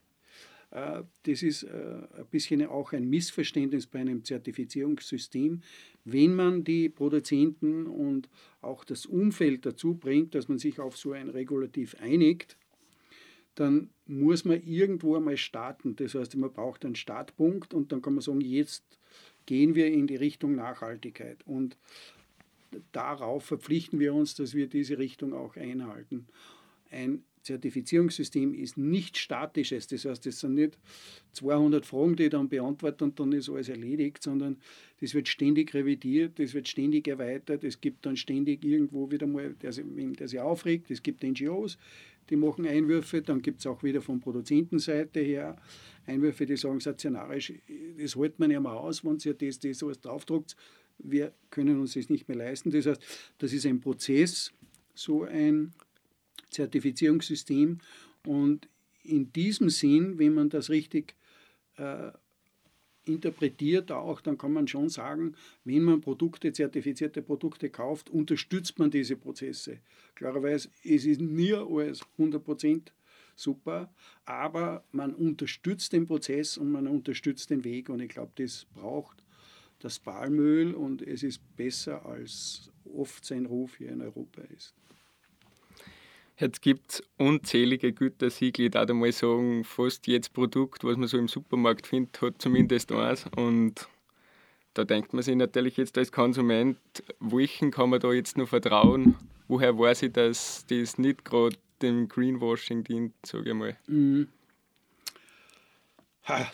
Äh, 0.70 1.02
das 1.24 1.42
ist 1.42 1.64
äh, 1.64 1.68
ein 2.16 2.26
bisschen 2.30 2.64
auch 2.66 2.92
ein 2.92 3.08
Missverständnis 3.08 3.86
bei 3.86 4.00
einem 4.00 4.24
Zertifizierungssystem. 4.24 5.62
Wenn 6.04 6.34
man 6.34 6.64
die 6.64 6.88
Produzenten 6.88 7.86
und 7.86 8.28
auch 8.60 8.84
das 8.84 9.06
Umfeld 9.06 9.66
dazu 9.66 9.94
bringt, 9.94 10.34
dass 10.34 10.48
man 10.48 10.58
sich 10.58 10.80
auf 10.80 10.96
so 10.96 11.12
ein 11.12 11.28
Regulativ 11.28 11.94
einigt, 12.00 12.56
dann 13.54 13.90
muss 14.06 14.44
man 14.44 14.62
irgendwo 14.62 15.16
einmal 15.16 15.36
starten. 15.36 15.96
Das 15.96 16.14
heißt, 16.14 16.36
man 16.36 16.52
braucht 16.52 16.84
einen 16.84 16.94
Startpunkt 16.94 17.74
und 17.74 17.92
dann 17.92 18.00
kann 18.00 18.14
man 18.14 18.22
sagen, 18.22 18.40
jetzt 18.40 18.84
gehen 19.46 19.74
wir 19.74 19.88
in 19.88 20.06
die 20.06 20.16
Richtung 20.16 20.54
Nachhaltigkeit. 20.54 21.38
Und 21.46 21.76
darauf 22.92 23.44
verpflichten 23.44 23.98
wir 23.98 24.14
uns, 24.14 24.34
dass 24.34 24.54
wir 24.54 24.68
diese 24.68 24.98
Richtung 24.98 25.34
auch 25.34 25.56
einhalten. 25.56 26.26
Ein 26.90 27.24
Zertifizierungssystem 27.42 28.54
ist 28.54 28.76
nicht 28.76 29.16
statisches, 29.16 29.86
das 29.86 30.04
heißt, 30.04 30.26
es 30.26 30.40
sind 30.40 30.54
nicht 30.54 30.78
200 31.32 31.86
Fragen, 31.86 32.16
die 32.16 32.24
ich 32.24 32.30
dann 32.30 32.48
beantworte 32.48 33.04
und 33.04 33.18
dann 33.18 33.32
ist 33.32 33.48
alles 33.48 33.68
erledigt, 33.68 34.22
sondern 34.22 34.58
das 35.00 35.14
wird 35.14 35.28
ständig 35.28 35.72
revidiert, 35.72 36.38
das 36.38 36.52
wird 36.54 36.68
ständig 36.68 37.08
erweitert, 37.08 37.64
es 37.64 37.80
gibt 37.80 38.04
dann 38.04 38.16
ständig 38.16 38.64
irgendwo 38.64 39.10
wieder 39.10 39.26
mal, 39.26 39.54
der, 39.62 39.72
der 39.72 40.28
sich 40.28 40.40
aufregt, 40.40 40.90
es 40.90 41.02
gibt 41.02 41.22
NGOs, 41.22 41.78
die 42.28 42.36
machen 42.36 42.66
Einwürfe, 42.66 43.22
dann 43.22 43.42
gibt 43.42 43.60
es 43.60 43.66
auch 43.66 43.82
wieder 43.82 44.00
von 44.00 44.20
Produzentenseite 44.20 45.20
her 45.20 45.56
Einwürfe, 46.06 46.46
die 46.46 46.56
sagen 46.56 46.80
stationarisch, 46.80 47.52
das 47.98 48.16
hält 48.16 48.38
man 48.38 48.50
ja 48.50 48.60
mal 48.60 48.76
aus, 48.76 49.04
wenn 49.04 49.18
ihr 49.24 49.34
das, 49.34 49.58
das 49.58 49.78
sowas 49.78 50.00
draufdruckt, 50.00 50.56
wir 51.02 51.32
können 51.50 51.80
uns 51.80 51.94
das 51.94 52.10
nicht 52.10 52.28
mehr 52.28 52.36
leisten. 52.36 52.70
Das 52.70 52.86
heißt, 52.86 53.00
das 53.38 53.52
ist 53.52 53.66
ein 53.66 53.80
Prozess, 53.80 54.52
so 54.94 55.24
ein 55.24 55.72
Zertifizierungssystem. 56.50 57.78
Und 58.26 58.68
in 59.02 59.32
diesem 59.32 59.70
Sinn, 59.70 60.18
wenn 60.18 60.34
man 60.34 60.50
das 60.50 60.70
richtig 60.70 61.14
äh, 61.76 62.10
interpretiert 63.04 63.90
auch, 63.92 64.20
dann 64.20 64.38
kann 64.38 64.52
man 64.52 64.68
schon 64.68 64.88
sagen, 64.88 65.34
wenn 65.64 65.82
man 65.82 66.00
Produkte, 66.00 66.52
zertifizierte 66.52 67.22
Produkte 67.22 67.70
kauft, 67.70 68.10
unterstützt 68.10 68.78
man 68.78 68.90
diese 68.90 69.16
Prozesse. 69.16 69.78
Klarerweise, 70.14 70.68
es 70.84 71.04
ist 71.04 71.20
nie 71.20 71.54
alles 71.54 72.02
100% 72.18 72.92
super, 73.34 73.92
aber 74.26 74.84
man 74.92 75.14
unterstützt 75.14 75.92
den 75.92 76.06
Prozess 76.06 76.58
und 76.58 76.70
man 76.70 76.86
unterstützt 76.86 77.50
den 77.50 77.64
Weg 77.64 77.88
und 77.88 78.00
ich 78.00 78.10
glaube, 78.10 78.32
das 78.36 78.66
braucht 78.74 79.24
das 79.78 79.98
Palmöl 79.98 80.74
und 80.74 81.00
es 81.00 81.22
ist 81.22 81.40
besser, 81.56 82.04
als 82.04 82.70
oft 82.84 83.24
sein 83.24 83.46
Ruf 83.46 83.76
hier 83.76 83.90
in 83.90 84.02
Europa 84.02 84.42
ist. 84.42 84.74
Jetzt 86.40 86.62
gibt 86.62 86.90
es 86.90 87.02
unzählige 87.18 87.92
Gütesiegel. 87.92 88.68
Ich 88.68 88.74
würde 88.74 88.94
mal 88.94 89.12
sagen, 89.12 89.62
fast 89.62 90.06
jedes 90.06 90.30
Produkt, 90.30 90.84
was 90.84 90.96
man 90.96 91.06
so 91.06 91.18
im 91.18 91.28
Supermarkt 91.28 91.86
findet, 91.86 92.22
hat 92.22 92.40
zumindest 92.40 92.90
eins. 92.92 93.26
Und 93.36 93.86
da 94.72 94.84
denkt 94.84 95.12
man 95.12 95.22
sich 95.22 95.36
natürlich 95.36 95.76
jetzt 95.76 95.98
als 95.98 96.10
Konsument, 96.10 96.78
welchen 97.18 97.70
kann 97.70 97.90
man 97.90 98.00
da 98.00 98.10
jetzt 98.14 98.38
noch 98.38 98.48
vertrauen? 98.48 99.16
Woher 99.48 99.78
weiß 99.78 100.04
ich, 100.04 100.12
dass 100.12 100.64
das 100.66 100.96
nicht 100.96 101.26
gerade 101.26 101.56
dem 101.82 102.08
Greenwashing 102.08 102.84
dient, 102.84 103.12
sage 103.26 103.50
ich 103.50 103.54
mal? 103.54 103.76
Mhm. 103.86 104.28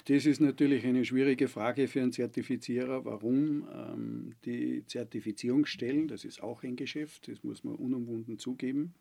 Das 0.07 0.27
ist 0.27 0.41
natürlich 0.41 0.85
eine 0.85 1.05
schwierige 1.05 1.47
Frage 1.47 1.87
für 1.87 2.01
einen 2.01 2.11
Zertifizierer. 2.11 3.05
Warum? 3.05 3.69
Ähm, 3.73 4.35
die 4.45 4.85
Zertifizierungsstellen, 4.87 6.09
das 6.09 6.25
ist 6.25 6.43
auch 6.43 6.65
ein 6.65 6.75
Geschäft, 6.75 7.29
das 7.29 7.45
muss 7.45 7.63
man 7.63 7.77
unumwunden 7.77 8.39
zugeben 8.39 8.95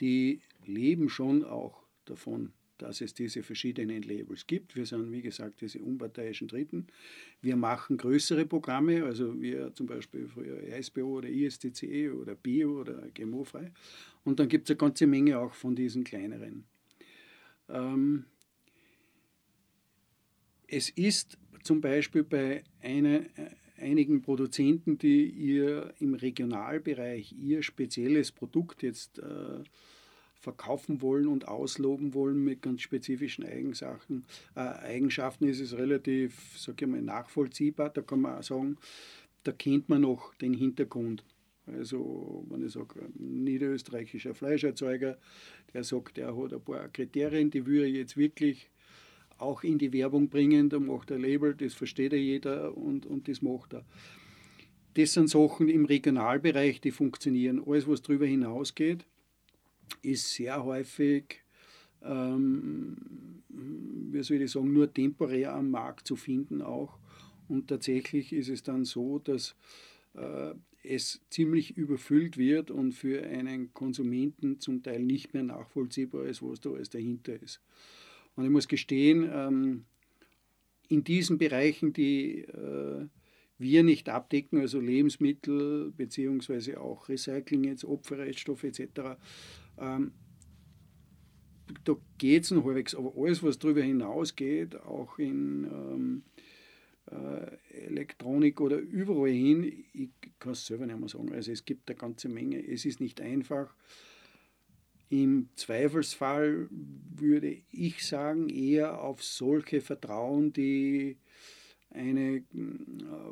die 0.00 0.40
leben 0.64 1.08
schon 1.08 1.44
auch 1.44 1.82
davon, 2.04 2.52
dass 2.78 3.00
es 3.00 3.14
diese 3.14 3.42
verschiedenen 3.42 4.02
Labels 4.02 4.46
gibt. 4.46 4.74
Wir 4.74 4.86
sind, 4.86 5.12
wie 5.12 5.22
gesagt, 5.22 5.60
diese 5.60 5.80
unparteiischen 5.80 6.48
Dritten. 6.48 6.88
Wir 7.40 7.56
machen 7.56 7.96
größere 7.96 8.44
Programme, 8.44 9.04
also 9.04 9.40
wir 9.40 9.74
zum 9.74 9.86
Beispiel 9.86 10.26
früher 10.26 10.62
ISBO 10.62 11.18
oder 11.18 11.28
ISTCE 11.28 12.10
oder 12.10 12.34
Bio 12.34 12.80
oder 12.80 13.08
GMO-frei. 13.14 13.72
Und 14.24 14.40
dann 14.40 14.48
gibt 14.48 14.68
es 14.68 14.70
eine 14.72 14.78
ganze 14.78 15.06
Menge 15.06 15.38
auch 15.38 15.54
von 15.54 15.76
diesen 15.76 16.04
kleineren. 16.04 16.64
Ähm, 17.68 18.24
es 20.66 20.90
ist 20.90 21.38
zum 21.62 21.80
Beispiel 21.80 22.24
bei 22.24 22.64
einer, 22.80 23.20
einigen 23.82 24.22
Produzenten, 24.22 24.98
die 24.98 25.26
ihr 25.28 25.92
im 26.00 26.14
Regionalbereich 26.14 27.32
ihr 27.32 27.62
spezielles 27.62 28.32
Produkt 28.32 28.82
jetzt 28.82 29.18
äh, 29.18 29.62
verkaufen 30.34 31.02
wollen 31.02 31.28
und 31.28 31.46
ausloben 31.46 32.14
wollen 32.14 32.42
mit 32.42 32.62
ganz 32.62 32.82
spezifischen 32.82 33.44
Eigenschaften, 33.44 34.24
äh, 34.56 34.60
Eigenschaften 34.60 35.46
ist 35.46 35.60
es 35.60 35.76
relativ, 35.76 36.58
sage 36.58 36.84
ich 36.84 36.90
mal, 36.90 37.02
nachvollziehbar. 37.02 37.90
Da 37.90 38.02
kann 38.02 38.20
man 38.20 38.38
auch 38.38 38.42
sagen, 38.42 38.76
da 39.44 39.52
kennt 39.52 39.88
man 39.88 40.02
noch 40.02 40.34
den 40.34 40.54
Hintergrund. 40.54 41.24
Also, 41.66 42.44
wenn 42.48 42.66
ich 42.66 42.72
sage, 42.72 43.00
ein 43.00 43.44
niederösterreichischer 43.44 44.34
Fleischerzeuger, 44.34 45.16
der 45.72 45.84
sagt, 45.84 46.18
er 46.18 46.36
hat 46.36 46.52
ein 46.52 46.60
paar 46.60 46.88
Kriterien, 46.88 47.50
die 47.50 47.64
würde 47.64 47.84
er 47.84 47.90
jetzt 47.90 48.16
wirklich 48.16 48.68
auch 49.42 49.62
in 49.64 49.78
die 49.78 49.92
Werbung 49.92 50.28
bringen, 50.28 50.68
da 50.68 50.78
macht 50.78 51.10
er 51.10 51.18
Label, 51.18 51.54
das 51.54 51.74
versteht 51.74 52.12
ja 52.12 52.18
jeder 52.18 52.76
und, 52.76 53.06
und 53.06 53.28
das 53.28 53.42
macht 53.42 53.74
er. 53.74 53.84
Das 54.94 55.14
sind 55.14 55.28
Sachen 55.28 55.68
im 55.68 55.86
Regionalbereich, 55.86 56.80
die 56.80 56.90
funktionieren. 56.90 57.62
Alles, 57.66 57.88
was 57.88 58.02
darüber 58.02 58.26
hinausgeht, 58.26 59.06
ist 60.02 60.32
sehr 60.32 60.62
häufig, 60.64 61.40
ähm, 62.02 62.96
wie 63.48 64.22
soll 64.22 64.42
ich 64.42 64.50
sagen, 64.50 64.72
nur 64.72 64.92
temporär 64.92 65.54
am 65.54 65.70
Markt 65.70 66.06
zu 66.06 66.16
finden 66.16 66.62
auch. 66.62 66.98
Und 67.48 67.68
tatsächlich 67.68 68.32
ist 68.32 68.48
es 68.48 68.62
dann 68.62 68.84
so, 68.84 69.18
dass 69.18 69.54
äh, 70.14 70.54
es 70.82 71.20
ziemlich 71.30 71.76
überfüllt 71.76 72.36
wird 72.36 72.70
und 72.70 72.92
für 72.92 73.22
einen 73.22 73.72
Konsumenten 73.72 74.60
zum 74.60 74.82
Teil 74.82 75.02
nicht 75.02 75.32
mehr 75.32 75.44
nachvollziehbar 75.44 76.24
ist, 76.24 76.42
was 76.42 76.60
da 76.60 76.70
alles 76.70 76.90
dahinter 76.90 77.40
ist. 77.40 77.60
Und 78.34 78.44
ich 78.44 78.50
muss 78.50 78.68
gestehen, 78.68 79.28
ähm, 79.32 79.84
in 80.88 81.04
diesen 81.04 81.38
Bereichen, 81.38 81.92
die 81.92 82.40
äh, 82.40 83.06
wir 83.58 83.82
nicht 83.82 84.08
abdecken, 84.08 84.60
also 84.60 84.80
Lebensmittel 84.80 85.92
beziehungsweise 85.96 86.80
auch 86.80 87.08
Recycling, 87.08 87.64
jetzt 87.64 87.84
Opferreststoffe 87.84 88.64
etc., 88.64 89.16
ähm, 89.78 90.12
da 91.84 91.96
geht 92.18 92.44
es 92.44 92.50
noch 92.50 92.64
halbwegs, 92.64 92.94
aber 92.94 93.14
alles, 93.16 93.42
was 93.42 93.58
darüber 93.58 93.82
hinausgeht, 93.82 94.76
auch 94.76 95.18
in 95.18 95.64
ähm, 95.64 96.22
äh, 97.10 97.86
Elektronik 97.86 98.60
oder 98.60 98.78
überall 98.78 99.30
hin, 99.30 99.84
ich 99.92 100.10
kann 100.38 100.52
es 100.52 100.66
selber 100.66 100.86
nicht 100.86 100.98
mehr 100.98 101.08
sagen. 101.08 101.32
Also 101.32 101.52
es 101.52 101.64
gibt 101.64 101.88
eine 101.88 101.98
ganze 101.98 102.28
Menge. 102.28 102.58
Es 102.66 102.84
ist 102.84 103.00
nicht 103.00 103.20
einfach. 103.20 103.74
Im 105.12 105.50
Zweifelsfall 105.56 106.68
würde 106.70 107.58
ich 107.70 108.06
sagen, 108.06 108.48
eher 108.48 109.02
auf 109.02 109.22
solche 109.22 109.82
vertrauen, 109.82 110.54
die 110.54 111.18
eine 111.90 112.36
äh, 112.36 112.42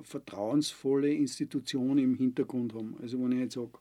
vertrauensvolle 0.02 1.10
Institution 1.10 1.96
im 1.96 2.16
Hintergrund 2.16 2.74
haben. 2.74 2.98
Also 3.00 3.18
wenn 3.22 3.32
ich 3.32 3.38
jetzt 3.38 3.54
sage, 3.54 3.78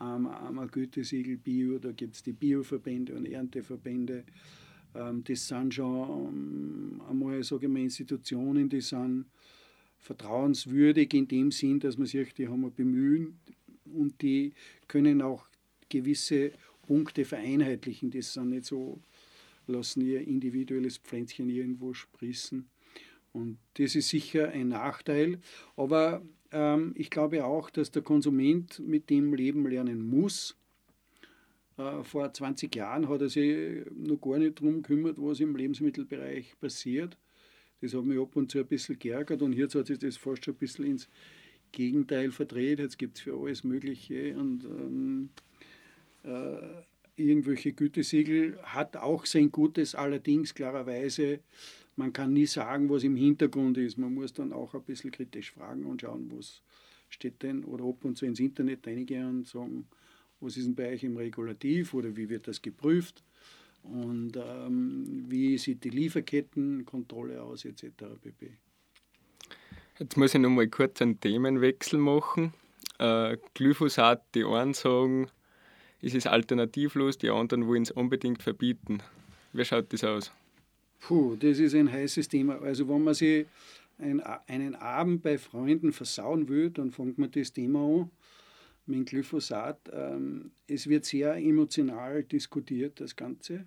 ähm, 0.00 0.28
einmal 0.28 0.68
Gütesiegel 0.68 1.36
Bio, 1.36 1.80
da 1.80 1.90
gibt 1.90 2.14
es 2.14 2.22
die 2.22 2.32
Bioverbände 2.32 3.12
und 3.12 3.26
Ernteverbände. 3.26 4.22
Ähm, 4.94 5.24
das 5.24 5.48
sind 5.48 5.74
schon 5.74 6.28
ähm, 6.28 7.02
einmal, 7.10 7.42
sage 7.42 7.66
ich 7.66 7.72
mal, 7.72 7.82
Institutionen, 7.82 8.68
die 8.68 8.80
sind 8.80 9.26
vertrauenswürdig 9.98 11.12
in 11.14 11.26
dem 11.26 11.50
Sinn, 11.50 11.80
dass 11.80 11.98
man 11.98 12.06
sich, 12.06 12.32
die 12.34 12.46
haben 12.46 12.60
wir 12.60 12.70
bemühen 12.70 13.40
und 13.92 14.22
die 14.22 14.52
können 14.86 15.20
auch 15.22 15.44
gewisse 15.88 16.52
Punkte 16.82 17.24
vereinheitlichen. 17.24 18.10
Das 18.10 18.34
sind 18.34 18.50
nicht 18.50 18.64
so, 18.64 19.00
lassen 19.66 20.02
ihr 20.02 20.26
individuelles 20.26 20.98
Pflänzchen 20.98 21.48
irgendwo 21.48 21.94
sprießen. 21.94 22.68
Und 23.32 23.58
das 23.74 23.94
ist 23.94 24.08
sicher 24.08 24.50
ein 24.50 24.68
Nachteil. 24.68 25.40
Aber 25.76 26.22
ähm, 26.50 26.92
ich 26.96 27.10
glaube 27.10 27.44
auch, 27.44 27.70
dass 27.70 27.90
der 27.90 28.02
Konsument 28.02 28.78
mit 28.80 29.10
dem 29.10 29.34
leben 29.34 29.66
lernen 29.66 30.02
muss. 30.02 30.56
Äh, 31.78 32.02
vor 32.04 32.32
20 32.32 32.74
Jahren 32.74 33.08
hat 33.08 33.22
er 33.22 33.28
sich 33.28 33.86
noch 33.94 34.20
gar 34.20 34.38
nicht 34.38 34.60
darum 34.60 34.82
gekümmert, 34.82 35.16
was 35.18 35.40
im 35.40 35.56
Lebensmittelbereich 35.56 36.58
passiert. 36.60 37.16
Das 37.80 37.94
hat 37.94 38.04
mich 38.04 38.18
ab 38.18 38.36
und 38.36 38.50
zu 38.50 38.58
ein 38.58 38.66
bisschen 38.66 38.98
geärgert 38.98 39.42
und 39.42 39.54
jetzt 39.54 39.74
hat 39.74 39.86
sich 39.86 39.98
das 39.98 40.16
fast 40.16 40.44
schon 40.44 40.54
ein 40.54 40.58
bisschen 40.58 40.84
ins 40.84 41.08
Gegenteil 41.72 42.30
verdreht. 42.30 42.78
Jetzt 42.78 42.98
gibt 42.98 43.16
es 43.16 43.24
für 43.24 43.34
alles 43.34 43.64
Mögliche 43.64 44.36
und 44.36 44.64
ähm, 44.64 45.30
äh, 45.34 45.51
irgendwelche 47.16 47.72
Gütesiegel 47.72 48.58
hat 48.62 48.96
auch 48.96 49.26
sein 49.26 49.50
Gutes, 49.50 49.94
allerdings 49.94 50.54
klarerweise 50.54 51.40
man 51.96 52.12
kann 52.12 52.32
nie 52.32 52.46
sagen, 52.46 52.88
was 52.88 53.04
im 53.04 53.16
Hintergrund 53.16 53.76
ist. 53.78 53.98
Man 53.98 54.14
muss 54.14 54.32
dann 54.32 54.52
auch 54.52 54.74
ein 54.74 54.82
bisschen 54.82 55.10
kritisch 55.10 55.52
fragen 55.52 55.84
und 55.84 56.00
schauen, 56.00 56.30
was 56.34 56.62
steht 57.08 57.42
denn 57.42 57.64
oder 57.64 57.84
ob 57.84 58.04
und 58.04 58.16
so 58.16 58.24
ins 58.24 58.40
Internet 58.40 58.86
reingehen 58.86 59.28
und 59.28 59.46
sagen, 59.46 59.86
was 60.40 60.56
ist 60.56 60.66
denn 60.66 60.74
bei 60.74 60.92
euch 60.92 61.04
im 61.04 61.16
Regulativ 61.16 61.92
oder 61.94 62.16
wie 62.16 62.28
wird 62.28 62.48
das 62.48 62.62
geprüft 62.62 63.22
und 63.82 64.32
ähm, 64.36 65.24
wie 65.28 65.58
sieht 65.58 65.84
die 65.84 65.90
Lieferkettenkontrolle 65.90 67.42
aus 67.42 67.64
etc. 67.64 67.84
pp. 68.22 68.56
Jetzt 69.98 70.16
muss 70.16 70.34
ich 70.34 70.40
noch 70.40 70.50
mal 70.50 70.68
kurz 70.68 71.02
einen 71.02 71.20
Themenwechsel 71.20 71.98
machen. 71.98 72.54
Äh, 72.98 73.36
Glyphosat, 73.54 74.24
die 74.34 74.44
einen 74.44 74.72
sagen, 74.72 75.28
es 76.02 76.14
ist 76.14 76.26
alternativlos, 76.26 77.16
die 77.16 77.30
anderen 77.30 77.66
wollen 77.66 77.82
es 77.82 77.92
unbedingt 77.92 78.42
verbieten. 78.42 78.98
Wie 79.52 79.64
schaut 79.64 79.92
das 79.92 80.02
aus? 80.04 80.32
Puh, 81.00 81.36
das 81.36 81.58
ist 81.58 81.74
ein 81.74 81.90
heißes 81.90 82.28
Thema. 82.28 82.60
Also 82.60 82.88
wenn 82.88 83.02
man 83.04 83.14
sich 83.14 83.46
ein, 83.98 84.20
einen 84.20 84.74
Abend 84.74 85.22
bei 85.22 85.38
Freunden 85.38 85.92
versauen 85.92 86.48
will, 86.48 86.70
dann 86.70 86.90
fängt 86.90 87.18
man 87.18 87.30
das 87.30 87.52
Thema 87.52 87.80
an 87.80 88.10
mit 88.86 89.08
Glyphosat. 89.08 89.78
Ähm, 89.92 90.50
es 90.66 90.88
wird 90.88 91.04
sehr 91.04 91.36
emotional 91.36 92.24
diskutiert, 92.24 93.00
das 93.00 93.14
Ganze, 93.14 93.66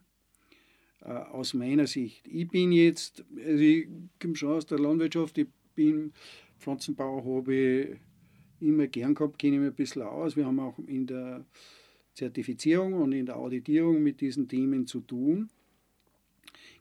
äh, 1.02 1.10
aus 1.10 1.54
meiner 1.54 1.88
Sicht. 1.88 2.28
Ich 2.28 2.48
bin 2.48 2.72
jetzt, 2.72 3.24
also 3.38 3.64
ich 3.64 3.88
komme 4.22 4.36
schon 4.36 4.54
aus 4.54 4.66
der 4.66 4.80
Landwirtschaft, 4.80 5.38
ich 5.38 5.48
bin 5.74 6.12
Pflanzenbauer, 6.60 7.24
habe 7.24 7.98
immer 8.60 8.88
gern 8.88 9.16
gehabt, 9.16 9.40
kenne 9.40 9.56
ich 9.56 9.62
mich 9.62 9.70
ein 9.70 9.76
bisschen 9.76 10.02
aus. 10.02 10.36
Wir 10.36 10.46
haben 10.46 10.60
auch 10.60 10.78
in 10.80 11.08
der 11.08 11.46
Zertifizierung 12.16 12.94
und 12.94 13.12
in 13.12 13.26
der 13.26 13.38
Auditierung 13.38 14.02
mit 14.02 14.22
diesen 14.22 14.48
Themen 14.48 14.88
zu 14.88 15.02
tun. 15.02 15.50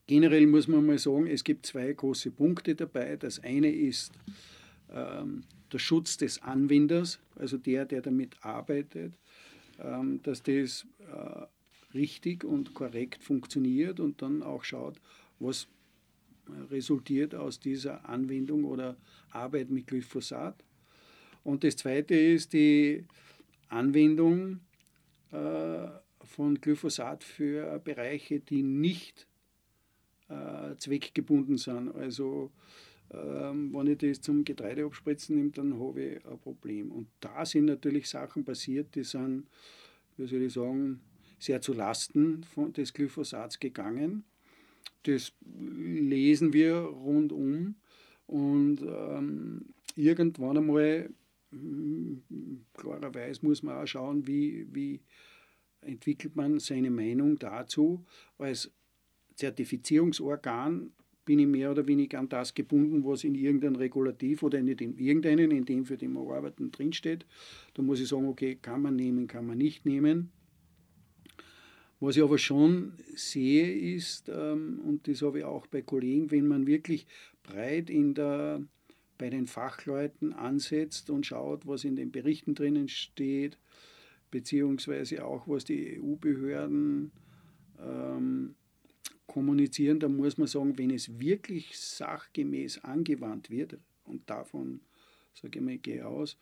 Generell 0.06 0.46
muss 0.46 0.68
man 0.68 0.86
mal 0.86 0.98
sagen, 0.98 1.26
es 1.26 1.44
gibt 1.44 1.66
zwei 1.66 1.92
große 1.92 2.30
Punkte 2.30 2.74
dabei. 2.74 3.16
Das 3.16 3.42
eine 3.42 3.72
ist 3.72 4.12
ähm, 4.90 5.42
der 5.72 5.78
Schutz 5.78 6.16
des 6.16 6.42
Anwenders, 6.42 7.18
also 7.36 7.58
der, 7.58 7.84
der 7.84 8.00
damit 8.02 8.36
arbeitet, 8.44 9.14
ähm, 9.78 10.20
dass 10.22 10.42
das 10.42 10.86
äh, 11.00 11.96
richtig 11.96 12.44
und 12.44 12.74
korrekt 12.74 13.22
funktioniert 13.24 13.98
und 13.98 14.22
dann 14.22 14.42
auch 14.42 14.62
schaut, 14.62 15.00
was 15.40 15.66
resultiert 16.70 17.34
aus 17.34 17.58
dieser 17.58 18.08
Anwendung 18.08 18.64
oder 18.64 18.96
Arbeit 19.30 19.70
mit 19.70 19.86
Glyphosat. 19.86 20.62
Und 21.42 21.64
das 21.64 21.76
zweite 21.76 22.14
ist 22.14 22.52
die 22.52 23.04
Anwendung 23.68 24.56
äh, 24.56 24.73
von 25.30 26.60
Glyphosat 26.60 27.24
für 27.24 27.78
Bereiche, 27.80 28.40
die 28.40 28.62
nicht 28.62 29.26
äh, 30.28 30.76
zweckgebunden 30.76 31.58
sind. 31.58 31.94
Also 31.94 32.50
ähm, 33.12 33.72
wenn 33.72 33.86
ich 33.86 33.98
das 33.98 34.20
zum 34.20 34.44
Getreide 34.44 34.84
abspritzen 34.84 35.36
nehme, 35.36 35.50
dann 35.50 35.78
habe 35.78 36.02
ich 36.02 36.26
ein 36.26 36.38
Problem. 36.38 36.90
Und 36.90 37.08
da 37.20 37.44
sind 37.44 37.66
natürlich 37.66 38.08
Sachen 38.08 38.44
passiert, 38.44 38.94
die 38.94 39.04
sind, 39.04 39.46
wie 40.16 40.26
soll 40.26 40.42
ich 40.42 40.52
sagen, 40.52 41.00
sehr 41.38 41.60
zu 41.60 41.72
Lasten 41.72 42.44
von, 42.44 42.72
des 42.72 42.92
Glyphosats 42.92 43.60
gegangen. 43.60 44.24
Das 45.02 45.32
lesen 45.60 46.52
wir 46.52 46.76
rundum 46.76 47.74
und 48.26 48.80
ähm, 48.80 49.66
irgendwann 49.96 50.56
einmal, 50.56 51.10
klarerweise 52.74 53.44
muss 53.44 53.62
man 53.62 53.76
auch 53.76 53.86
schauen, 53.86 54.26
wie, 54.26 54.66
wie 54.72 55.00
entwickelt 55.80 56.36
man 56.36 56.58
seine 56.58 56.90
Meinung 56.90 57.38
dazu. 57.38 58.04
Als 58.38 58.72
Zertifizierungsorgan 59.34 60.92
bin 61.24 61.38
ich 61.38 61.46
mehr 61.46 61.70
oder 61.70 61.86
weniger 61.86 62.18
an 62.18 62.28
das 62.28 62.54
gebunden, 62.54 63.04
was 63.04 63.24
in 63.24 63.34
irgendeinem 63.34 63.76
Regulativ 63.76 64.42
oder 64.42 64.62
nicht 64.62 64.80
in 64.80 64.96
irgendeinem, 64.96 65.50
in 65.50 65.64
dem 65.64 65.86
für 65.86 65.96
den 65.96 66.12
wir 66.12 66.34
arbeiten, 66.34 66.70
drinsteht. 66.70 67.26
Da 67.74 67.82
muss 67.82 68.00
ich 68.00 68.08
sagen, 68.08 68.28
okay, 68.28 68.56
kann 68.60 68.82
man 68.82 68.96
nehmen, 68.96 69.26
kann 69.26 69.46
man 69.46 69.58
nicht 69.58 69.86
nehmen. 69.86 70.30
Was 72.00 72.16
ich 72.16 72.22
aber 72.22 72.38
schon 72.38 72.92
sehe, 73.14 73.94
ist, 73.94 74.28
ähm, 74.28 74.80
und 74.84 75.08
das 75.08 75.22
habe 75.22 75.38
ich 75.38 75.44
auch 75.44 75.66
bei 75.66 75.80
Kollegen, 75.80 76.30
wenn 76.30 76.46
man 76.46 76.66
wirklich 76.66 77.06
breit 77.42 77.88
in 77.88 78.14
der, 78.14 78.62
bei 79.18 79.30
den 79.30 79.46
Fachleuten 79.46 80.32
ansetzt 80.32 81.10
und 81.10 81.26
schaut, 81.26 81.66
was 81.66 81.84
in 81.84 81.96
den 81.96 82.10
Berichten 82.10 82.54
drinnen 82.54 82.88
steht, 82.88 83.58
beziehungsweise 84.30 85.24
auch 85.24 85.46
was 85.46 85.64
die 85.64 86.00
EU-Behörden 86.00 87.12
ähm, 87.80 88.54
kommunizieren, 89.26 90.00
dann 90.00 90.16
muss 90.16 90.38
man 90.38 90.48
sagen, 90.48 90.76
wenn 90.78 90.90
es 90.90 91.18
wirklich 91.18 91.78
sachgemäß 91.78 92.84
angewandt 92.84 93.50
wird, 93.50 93.78
und 94.04 94.28
davon 94.28 94.80
sage 95.34 95.58
ich 95.58 95.64
mal, 95.64 95.78
gehe 95.78 96.06
aus, 96.06 96.36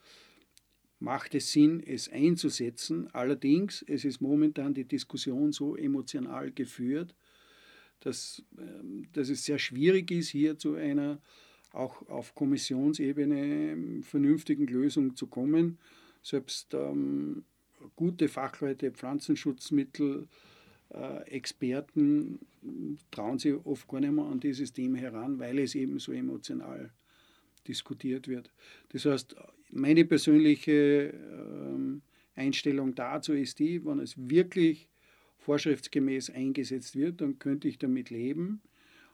macht 0.98 1.34
es 1.34 1.52
Sinn, 1.52 1.82
es 1.84 2.08
einzusetzen. 2.08 3.08
Allerdings, 3.12 3.84
es 3.88 4.04
ist 4.04 4.20
momentan 4.20 4.74
die 4.74 4.84
Diskussion 4.84 5.52
so 5.52 5.76
emotional 5.76 6.52
geführt, 6.52 7.14
dass, 8.00 8.42
ähm, 8.58 9.06
dass 9.12 9.28
es 9.28 9.44
sehr 9.44 9.58
schwierig 9.58 10.10
ist, 10.10 10.28
hier 10.28 10.58
zu 10.58 10.74
einer 10.74 11.20
auch 11.72 12.06
auf 12.08 12.34
Kommissionsebene 12.34 14.02
vernünftigen 14.02 14.66
Lösung 14.66 15.16
zu 15.16 15.26
kommen. 15.26 15.78
Selbst 16.22 16.74
ähm, 16.74 17.44
gute 17.96 18.28
Fachleute, 18.28 18.92
Pflanzenschutzmittel, 18.92 20.28
äh, 20.90 21.22
Experten 21.30 22.38
trauen 23.10 23.38
sich 23.38 23.54
oft 23.64 23.88
gar 23.88 24.00
nicht 24.00 24.12
mehr 24.12 24.24
an 24.24 24.40
dieses 24.40 24.72
Thema 24.72 24.98
heran, 24.98 25.38
weil 25.38 25.58
es 25.58 25.74
eben 25.74 25.98
so 25.98 26.12
emotional 26.12 26.90
diskutiert 27.66 28.28
wird. 28.28 28.50
Das 28.90 29.04
heißt, 29.04 29.36
meine 29.70 30.04
persönliche 30.04 31.12
ähm, 31.12 32.02
Einstellung 32.34 32.94
dazu 32.94 33.32
ist 33.32 33.58
die, 33.58 33.84
wenn 33.84 34.00
es 34.00 34.14
wirklich 34.16 34.88
vorschriftsgemäß 35.38 36.30
eingesetzt 36.30 36.96
wird, 36.96 37.20
dann 37.20 37.38
könnte 37.38 37.68
ich 37.68 37.78
damit 37.78 38.10
leben. 38.10 38.60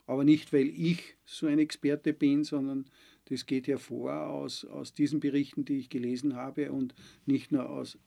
Aber 0.09 0.25
nicht, 0.25 0.55
weil 0.55 0.69
ich 0.69 1.17
so 1.27 1.47
ein 1.47 1.59
Experte 1.59 2.15
bin, 2.15 2.43
sondern 2.43 2.87
das 3.27 3.45
geht 3.45 3.69
hervor 3.69 4.29
aus, 4.29 4.65
aus 4.65 4.95
diesen 4.95 5.21
Berichten, 5.21 5.67
die 5.67 5.79
ich 5.79 5.91
gelesen 5.91 6.35
habe 6.35 6.73
und 6.73 6.95
nicht 7.27 7.53
nur 7.53 7.69
aus 7.69 7.99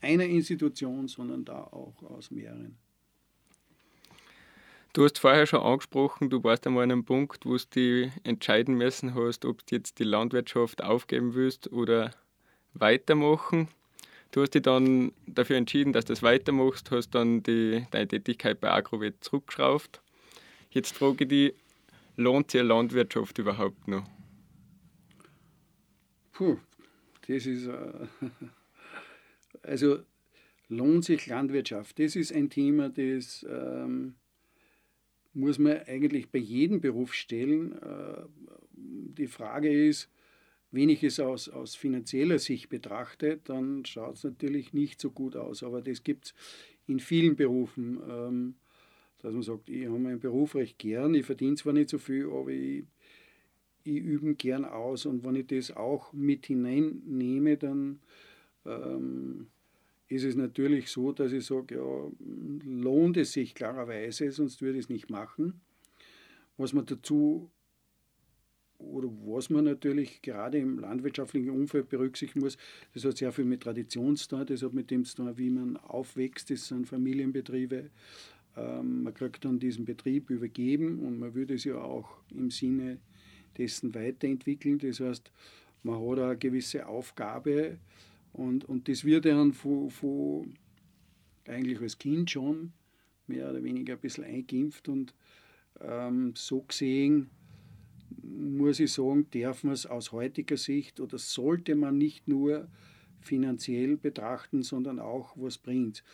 einer 0.00 0.24
Institution, 0.24 1.08
sondern 1.08 1.44
da 1.44 1.62
auch 1.62 2.02
aus 2.04 2.30
mehreren. 2.30 2.78
Du 4.94 5.04
hast 5.04 5.18
vorher 5.18 5.46
schon 5.46 5.60
angesprochen, 5.60 6.30
du 6.30 6.42
warst 6.42 6.66
einmal 6.66 6.84
an 6.84 6.92
einem 6.92 7.04
Punkt, 7.04 7.44
wo 7.44 7.54
du 7.54 7.64
dich 7.66 8.10
entscheiden 8.24 8.74
müssen 8.74 9.14
hast, 9.14 9.44
ob 9.44 9.66
du 9.66 9.76
jetzt 9.76 9.98
die 9.98 10.04
Landwirtschaft 10.04 10.82
aufgeben 10.82 11.34
willst 11.34 11.70
oder 11.70 12.12
weitermachen. 12.72 13.68
Du 14.30 14.40
hast 14.40 14.54
dich 14.54 14.62
dann 14.62 15.12
dafür 15.26 15.58
entschieden, 15.58 15.92
dass 15.92 16.06
du 16.06 16.14
das 16.14 16.22
weitermachst, 16.22 16.90
hast 16.90 17.10
dann 17.10 17.42
die, 17.42 17.86
deine 17.90 18.08
Tätigkeit 18.08 18.58
bei 18.58 18.70
Agrovet 18.70 19.22
zurückgeschraubt. 19.22 20.00
Jetzt 20.72 20.96
frage 20.96 21.24
ich 21.24 21.28
dich, 21.28 21.54
lohnt 22.16 22.50
sich 22.50 22.62
Landwirtschaft 22.62 23.38
überhaupt 23.38 23.88
noch? 23.88 24.08
Puh, 26.32 26.56
das 27.26 27.44
ist. 27.44 27.66
Äh, 27.66 28.06
also 29.62 29.98
lohnt 30.68 31.04
sich 31.04 31.26
Landwirtschaft? 31.26 31.98
Das 31.98 32.16
ist 32.16 32.32
ein 32.32 32.48
Thema, 32.48 32.88
das 32.88 33.44
ähm, 33.46 34.14
muss 35.34 35.58
man 35.58 35.82
eigentlich 35.86 36.30
bei 36.30 36.38
jedem 36.38 36.80
Beruf 36.80 37.12
stellen. 37.12 37.72
Äh, 37.72 38.24
die 38.72 39.26
Frage 39.26 39.70
ist, 39.70 40.08
wenn 40.70 40.88
ich 40.88 41.04
es 41.04 41.20
aus, 41.20 41.50
aus 41.50 41.74
finanzieller 41.74 42.38
Sicht 42.38 42.70
betrachte, 42.70 43.38
dann 43.44 43.84
schaut 43.84 44.16
es 44.16 44.24
natürlich 44.24 44.72
nicht 44.72 45.02
so 45.02 45.10
gut 45.10 45.36
aus. 45.36 45.62
Aber 45.62 45.82
das 45.82 46.02
gibt 46.02 46.24
es 46.24 46.34
in 46.86 46.98
vielen 46.98 47.36
Berufen, 47.36 48.00
ähm, 48.08 48.54
dass 49.22 49.32
man 49.32 49.42
sagt, 49.42 49.68
ich 49.68 49.86
habe 49.86 49.98
meinen 49.98 50.20
Beruf 50.20 50.54
recht 50.56 50.78
gern, 50.78 51.14
ich 51.14 51.24
verdiene 51.24 51.56
zwar 51.56 51.72
nicht 51.72 51.88
so 51.88 51.98
viel, 51.98 52.26
aber 52.26 52.50
ich, 52.50 52.84
ich 53.84 53.96
übe 53.96 54.34
gern 54.34 54.64
aus. 54.64 55.06
Und 55.06 55.24
wenn 55.24 55.36
ich 55.36 55.46
das 55.46 55.70
auch 55.70 56.12
mit 56.12 56.46
hineinnehme, 56.46 57.56
dann 57.56 58.00
ähm, 58.66 59.46
ist 60.08 60.24
es 60.24 60.36
natürlich 60.36 60.88
so, 60.88 61.12
dass 61.12 61.32
ich 61.32 61.46
sage, 61.46 61.76
ja, 61.76 62.10
lohnt 62.64 63.16
es 63.16 63.32
sich 63.32 63.54
klarerweise, 63.54 64.30
sonst 64.32 64.60
würde 64.60 64.78
ich 64.78 64.84
es 64.84 64.90
nicht 64.90 65.08
machen. 65.08 65.60
Was 66.56 66.72
man 66.72 66.84
dazu 66.84 67.50
oder 68.78 69.08
was 69.08 69.48
man 69.48 69.64
natürlich 69.64 70.22
gerade 70.22 70.58
im 70.58 70.78
landwirtschaftlichen 70.78 71.50
Umfeld 71.50 71.88
berücksichtigen 71.88 72.40
muss, 72.40 72.58
das 72.94 73.04
hat 73.04 73.16
sehr 73.16 73.32
viel 73.32 73.44
mit 73.44 73.62
Tradition 73.62 74.16
zu 74.16 74.28
tun, 74.28 74.46
das 74.46 74.62
hat 74.62 74.74
mit 74.74 74.90
dem 74.90 75.04
zu 75.04 75.16
tun, 75.16 75.38
wie 75.38 75.50
man 75.50 75.76
aufwächst, 75.76 76.50
das 76.50 76.66
sind 76.66 76.88
Familienbetriebe. 76.88 77.90
Ähm, 78.56 79.04
man 79.04 79.14
kriegt 79.14 79.44
dann 79.44 79.58
diesen 79.58 79.84
Betrieb 79.84 80.30
übergeben 80.30 81.00
und 81.00 81.18
man 81.18 81.34
würde 81.34 81.54
es 81.54 81.64
ja 81.64 81.80
auch 81.80 82.18
im 82.30 82.50
Sinne 82.50 82.98
dessen 83.56 83.94
weiterentwickeln. 83.94 84.78
Das 84.78 85.00
heißt, 85.00 85.30
man 85.82 86.00
hat 86.00 86.18
eine 86.18 86.38
gewisse 86.38 86.86
Aufgabe, 86.86 87.78
und, 88.32 88.64
und 88.64 88.88
das 88.88 89.04
wird 89.04 89.26
dann 89.26 89.52
von, 89.52 89.90
von 89.90 90.54
eigentlich 91.46 91.80
als 91.80 91.98
Kind 91.98 92.30
schon 92.30 92.72
mehr 93.26 93.50
oder 93.50 93.62
weniger 93.62 93.94
ein 93.94 94.00
bisschen 94.00 94.24
eingeimpft 94.24 94.88
und 94.88 95.14
ähm, 95.80 96.32
so 96.34 96.62
gesehen 96.62 97.30
muss 98.22 98.80
ich 98.80 98.92
sagen, 98.92 99.26
darf 99.30 99.64
man 99.64 99.74
es 99.74 99.86
aus 99.86 100.12
heutiger 100.12 100.56
Sicht 100.56 101.00
oder 101.00 101.18
sollte 101.18 101.74
man 101.74 101.98
nicht 101.98 102.28
nur 102.28 102.68
finanziell 103.20 103.96
betrachten, 103.96 104.62
sondern 104.62 104.98
auch, 104.98 105.34
was 105.36 105.58
bringt. 105.58 106.04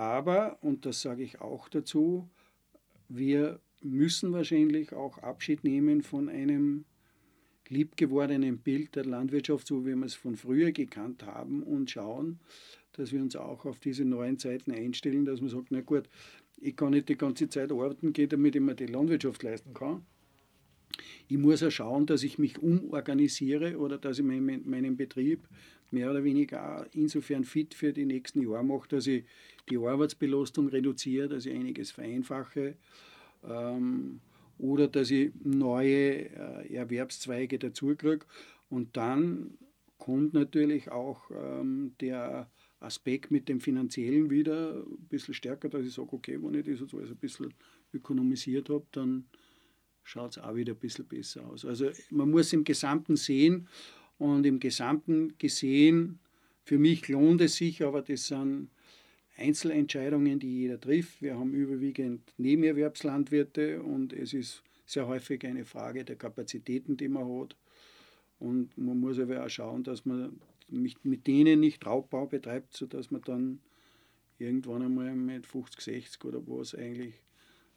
Aber, 0.00 0.56
und 0.62 0.86
das 0.86 1.02
sage 1.02 1.22
ich 1.22 1.42
auch 1.42 1.68
dazu, 1.68 2.26
wir 3.10 3.60
müssen 3.82 4.32
wahrscheinlich 4.32 4.94
auch 4.94 5.18
Abschied 5.18 5.62
nehmen 5.62 6.00
von 6.00 6.30
einem 6.30 6.86
liebgewordenen 7.68 8.56
Bild 8.56 8.96
der 8.96 9.04
Landwirtschaft, 9.04 9.66
so 9.66 9.84
wie 9.84 9.94
wir 9.94 10.06
es 10.06 10.14
von 10.14 10.36
früher 10.36 10.72
gekannt 10.72 11.26
haben, 11.26 11.62
und 11.62 11.90
schauen, 11.90 12.40
dass 12.92 13.12
wir 13.12 13.20
uns 13.20 13.36
auch 13.36 13.66
auf 13.66 13.78
diese 13.78 14.06
neuen 14.06 14.38
Zeiten 14.38 14.72
einstellen, 14.72 15.26
dass 15.26 15.42
man 15.42 15.50
sagt, 15.50 15.66
na 15.68 15.82
gut, 15.82 16.08
ich 16.56 16.74
kann 16.74 16.92
nicht 16.92 17.10
die 17.10 17.18
ganze 17.18 17.50
Zeit 17.50 17.70
arbeiten 17.70 18.14
gehen, 18.14 18.30
damit 18.30 18.56
ich 18.56 18.62
mir 18.62 18.74
die 18.74 18.86
Landwirtschaft 18.86 19.42
leisten 19.42 19.74
kann. 19.74 20.06
Ich 21.30 21.38
muss 21.38 21.62
auch 21.62 21.70
schauen, 21.70 22.06
dass 22.06 22.24
ich 22.24 22.38
mich 22.40 22.58
umorganisiere 22.58 23.78
oder 23.78 23.98
dass 23.98 24.18
ich 24.18 24.24
meinen, 24.24 24.68
meinen 24.68 24.96
Betrieb 24.96 25.38
mehr 25.92 26.10
oder 26.10 26.24
weniger 26.24 26.86
insofern 26.92 27.44
fit 27.44 27.72
für 27.72 27.92
die 27.92 28.04
nächsten 28.04 28.42
Jahre 28.42 28.64
mache, 28.64 28.88
dass 28.88 29.06
ich 29.06 29.24
die 29.68 29.78
Arbeitsbelastung 29.78 30.68
reduziere, 30.68 31.28
dass 31.28 31.46
ich 31.46 31.54
einiges 31.54 31.92
vereinfache. 31.92 32.74
Ähm, 33.44 34.20
oder 34.58 34.88
dass 34.88 35.10
ich 35.12 35.30
neue 35.44 36.30
äh, 36.30 36.74
Erwerbszweige 36.74 37.60
dazu 37.60 37.94
kriege. 37.94 38.26
Und 38.68 38.96
dann 38.96 39.56
kommt 39.98 40.34
natürlich 40.34 40.90
auch 40.90 41.30
ähm, 41.30 41.92
der 42.00 42.50
Aspekt 42.80 43.30
mit 43.30 43.48
dem 43.48 43.60
Finanziellen 43.60 44.30
wieder 44.30 44.82
ein 44.84 45.06
bisschen 45.08 45.34
stärker, 45.34 45.68
dass 45.68 45.86
ich 45.86 45.92
sage, 45.92 46.12
okay, 46.12 46.38
wenn 46.42 46.54
ich 46.54 46.66
das 46.66 46.80
jetzt 46.80 46.94
alles 46.94 47.10
ein 47.10 47.16
bisschen 47.16 47.54
ökonomisiert 47.92 48.68
habe, 48.68 48.86
dann 48.90 49.26
schaut 50.02 50.36
es 50.36 50.38
auch 50.42 50.54
wieder 50.54 50.72
ein 50.72 50.78
bisschen 50.78 51.06
besser 51.06 51.46
aus. 51.46 51.64
Also 51.64 51.90
man 52.10 52.30
muss 52.30 52.52
im 52.52 52.64
Gesamten 52.64 53.16
sehen 53.16 53.68
und 54.18 54.44
im 54.44 54.60
Gesamten 54.60 55.36
gesehen, 55.38 56.18
für 56.64 56.78
mich 56.78 57.08
lohnt 57.08 57.40
es 57.40 57.56
sich, 57.56 57.82
aber 57.82 58.02
das 58.02 58.28
sind 58.28 58.70
Einzelentscheidungen, 59.36 60.38
die 60.38 60.60
jeder 60.60 60.80
trifft. 60.80 61.22
Wir 61.22 61.36
haben 61.36 61.54
überwiegend 61.54 62.32
Nebenerwerbslandwirte 62.36 63.82
und 63.82 64.12
es 64.12 64.34
ist 64.34 64.62
sehr 64.86 65.06
häufig 65.06 65.46
eine 65.46 65.64
Frage 65.64 66.04
der 66.04 66.16
Kapazitäten, 66.16 66.96
die 66.96 67.08
man 67.08 67.26
hat. 67.40 67.56
Und 68.38 68.76
man 68.76 68.98
muss 68.98 69.18
aber 69.18 69.44
auch 69.44 69.48
schauen, 69.48 69.82
dass 69.84 70.04
man 70.04 70.40
mit 70.68 71.26
denen 71.26 71.60
nicht 71.60 71.84
Raubbau 71.86 72.26
betreibt, 72.26 72.74
sodass 72.76 73.10
man 73.10 73.22
dann 73.22 73.60
irgendwann 74.38 74.82
einmal 74.82 75.14
mit 75.14 75.46
50, 75.46 75.80
60 75.80 76.24
oder 76.24 76.40
was 76.46 76.74
eigentlich 76.74 77.14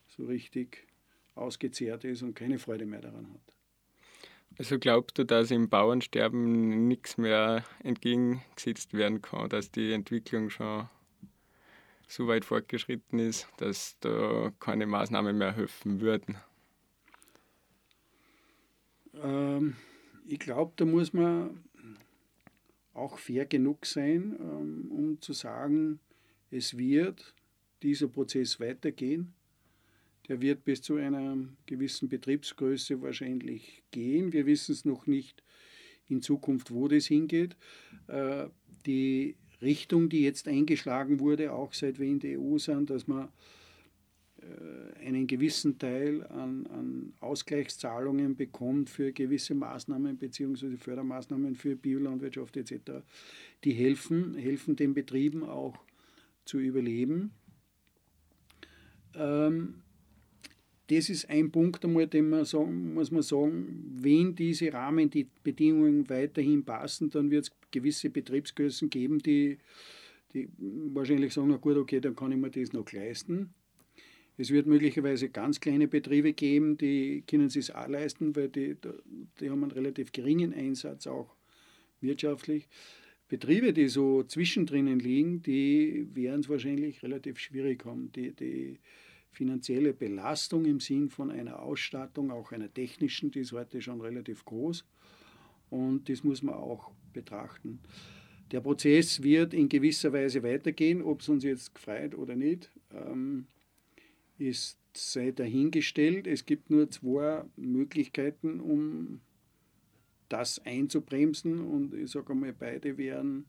so 0.08 0.26
richtig 0.26 0.88
ausgezehrt 1.36 2.04
ist 2.04 2.22
und 2.22 2.36
keine 2.36 2.60
Freude 2.60 2.86
mehr 2.86 3.02
daran 3.02 3.28
hat. 3.34 3.56
Also 4.58 4.78
glaubst 4.78 5.18
du, 5.18 5.24
dass 5.24 5.50
im 5.50 5.70
Bauernsterben 5.70 6.88
nichts 6.88 7.18
mehr 7.18 7.64
entgegengesetzt 7.84 8.94
werden 8.94 9.22
kann, 9.22 9.50
dass 9.50 9.72
die 9.72 9.92
Entwicklung 9.94 10.50
schon 10.52 10.88
so 12.08 12.28
weit 12.28 12.46
fortgeschritten 12.46 13.18
ist, 13.18 13.48
dass 13.58 13.98
da 14.00 14.52
keine 14.60 14.86
Maßnahmen 14.86 15.36
mehr 15.36 15.56
helfen 15.56 16.02
würden? 16.02 16.38
Ähm, 19.16 19.76
ich 20.28 20.40
glaube, 20.40 20.74
da 20.76 20.86
muss 20.86 21.14
man 21.14 21.64
auch 22.94 23.18
fair 23.18 23.46
genug 23.46 23.86
sein, 23.86 24.38
ähm, 24.40 24.92
um 24.92 25.22
zu 25.22 25.34
sagen, 25.34 26.00
es 26.52 26.78
wird 26.78 27.34
dieser 27.82 28.08
Prozess 28.08 28.60
weitergehen. 28.60 29.34
Der 30.28 30.42
wird 30.42 30.64
bis 30.64 30.82
zu 30.82 30.96
einer 30.96 31.38
gewissen 31.66 32.08
Betriebsgröße 32.08 33.02
wahrscheinlich 33.02 33.84
gehen. 33.92 34.32
Wir 34.32 34.46
wissen 34.46 34.72
es 34.72 34.86
noch 34.86 35.06
nicht 35.06 35.44
in 36.08 36.22
Zukunft, 36.22 36.72
wo 36.72 36.88
das 36.88 37.08
hingeht. 37.08 37.58
Äh, 38.08 38.48
die 38.86 39.36
Richtung, 39.62 40.10
die 40.10 40.22
jetzt 40.22 40.48
eingeschlagen 40.48 41.20
wurde, 41.20 41.54
auch 41.54 41.74
seit 41.74 42.00
wir 42.00 42.08
in 42.08 42.20
der 42.20 42.40
EU 42.40 42.58
sind, 42.58 42.90
dass 42.90 43.08
man 43.08 43.30
äh, 44.44 45.06
einen 45.06 45.28
gewissen 45.28 45.78
Teil 45.80 46.26
an, 46.28 46.68
an, 46.68 47.14
Ausgleichszahlungen 47.20 48.36
bekommt 48.36 48.90
für 48.90 49.12
gewisse 49.12 49.56
Maßnahmen 49.56 50.18
bzw. 50.18 50.78
Fördermaßnahmen 50.78 51.56
für 51.56 51.76
Biolandwirtschaft 51.76 52.58
etc., 52.58 53.04
die 53.64 53.74
helfen, 53.74 54.36
helfen 54.36 54.76
den 54.76 54.94
Betrieben 54.94 55.44
auch 55.44 55.78
zu 56.46 56.60
überleben. 56.60 57.32
Ähm, 59.16 59.83
das 60.96 61.10
ist 61.10 61.30
ein 61.30 61.52
Punkt 61.52 61.84
einmal, 61.84 62.08
den 62.08 62.30
man 62.30 62.46
sagen, 62.46 62.94
muss 62.94 63.12
man 63.12 63.22
sagen, 63.22 63.98
wenn 64.02 64.36
diese 64.36 64.72
Rahmenbedingungen 64.72 66.10
weiterhin 66.10 66.64
passen, 66.64 67.10
dann 67.10 67.32
wird 67.32 67.46
es 67.46 67.52
gewisse 67.72 68.10
Betriebsgrößen 68.10 68.90
geben, 68.90 69.20
die, 69.20 69.58
die 70.34 70.50
wahrscheinlich 70.94 71.34
sagen, 71.34 71.50
na 71.50 71.58
gut, 71.58 71.78
okay, 71.78 72.00
dann 72.00 72.16
kann 72.16 72.32
ich 72.32 72.38
mir 72.38 72.50
das 72.50 72.74
noch 72.74 72.92
leisten. 72.92 73.54
Es 74.38 74.50
wird 74.50 74.66
möglicherweise 74.66 75.30
ganz 75.30 75.60
kleine 75.60 75.88
Betriebe 75.88 76.34
geben, 76.34 76.78
die 76.78 77.24
können 77.28 77.50
sich 77.50 77.74
auch 77.74 77.88
leisten, 77.88 78.36
weil 78.36 78.50
die, 78.50 78.76
die 79.40 79.50
haben 79.50 79.64
einen 79.64 79.72
relativ 79.72 80.12
geringen 80.12 80.54
Einsatz, 80.54 81.06
auch 81.06 81.36
wirtschaftlich. 82.02 82.68
Betriebe, 83.30 83.74
die 83.74 83.88
so 83.88 84.24
zwischendrin 84.24 85.00
liegen, 85.00 85.42
die 85.42 86.08
werden 86.14 86.42
es 86.42 86.50
wahrscheinlich 86.50 87.02
relativ 87.04 87.40
schwierig 87.40 87.86
haben. 87.86 88.12
Die, 88.12 88.32
die 88.32 88.80
finanzielle 89.34 89.94
Belastung 89.94 90.66
im 90.66 90.80
Sinn 90.80 91.10
von 91.10 91.32
einer 91.32 91.62
Ausstattung, 91.62 92.32
auch 92.32 92.52
einer 92.52 92.74
technischen, 92.74 93.32
die 93.32 93.40
ist 93.40 93.52
heute 93.52 93.82
schon 93.82 94.00
relativ 94.00 94.46
groß. 94.46 94.86
Und 95.70 96.08
das 96.08 96.24
muss 96.24 96.44
man 96.44 96.56
auch 96.56 96.92
betrachten. 97.14 97.80
Der 98.52 98.62
Prozess 98.62 99.24
wird 99.24 99.54
in 99.54 99.68
gewisser 99.68 100.14
Weise 100.14 100.44
weitergehen, 100.44 101.02
ob 101.02 101.22
es 101.22 101.30
uns 101.30 101.44
jetzt 101.44 101.74
gefreut 101.74 102.16
oder 102.16 102.36
nicht. 102.36 102.70
Ähm, 102.92 103.48
ist 104.38 104.78
sei 104.96 105.32
dahingestellt. 105.32 106.28
Es 106.28 106.46
gibt 106.46 106.70
nur 106.70 106.90
zwei 106.92 107.44
Möglichkeiten, 107.56 108.60
um 108.60 109.22
das 110.30 110.60
einzubremsen 110.66 111.60
und 111.60 111.94
ich 111.94 112.12
sage 112.12 112.34
einmal, 112.34 112.54
beide 112.54 112.98
werden 112.98 113.46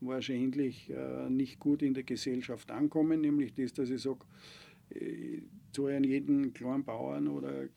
wahrscheinlich 0.00 0.90
äh, 0.90 1.30
nicht 1.30 1.58
gut 1.58 1.82
in 1.82 1.94
der 1.94 2.02
Gesellschaft 2.02 2.70
ankommen, 2.70 3.20
nämlich 3.20 3.54
das, 3.54 3.72
dass 3.72 3.90
ich 3.90 4.02
sage, 4.02 4.20
äh, 4.94 5.42
zahlen 5.72 6.04
jeden 6.04 6.52
kleinen 6.52 6.84
Bauern 6.84 7.28
oder 7.28 7.68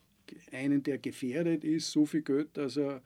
einen, 0.51 0.83
der 0.83 0.97
gefährdet 0.97 1.63
ist, 1.63 1.91
so 1.91 2.05
viel 2.05 2.21
Geld, 2.21 2.49
dass 2.53 2.77
er 2.77 3.01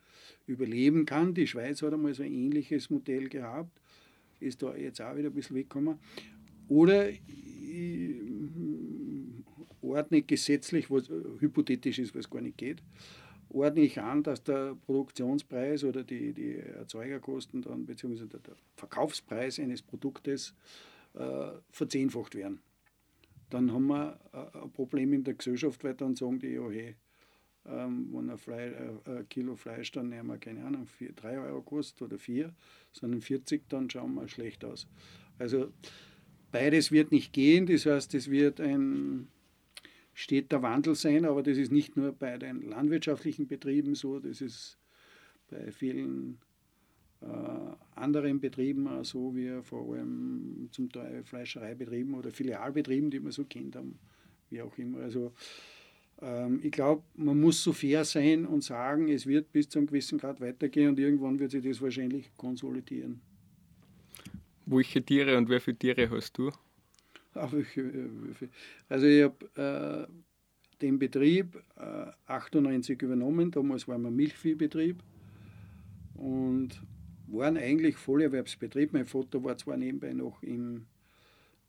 überleben 0.48 1.06
kann. 1.06 1.34
Die 1.34 1.48
Schweiz 1.48 1.82
hat 1.82 1.94
einmal 1.94 2.14
so 2.14 2.24
ein 2.24 2.32
ähnliches 2.32 2.90
Modell 2.90 3.30
gehabt, 3.30 3.80
ist 4.40 4.62
da 4.62 4.76
jetzt 4.76 5.02
auch 5.02 5.16
wieder 5.18 5.30
ein 5.30 5.34
bisschen 5.34 5.56
weggekommen. 5.58 6.00
Oder 6.68 7.10
ich 7.10 7.22
ordne 9.82 10.22
gesetzlich, 10.22 10.90
was 10.92 11.10
hypothetisch 11.40 12.00
ist, 12.00 12.16
was 12.16 12.30
gar 12.30 12.42
nicht 12.42 12.58
geht, 12.58 12.82
ordne 13.50 13.82
ich 13.82 14.00
an, 14.00 14.24
dass 14.24 14.44
der 14.44 14.76
Produktionspreis 14.86 15.84
oder 15.84 16.04
die, 16.04 16.34
die 16.34 16.58
Erzeugerkosten 16.58 17.62
dann, 17.62 17.86
beziehungsweise 17.86 18.28
der 18.28 18.56
Verkaufspreis 18.76 19.60
eines 19.60 19.82
Produktes 19.82 20.54
äh, 21.16 21.52
verzehnfacht 21.72 22.36
werden. 22.36 22.60
Dann 23.50 23.72
haben 23.74 23.88
wir 23.88 24.20
äh, 24.34 24.64
ein 24.64 24.72
Problem 24.72 25.14
in 25.14 25.24
der 25.24 25.34
Gesellschaft, 25.34 25.84
weil 25.84 25.96
dann 25.96 26.16
sagen 26.16 26.40
die, 26.40 26.50
ja, 26.50 26.70
hey, 26.70 26.96
ähm, 27.66 28.10
wenn 28.12 28.30
ein, 28.30 28.38
Fleisch, 28.38 28.74
äh, 28.74 29.10
ein, 29.12 29.30
Kilo 29.30 29.56
Fleisch 29.56 29.92
dann 29.92 30.10
nehmen 30.10 30.28
wir, 30.28 30.38
keine 30.38 30.64
Ahnung, 30.66 30.86
4, 30.86 31.14
3 31.14 31.40
Euro 31.40 31.62
kostet 31.62 32.02
oder 32.02 32.18
4, 32.18 32.54
sondern 32.92 33.22
40, 33.22 33.68
dann 33.70 33.90
schauen 33.90 34.16
wir 34.16 34.28
schlecht 34.28 34.64
aus. 34.64 34.88
Also 35.38 35.72
beides 36.52 36.92
wird 36.92 37.12
nicht 37.12 37.34
gehen, 37.34 37.66
das 37.66 37.86
heißt, 37.86 38.14
es 38.14 38.30
wird 38.30 38.60
ein 38.60 39.28
steter 40.14 40.62
Wandel 40.62 40.96
sein, 40.96 41.26
aber 41.26 41.44
das 41.44 41.58
ist 41.58 41.72
nicht 41.72 41.96
nur 41.96 42.12
bei 42.12 42.38
den 42.38 42.62
landwirtschaftlichen 42.62 43.48
Betrieben 43.48 43.96
so, 43.96 44.20
das 44.20 44.42
ist 44.42 44.78
bei 45.50 45.72
vielen 45.72 46.40
anderen 47.96 48.40
Betrieben 48.40 48.88
auch 48.88 49.04
so, 49.04 49.36
wie 49.36 49.62
vor 49.62 49.94
allem 49.94 50.70
zum 50.72 50.92
Teil 50.92 51.24
Fleischereibetrieben 51.24 52.14
oder 52.14 52.32
Filialbetrieben, 52.32 53.12
die 53.12 53.20
man 53.20 53.32
so 53.32 53.44
kennt 53.44 53.76
haben, 53.76 54.00
wie 54.50 54.62
auch 54.62 54.78
immer. 54.78 55.00
Also 55.00 55.34
ähm, 56.22 56.60
ich 56.64 56.72
glaube, 56.72 57.04
man 57.16 57.40
muss 57.40 57.64
so 57.64 57.74
fair 57.74 58.06
sein 58.06 58.46
und 58.46 58.64
sagen, 58.64 59.10
es 59.10 59.26
wird 59.26 59.52
bis 59.52 59.70
zu 59.70 59.80
einem 59.80 59.88
gewissen 59.88 60.18
Grad 60.18 60.40
weitergehen 60.42 60.90
und 60.90 61.00
irgendwann 61.00 61.40
wird 61.40 61.52
sich 61.52 61.64
das 61.64 61.82
wahrscheinlich 61.82 62.30
konsolidieren. 62.38 63.22
Welche 64.66 65.04
Tiere 65.04 65.38
und 65.38 65.50
wie 65.50 65.60
viele 65.60 65.78
Tiere 65.78 66.10
hast 66.10 66.38
du? 66.38 66.52
Also 67.34 67.58
ich 69.08 69.24
habe 69.24 70.08
äh, 70.10 70.82
den 70.82 71.00
Betrieb 71.00 71.62
äh, 71.78 72.12
98 72.28 73.02
übernommen, 73.02 73.52
damals 73.52 73.88
waren 73.88 74.02
wir 74.02 74.12
Milchviehbetrieb 74.12 75.02
und 76.16 76.82
waren 77.32 77.58
eigentlich 77.58 77.96
Vollerwerbsbetrieb. 77.98 78.94
Mein 78.94 79.06
Vater 79.06 79.44
war 79.44 79.58
zwar 79.58 79.78
nebenbei 79.78 80.14
noch 80.14 80.42
im, 80.44 80.86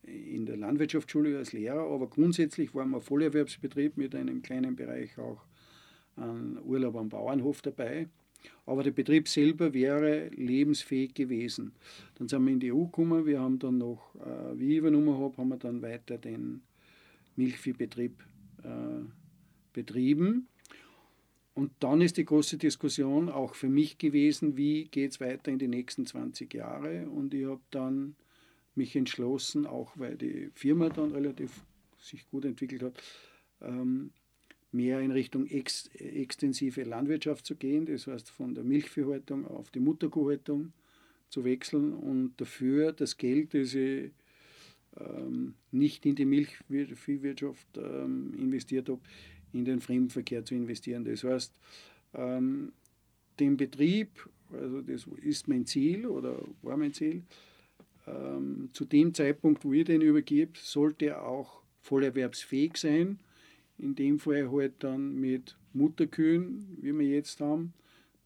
in 0.03 0.47
der 0.47 0.57
Landwirtschaftsschule 0.57 1.37
als 1.39 1.53
Lehrer, 1.53 1.91
aber 1.91 2.09
grundsätzlich 2.09 2.75
waren 2.75 2.91
wir 2.91 3.01
Vollerwerbsbetrieb 3.01 3.97
mit 3.97 4.15
einem 4.15 4.43
kleinen 4.43 4.77
Bereich 4.77 5.19
auch 5.19 5.45
an 6.17 6.59
Urlaub 6.65 6.97
am 6.97 7.09
Bauernhof 7.09 7.63
dabei. 7.63 8.09
Aber 8.65 8.83
der 8.83 8.93
Betrieb 8.93 9.29
selber 9.29 9.75
wäre 9.75 10.29
lebensfähig 10.29 11.15
gewesen. 11.15 11.73
Dann 12.15 12.29
sind 12.29 12.45
wir 12.45 12.53
in 12.53 12.61
die 12.61 12.73
EU 12.73 12.85
gekommen. 12.85 13.27
Wir 13.27 13.41
haben 13.41 13.59
dann 13.59 13.79
noch, 13.79 14.15
äh, 14.15 14.59
wie 14.59 14.73
ich 14.73 14.79
übernommen 14.79 15.19
habe, 15.19 15.37
haben 15.37 15.49
wir 15.49 15.59
dann 15.59 15.83
weiter 15.83 16.17
den 16.17 16.63
Milchviehbetrieb 17.37 18.23
äh, 18.63 19.05
betrieben. 19.73 20.49
Und 21.55 21.73
dann 21.81 22.01
ist 22.01 22.17
die 22.17 22.25
große 22.25 22.59
Diskussion 22.59 23.29
auch 23.29 23.55
für 23.55 23.69
mich 23.69 23.99
gewesen, 23.99 24.57
wie 24.57 24.85
geht 24.85 25.13
es 25.13 25.21
weiter 25.21 25.51
in 25.51 25.59
die 25.59 25.69
nächsten 25.69 26.07
20 26.07 26.55
Jahre. 26.55 27.09
Und 27.09 27.35
ich 27.35 27.47
habe 27.47 27.61
dann 27.71 28.15
mich 28.75 28.95
entschlossen, 28.97 29.67
auch 29.67 29.93
weil 29.97 30.17
die 30.17 30.51
Firma 30.55 30.89
dann 30.89 31.13
relativ 31.13 31.65
sich 31.99 32.29
gut 32.31 32.45
entwickelt 32.45 32.83
hat, 32.83 33.03
ähm, 33.61 34.11
mehr 34.73 35.01
in 35.01 35.11
Richtung 35.11 35.47
ex, 35.47 35.89
extensive 35.95 36.85
Landwirtschaft 36.85 37.45
zu 37.45 37.57
gehen, 37.57 37.87
das 37.87 38.07
heißt 38.07 38.31
von 38.31 38.55
der 38.55 38.65
Milchviehhaltung 38.65 39.47
auf 39.47 39.71
die 39.71 39.81
Mutterkuhhaltung 39.81 40.73
zu 41.29 41.45
wechseln 41.45 41.93
und 41.93 42.35
dafür 42.39 42.93
das 42.93 43.17
Geld, 43.17 43.55
das 43.55 43.75
ich 43.75 44.13
ähm, 44.99 45.55
nicht 45.71 46.07
in 46.07 46.15
die 46.15 46.25
Milchviehwirtschaft 46.25 47.67
ähm, 47.77 48.35
investiert 48.39 48.89
habe, 48.89 49.01
in 49.53 49.65
den 49.65 49.81
Fremdenverkehr 49.81 50.45
zu 50.45 50.55
investieren. 50.55 51.05
Das 51.05 51.25
heißt, 51.25 51.53
ähm, 52.15 52.73
den 53.39 53.57
Betrieb, 53.57 54.29
also 54.53 54.83
das 54.83 55.07
ist 55.23 55.49
mein 55.49 55.67
Ziel 55.67 56.07
oder 56.07 56.37
war 56.63 56.77
mein 56.77 56.93
Ziel, 56.93 57.23
ähm, 58.07 58.69
zu 58.73 58.85
dem 58.85 59.15
Zeitpunkt, 59.15 59.65
wo 59.65 59.73
ich 59.73 59.85
den 59.85 60.03
übergebe, 60.03 60.53
sollte 60.55 61.07
er 61.07 61.27
auch 61.27 61.63
vollerwerbsfähig 61.81 62.77
sein 62.77 63.19
in 63.81 63.95
dem 63.95 64.19
Fall 64.19 64.51
halt 64.51 64.75
dann 64.81 65.19
mit 65.19 65.57
Mutterkühen, 65.73 66.79
wie 66.81 66.97
wir 66.97 67.07
jetzt 67.07 67.41
haben, 67.41 67.73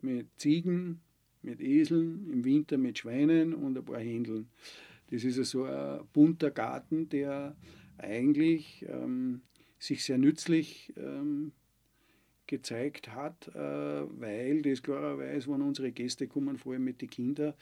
mit 0.02 0.26
Ziegen, 0.36 1.00
mit 1.42 1.60
Eseln, 1.60 2.28
im 2.32 2.44
Winter 2.44 2.78
mit 2.78 2.98
Schweinen 2.98 3.54
und 3.54 3.76
ein 3.76 3.84
paar 3.84 4.00
Händeln. 4.00 4.48
Das 5.10 5.24
ist 5.24 5.36
so 5.50 5.64
ein 5.64 6.00
bunter 6.12 6.50
Garten, 6.50 7.08
der 7.08 7.56
eigentlich 7.98 8.84
ähm, 8.88 9.42
sich 9.84 10.02
sehr 10.02 10.18
nützlich 10.18 10.92
ähm, 10.96 11.52
gezeigt 12.46 13.14
hat, 13.14 13.48
äh, 13.48 13.58
weil 13.58 14.62
das 14.62 14.82
klarerweise, 14.82 15.50
wenn 15.50 15.62
unsere 15.62 15.92
Gäste 15.92 16.26
kommen, 16.26 16.56
vor 16.56 16.72
allem 16.72 16.84
mit 16.84 17.00
den 17.02 17.10
Kindern, 17.10 17.54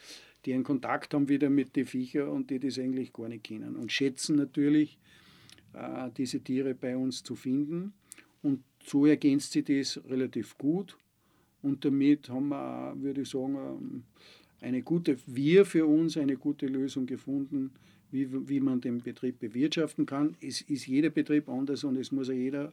die 0.45 0.53
einen 0.53 0.63
Kontakt 0.63 1.13
haben 1.13 1.29
wieder 1.29 1.49
mit 1.49 1.75
den 1.75 1.85
Viechern 1.85 2.29
und 2.29 2.49
die 2.49 2.59
das 2.59 2.79
eigentlich 2.79 3.13
gar 3.13 3.27
nicht 3.29 3.43
kennen 3.43 3.75
und 3.75 3.91
schätzen 3.91 4.35
natürlich 4.35 4.97
äh, 5.73 6.09
diese 6.17 6.39
Tiere 6.39 6.75
bei 6.75 6.95
uns 6.97 7.23
zu 7.23 7.35
finden. 7.35 7.93
Und 8.41 8.63
so 8.83 9.05
ergänzt 9.05 9.53
sich 9.53 9.65
das 9.65 10.01
relativ 10.09 10.57
gut. 10.57 10.97
Und 11.61 11.85
damit 11.85 12.29
haben 12.29 12.49
wir, 12.49 12.93
würde 12.97 13.21
ich 13.21 13.29
sagen, 13.29 13.55
ähm, 13.55 14.03
eine 14.59 14.81
gute, 14.81 15.17
wir 15.25 15.65
für 15.65 15.85
uns 15.85 16.17
eine 16.17 16.37
gute 16.37 16.67
Lösung 16.67 17.05
gefunden, 17.05 17.71
wie, 18.13 18.47
wie 18.47 18.59
man 18.59 18.79
den 18.79 19.01
Betrieb 19.01 19.39
bewirtschaften 19.39 20.05
kann. 20.05 20.37
Es 20.39 20.61
ist 20.61 20.85
jeder 20.85 21.09
Betrieb 21.09 21.49
anders 21.49 21.83
und 21.83 21.97
es 21.97 22.11
muss 22.11 22.27
ja 22.27 22.35
jeder 22.35 22.71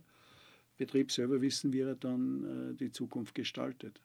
Betrieb 0.77 1.11
selber 1.11 1.41
wissen, 1.41 1.73
wie 1.73 1.81
er 1.81 1.95
dann 1.95 2.73
äh, 2.73 2.75
die 2.75 2.93
Zukunft 2.93 3.35
gestaltet. 3.35 4.01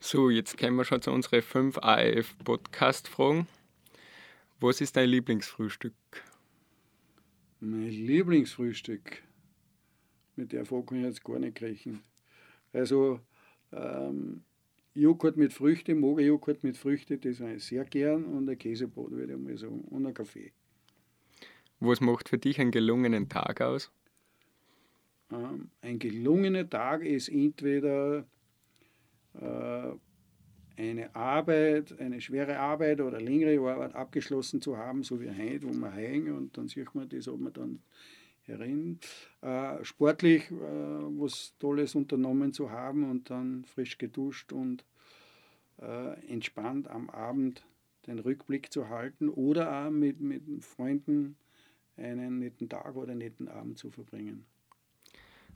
So, 0.00 0.30
jetzt 0.30 0.56
kommen 0.56 0.76
wir 0.76 0.84
schon 0.84 1.02
zu 1.02 1.10
unseren 1.10 1.42
fünf 1.42 1.78
AF-Podcast-Fragen. 1.78 3.46
Was 4.60 4.80
ist 4.80 4.96
dein 4.96 5.08
Lieblingsfrühstück? 5.08 5.94
Mein 7.60 7.90
Lieblingsfrühstück, 7.90 9.22
mit 10.36 10.52
der 10.52 10.64
Frage 10.64 10.86
kann 10.86 10.98
ich 10.98 11.04
jetzt 11.04 11.24
gar 11.24 11.38
nicht 11.38 11.60
rechnen. 11.60 12.00
Also 12.72 13.20
ähm, 13.72 14.42
Joghurt 14.94 15.36
mit 15.36 15.52
Früchten, 15.52 15.98
Mogerjoghurt 16.00 16.64
mit 16.64 16.76
Früchten, 16.76 17.20
das 17.20 17.40
habe 17.40 17.54
ich 17.54 17.64
sehr 17.64 17.84
gern 17.84 18.24
und 18.24 18.48
ein 18.48 18.58
Käsebrot, 18.58 19.10
würde 19.10 19.32
ich 19.32 19.38
mal 19.38 19.56
sagen, 19.56 19.80
und 19.82 20.06
ein 20.06 20.14
Kaffee. 20.14 20.52
Was 21.80 22.00
macht 22.00 22.28
für 22.28 22.38
dich 22.38 22.60
einen 22.60 22.70
gelungenen 22.70 23.28
Tag 23.28 23.60
aus? 23.60 23.90
Ähm, 25.32 25.70
ein 25.80 25.98
gelungener 25.98 26.68
Tag 26.68 27.04
ist 27.04 27.28
entweder 27.28 28.26
äh, 29.34 29.92
eine 30.76 31.14
Arbeit, 31.14 31.98
eine 31.98 32.20
schwere 32.20 32.58
Arbeit 32.58 33.00
oder 33.00 33.20
längere 33.20 33.58
Arbeit 33.70 33.94
abgeschlossen 33.94 34.60
zu 34.60 34.76
haben, 34.76 35.02
so 35.02 35.20
wie 35.20 35.30
heute, 35.30 35.66
wo 35.66 35.72
man 35.72 35.92
hängen 35.92 36.36
und 36.36 36.56
dann 36.56 36.68
sieht 36.68 36.94
man 36.94 37.08
das, 37.08 37.28
ob 37.28 37.40
man 37.40 37.52
dann 37.52 37.80
herin. 38.46 38.98
Äh, 39.40 39.84
sportlich 39.84 40.50
äh, 40.50 40.54
was 40.54 41.54
Tolles 41.58 41.94
unternommen 41.94 42.52
zu 42.52 42.70
haben 42.70 43.08
und 43.10 43.30
dann 43.30 43.64
frisch 43.64 43.98
geduscht 43.98 44.52
und 44.52 44.84
äh, 45.80 46.14
entspannt 46.28 46.88
am 46.88 47.10
Abend 47.10 47.64
den 48.06 48.18
Rückblick 48.18 48.72
zu 48.72 48.88
halten 48.88 49.28
oder 49.28 49.86
auch 49.86 49.90
mit, 49.90 50.20
mit 50.20 50.42
Freunden 50.64 51.36
einen 51.96 52.38
netten 52.38 52.68
Tag 52.68 52.96
oder 52.96 53.12
einen 53.12 53.18
netten 53.18 53.48
Abend 53.48 53.78
zu 53.78 53.90
verbringen. 53.90 54.44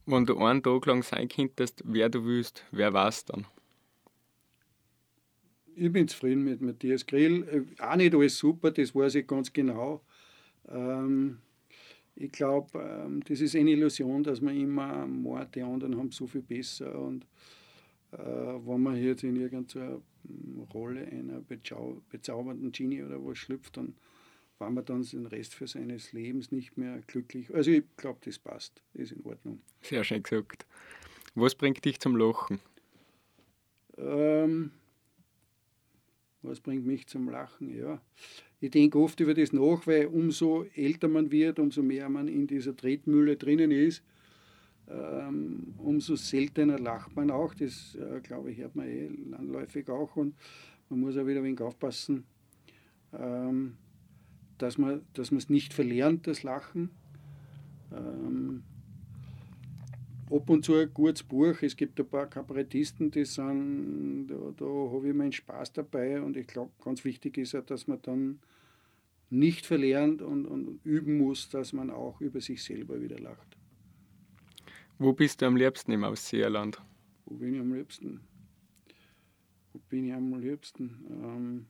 Wenn 0.04 0.24
du 0.24 0.38
einen 0.38 0.62
Tag 0.62 0.86
lang 0.86 1.02
sein 1.02 1.28
könntest, 1.28 1.82
wer 1.84 2.08
du 2.08 2.24
willst, 2.24 2.64
wer 2.70 2.92
war 2.92 3.08
es 3.08 3.24
dann? 3.24 3.46
ich 5.76 5.92
bin 5.92 6.08
zufrieden 6.08 6.42
mit 6.44 6.60
Matthias 6.60 7.06
Grill. 7.06 7.66
Auch 7.78 7.96
nicht 7.96 8.14
alles 8.14 8.38
super, 8.38 8.70
das 8.70 8.94
weiß 8.94 9.16
ich 9.16 9.26
ganz 9.26 9.52
genau. 9.52 10.02
Ähm, 10.68 11.38
ich 12.16 12.32
glaube, 12.32 12.78
ähm, 12.78 13.22
das 13.24 13.40
ist 13.40 13.54
eine 13.54 13.70
Illusion, 13.70 14.22
dass 14.24 14.40
man 14.40 14.56
immer 14.56 15.06
meint, 15.06 15.54
die 15.54 15.62
anderen 15.62 15.96
haben 15.96 16.10
so 16.10 16.26
viel 16.26 16.42
besser. 16.42 16.98
Und 16.98 17.26
äh, 18.12 18.18
wenn 18.18 18.82
man 18.82 18.96
jetzt 18.96 19.22
in 19.22 19.36
irgendeiner 19.36 20.00
Rolle 20.72 21.06
einer 21.06 21.40
bezau 21.40 22.00
bezaubernden 22.10 22.72
Genie 22.72 23.02
oder 23.02 23.24
was 23.24 23.38
schlüpft, 23.38 23.76
dann 23.76 23.94
war 24.58 24.70
man 24.70 24.84
dann 24.86 25.02
den 25.02 25.26
Rest 25.26 25.54
für 25.54 25.66
seines 25.66 26.12
Lebens 26.12 26.50
nicht 26.50 26.78
mehr 26.78 27.00
glücklich. 27.06 27.54
Also 27.54 27.70
ich 27.70 27.84
glaube, 27.98 28.20
das 28.24 28.38
passt, 28.38 28.82
ist 28.94 29.12
in 29.12 29.22
Ordnung. 29.24 29.60
Sehr 29.82 30.02
schön 30.02 30.22
gesagt. 30.22 30.66
Was 31.34 31.54
bringt 31.54 31.84
dich 31.84 32.00
zum 32.00 32.16
Lachen? 32.16 32.60
Ähm, 33.98 34.70
Was 36.46 36.60
bringt 36.60 36.86
mich 36.86 37.06
zum 37.06 37.28
Lachen? 37.28 37.76
Ja, 37.76 38.00
ich 38.60 38.70
denke 38.70 38.98
oft 38.98 39.18
über 39.20 39.34
das 39.34 39.52
nach, 39.52 39.86
weil 39.86 40.06
umso 40.06 40.64
älter 40.74 41.08
man 41.08 41.30
wird, 41.30 41.58
umso 41.58 41.82
mehr 41.82 42.08
man 42.08 42.28
in 42.28 42.46
dieser 42.46 42.76
Tretmühle 42.76 43.36
drinnen 43.36 43.70
ist, 43.70 44.02
ähm, 44.88 45.74
umso 45.78 46.14
seltener 46.16 46.78
lacht 46.78 47.16
man 47.16 47.30
auch. 47.30 47.54
Das, 47.54 47.96
äh, 47.96 48.20
glaube 48.20 48.52
ich, 48.52 48.58
hört 48.58 48.76
man 48.76 48.86
eh 48.86 49.10
landläufig 49.30 49.88
auch. 49.88 50.16
Und 50.16 50.34
man 50.88 51.00
muss 51.00 51.16
auch 51.16 51.26
wieder 51.26 51.40
ein 51.40 51.44
wenig 51.44 51.60
aufpassen, 51.60 52.24
ähm, 53.12 53.76
dass 54.58 54.78
man 54.78 55.02
dass 55.14 55.32
es 55.32 55.48
nicht 55.50 55.74
verlernt, 55.74 56.26
das 56.26 56.42
Lachen. 56.42 56.90
Ab 60.30 60.50
und 60.50 60.64
zu 60.64 60.74
ein 60.74 60.92
gutes 60.92 61.22
Buch. 61.22 61.62
Es 61.62 61.76
gibt 61.76 62.00
ein 62.00 62.08
paar 62.08 62.26
Kabarettisten, 62.26 63.10
die 63.10 63.24
sind, 63.24 64.26
da, 64.28 64.34
da 64.56 64.64
habe 64.64 65.08
ich 65.08 65.14
meinen 65.14 65.32
Spaß 65.32 65.72
dabei 65.72 66.20
und 66.20 66.36
ich 66.36 66.46
glaube, 66.48 66.72
ganz 66.82 67.04
wichtig 67.04 67.38
ist 67.38 67.52
ja, 67.52 67.60
dass 67.60 67.86
man 67.86 68.02
dann 68.02 68.40
nicht 69.30 69.66
verlernt 69.66 70.22
und, 70.22 70.46
und 70.46 70.80
üben 70.84 71.18
muss, 71.18 71.48
dass 71.48 71.72
man 71.72 71.90
auch 71.90 72.20
über 72.20 72.40
sich 72.40 72.62
selber 72.62 73.00
wieder 73.00 73.18
lacht. 73.18 73.56
Wo 74.98 75.12
bist 75.12 75.42
du 75.42 75.46
am 75.46 75.56
liebsten 75.56 75.92
im 75.92 76.04
Ausseerland? 76.04 76.82
Wo 77.26 77.34
bin 77.34 77.54
ich 77.54 77.60
am 77.60 77.72
liebsten? 77.72 78.20
Wo 79.72 79.78
bin 79.88 80.06
ich 80.06 80.12
am 80.12 80.34
liebsten? 80.40 81.04
Ähm, 81.10 81.66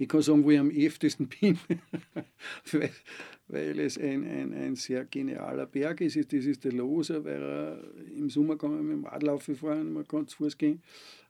ich 0.00 0.08
kann 0.08 0.22
sagen, 0.22 0.44
wo 0.44 0.50
ich 0.50 0.58
am 0.58 0.70
öftesten 0.70 1.28
bin, 1.28 1.58
weil, 2.72 2.90
weil, 3.48 3.78
es 3.80 3.98
ein, 3.98 4.24
ein, 4.24 4.54
ein 4.54 4.74
sehr 4.74 5.04
genialer 5.04 5.66
Berg 5.66 6.00
ist. 6.00 6.16
Das 6.16 6.46
ist 6.46 6.64
der 6.64 6.72
Loser, 6.72 7.22
weil 7.22 7.42
er, 7.42 7.84
im 8.16 8.30
Sommer 8.30 8.56
kann 8.56 8.70
man 8.70 8.86
mit 8.86 8.96
dem 8.96 9.04
Radlaufen 9.04 9.56
fahren, 9.56 9.92
man 9.92 10.08
kann 10.08 10.26
zu 10.26 10.38
Fuß 10.38 10.56
gehen. 10.56 10.80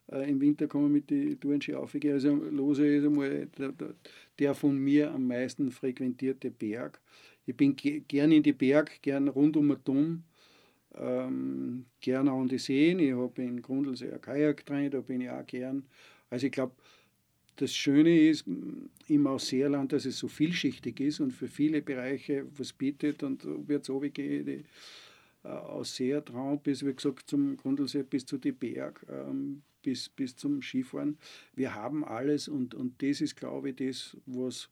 Äh, 0.09 0.29
Im 0.29 0.39
Winter 0.39 0.67
kann 0.67 0.83
man 0.83 0.93
mit 0.93 1.09
den 1.09 1.37
Tourenski 1.37 1.73
aufgehen. 1.73 2.13
Also 2.13 2.33
Loser 2.33 2.85
ist 2.85 3.03
einmal 3.03 3.49
der, 3.57 3.73
der, 4.39 4.55
von 4.55 4.77
mir 4.77 5.11
am 5.11 5.27
meisten 5.27 5.69
frequentierte 5.69 6.49
Berg. 6.49 7.01
Ich 7.45 7.57
bin 7.57 7.75
gern 7.75 8.31
in 8.31 8.41
die 8.41 8.53
Berg, 8.53 9.01
gern 9.01 9.27
rund 9.27 9.57
um 9.57 9.67
den 9.67 9.83
Dom 9.83 10.23
ähm, 10.95 11.87
gern 11.99 12.29
an 12.29 12.47
die 12.47 12.57
Seen. 12.57 12.99
Ich 12.99 13.11
habe 13.11 13.41
in 13.41 13.61
Grundlsee 13.61 14.13
ein 14.13 14.21
Kajak 14.21 14.65
drin, 14.65 14.91
da 14.91 15.01
bin 15.01 15.19
ich 15.19 15.29
auch 15.29 15.45
gern. 15.45 15.83
Also 16.29 16.45
ich 16.45 16.53
glaube, 16.53 16.73
das 17.55 17.75
Schöne 17.75 18.19
ist 18.19 18.45
im 19.07 19.27
Ausseerland, 19.27 19.93
dass 19.93 20.05
es 20.05 20.17
so 20.17 20.27
vielschichtig 20.27 20.99
ist 20.99 21.19
und 21.19 21.31
für 21.31 21.47
viele 21.47 21.81
Bereiche 21.81 22.45
was 22.57 22.73
bietet. 22.73 23.23
Und 23.23 23.45
wird 23.67 23.85
so 23.85 24.01
wie 24.01 24.09
die 24.09 24.63
äh, 25.43 25.47
Ausseertraum 25.47 26.59
bis, 26.59 26.85
wie 26.85 26.93
gesagt, 26.93 27.29
zum 27.29 27.57
Grundlsee, 27.57 28.03
bis 28.03 28.25
zu 28.25 28.37
die 28.37 28.51
Berg, 28.51 29.05
ähm, 29.09 29.61
bis, 29.81 30.09
bis 30.09 30.35
zum 30.35 30.61
Skifahren. 30.61 31.17
Wir 31.55 31.73
haben 31.75 32.03
alles 32.05 32.47
und, 32.47 32.73
und 32.73 33.01
das 33.01 33.21
ist, 33.21 33.35
glaube 33.35 33.69
ich, 33.69 33.75
das, 33.75 34.17
was 34.25 34.69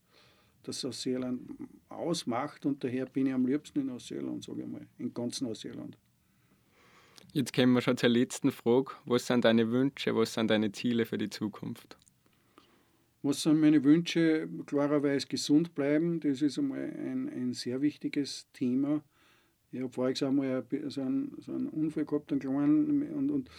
das 0.63 0.85
Ausseerland 0.85 1.41
ausmacht. 1.89 2.65
Und 2.65 2.83
daher 2.83 3.05
bin 3.05 3.27
ich 3.27 3.33
am 3.33 3.45
liebsten 3.45 3.81
in 3.81 3.89
Ausseerland, 3.89 4.43
sage 4.43 4.61
ich 4.61 4.67
mal, 4.67 4.85
im 4.97 5.13
ganzen 5.13 5.47
Ausseerland. 5.47 5.97
Jetzt 7.33 7.53
kommen 7.53 7.73
wir 7.73 7.81
schon 7.81 7.97
zur 7.97 8.09
letzten 8.09 8.51
Frage. 8.51 8.93
Was 9.05 9.27
sind 9.27 9.45
deine 9.45 9.71
Wünsche, 9.71 10.15
was 10.15 10.33
sind 10.33 10.49
deine 10.49 10.71
Ziele 10.71 11.05
für 11.05 11.17
die 11.17 11.29
Zukunft? 11.29 11.97
Was 13.21 13.43
sind 13.43 13.59
meine 13.59 13.83
Wünsche? 13.83 14.47
Klarerweise 14.65 15.27
gesund 15.27 15.75
bleiben, 15.75 16.21
das 16.21 16.41
ist 16.41 16.57
einmal 16.57 16.79
ein, 16.79 17.29
ein 17.29 17.53
sehr 17.53 17.81
wichtiges 17.81 18.47
Thema. 18.53 19.03
Ich 19.71 19.81
habe 19.81 19.91
voriges 19.91 20.23
einmal 20.23 20.65
so 20.87 21.01
einen, 21.01 21.35
so 21.39 21.53
einen 21.53 21.67
Unfall 21.67 22.05
gehabt, 22.05 22.31
einen 22.31 22.39
kleinen, 22.39 23.11
und, 23.11 23.29
und 23.29 23.49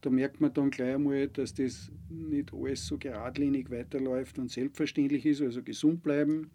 da 0.00 0.10
merkt 0.10 0.40
man 0.40 0.54
dann 0.54 0.70
gleich 0.70 0.94
einmal, 0.94 1.28
dass 1.28 1.52
das 1.52 1.92
nicht 2.08 2.52
alles 2.54 2.86
so 2.86 2.96
geradlinig 2.96 3.70
weiterläuft 3.70 4.38
und 4.38 4.50
selbstverständlich 4.50 5.26
ist, 5.26 5.42
also 5.42 5.62
gesund 5.62 6.02
bleiben, 6.02 6.50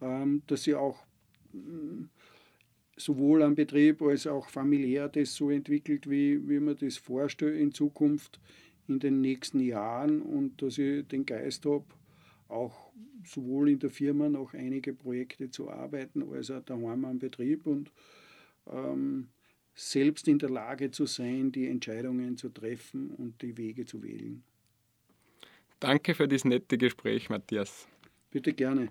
ähm, 0.00 0.42
dass 0.46 0.66
ich 0.66 0.74
auch 0.74 1.04
sowohl 2.96 3.42
am 3.42 3.54
Betrieb 3.54 4.00
als 4.02 4.26
auch 4.26 4.48
familiär 4.48 5.08
das 5.08 5.34
so 5.34 5.50
entwickelt, 5.50 6.08
wie, 6.08 6.48
wie 6.48 6.60
man 6.60 6.76
das 6.76 6.96
vorstellt 6.96 7.60
in 7.60 7.72
Zukunft 7.72 8.40
in 8.90 8.98
den 8.98 9.20
nächsten 9.20 9.60
Jahren 9.60 10.20
und 10.20 10.60
dass 10.62 10.78
ich 10.78 11.06
den 11.08 11.24
Geist 11.24 11.64
habe, 11.66 11.84
auch 12.48 12.92
sowohl 13.24 13.70
in 13.70 13.78
der 13.78 13.90
Firma 13.90 14.28
noch 14.28 14.54
einige 14.54 14.92
Projekte 14.92 15.50
zu 15.50 15.70
arbeiten, 15.70 16.22
als 16.32 16.50
auch 16.50 16.62
daheim 16.62 17.04
am 17.04 17.18
Betrieb 17.18 17.66
und 17.66 17.92
ähm, 18.66 19.28
selbst 19.74 20.28
in 20.28 20.38
der 20.38 20.50
Lage 20.50 20.90
zu 20.90 21.06
sein, 21.06 21.52
die 21.52 21.68
Entscheidungen 21.68 22.36
zu 22.36 22.48
treffen 22.48 23.10
und 23.10 23.40
die 23.42 23.56
Wege 23.56 23.86
zu 23.86 24.02
wählen. 24.02 24.42
Danke 25.78 26.14
für 26.14 26.28
das 26.28 26.44
nette 26.44 26.76
Gespräch, 26.76 27.30
Matthias. 27.30 27.88
Bitte 28.30 28.52
gerne. 28.52 28.88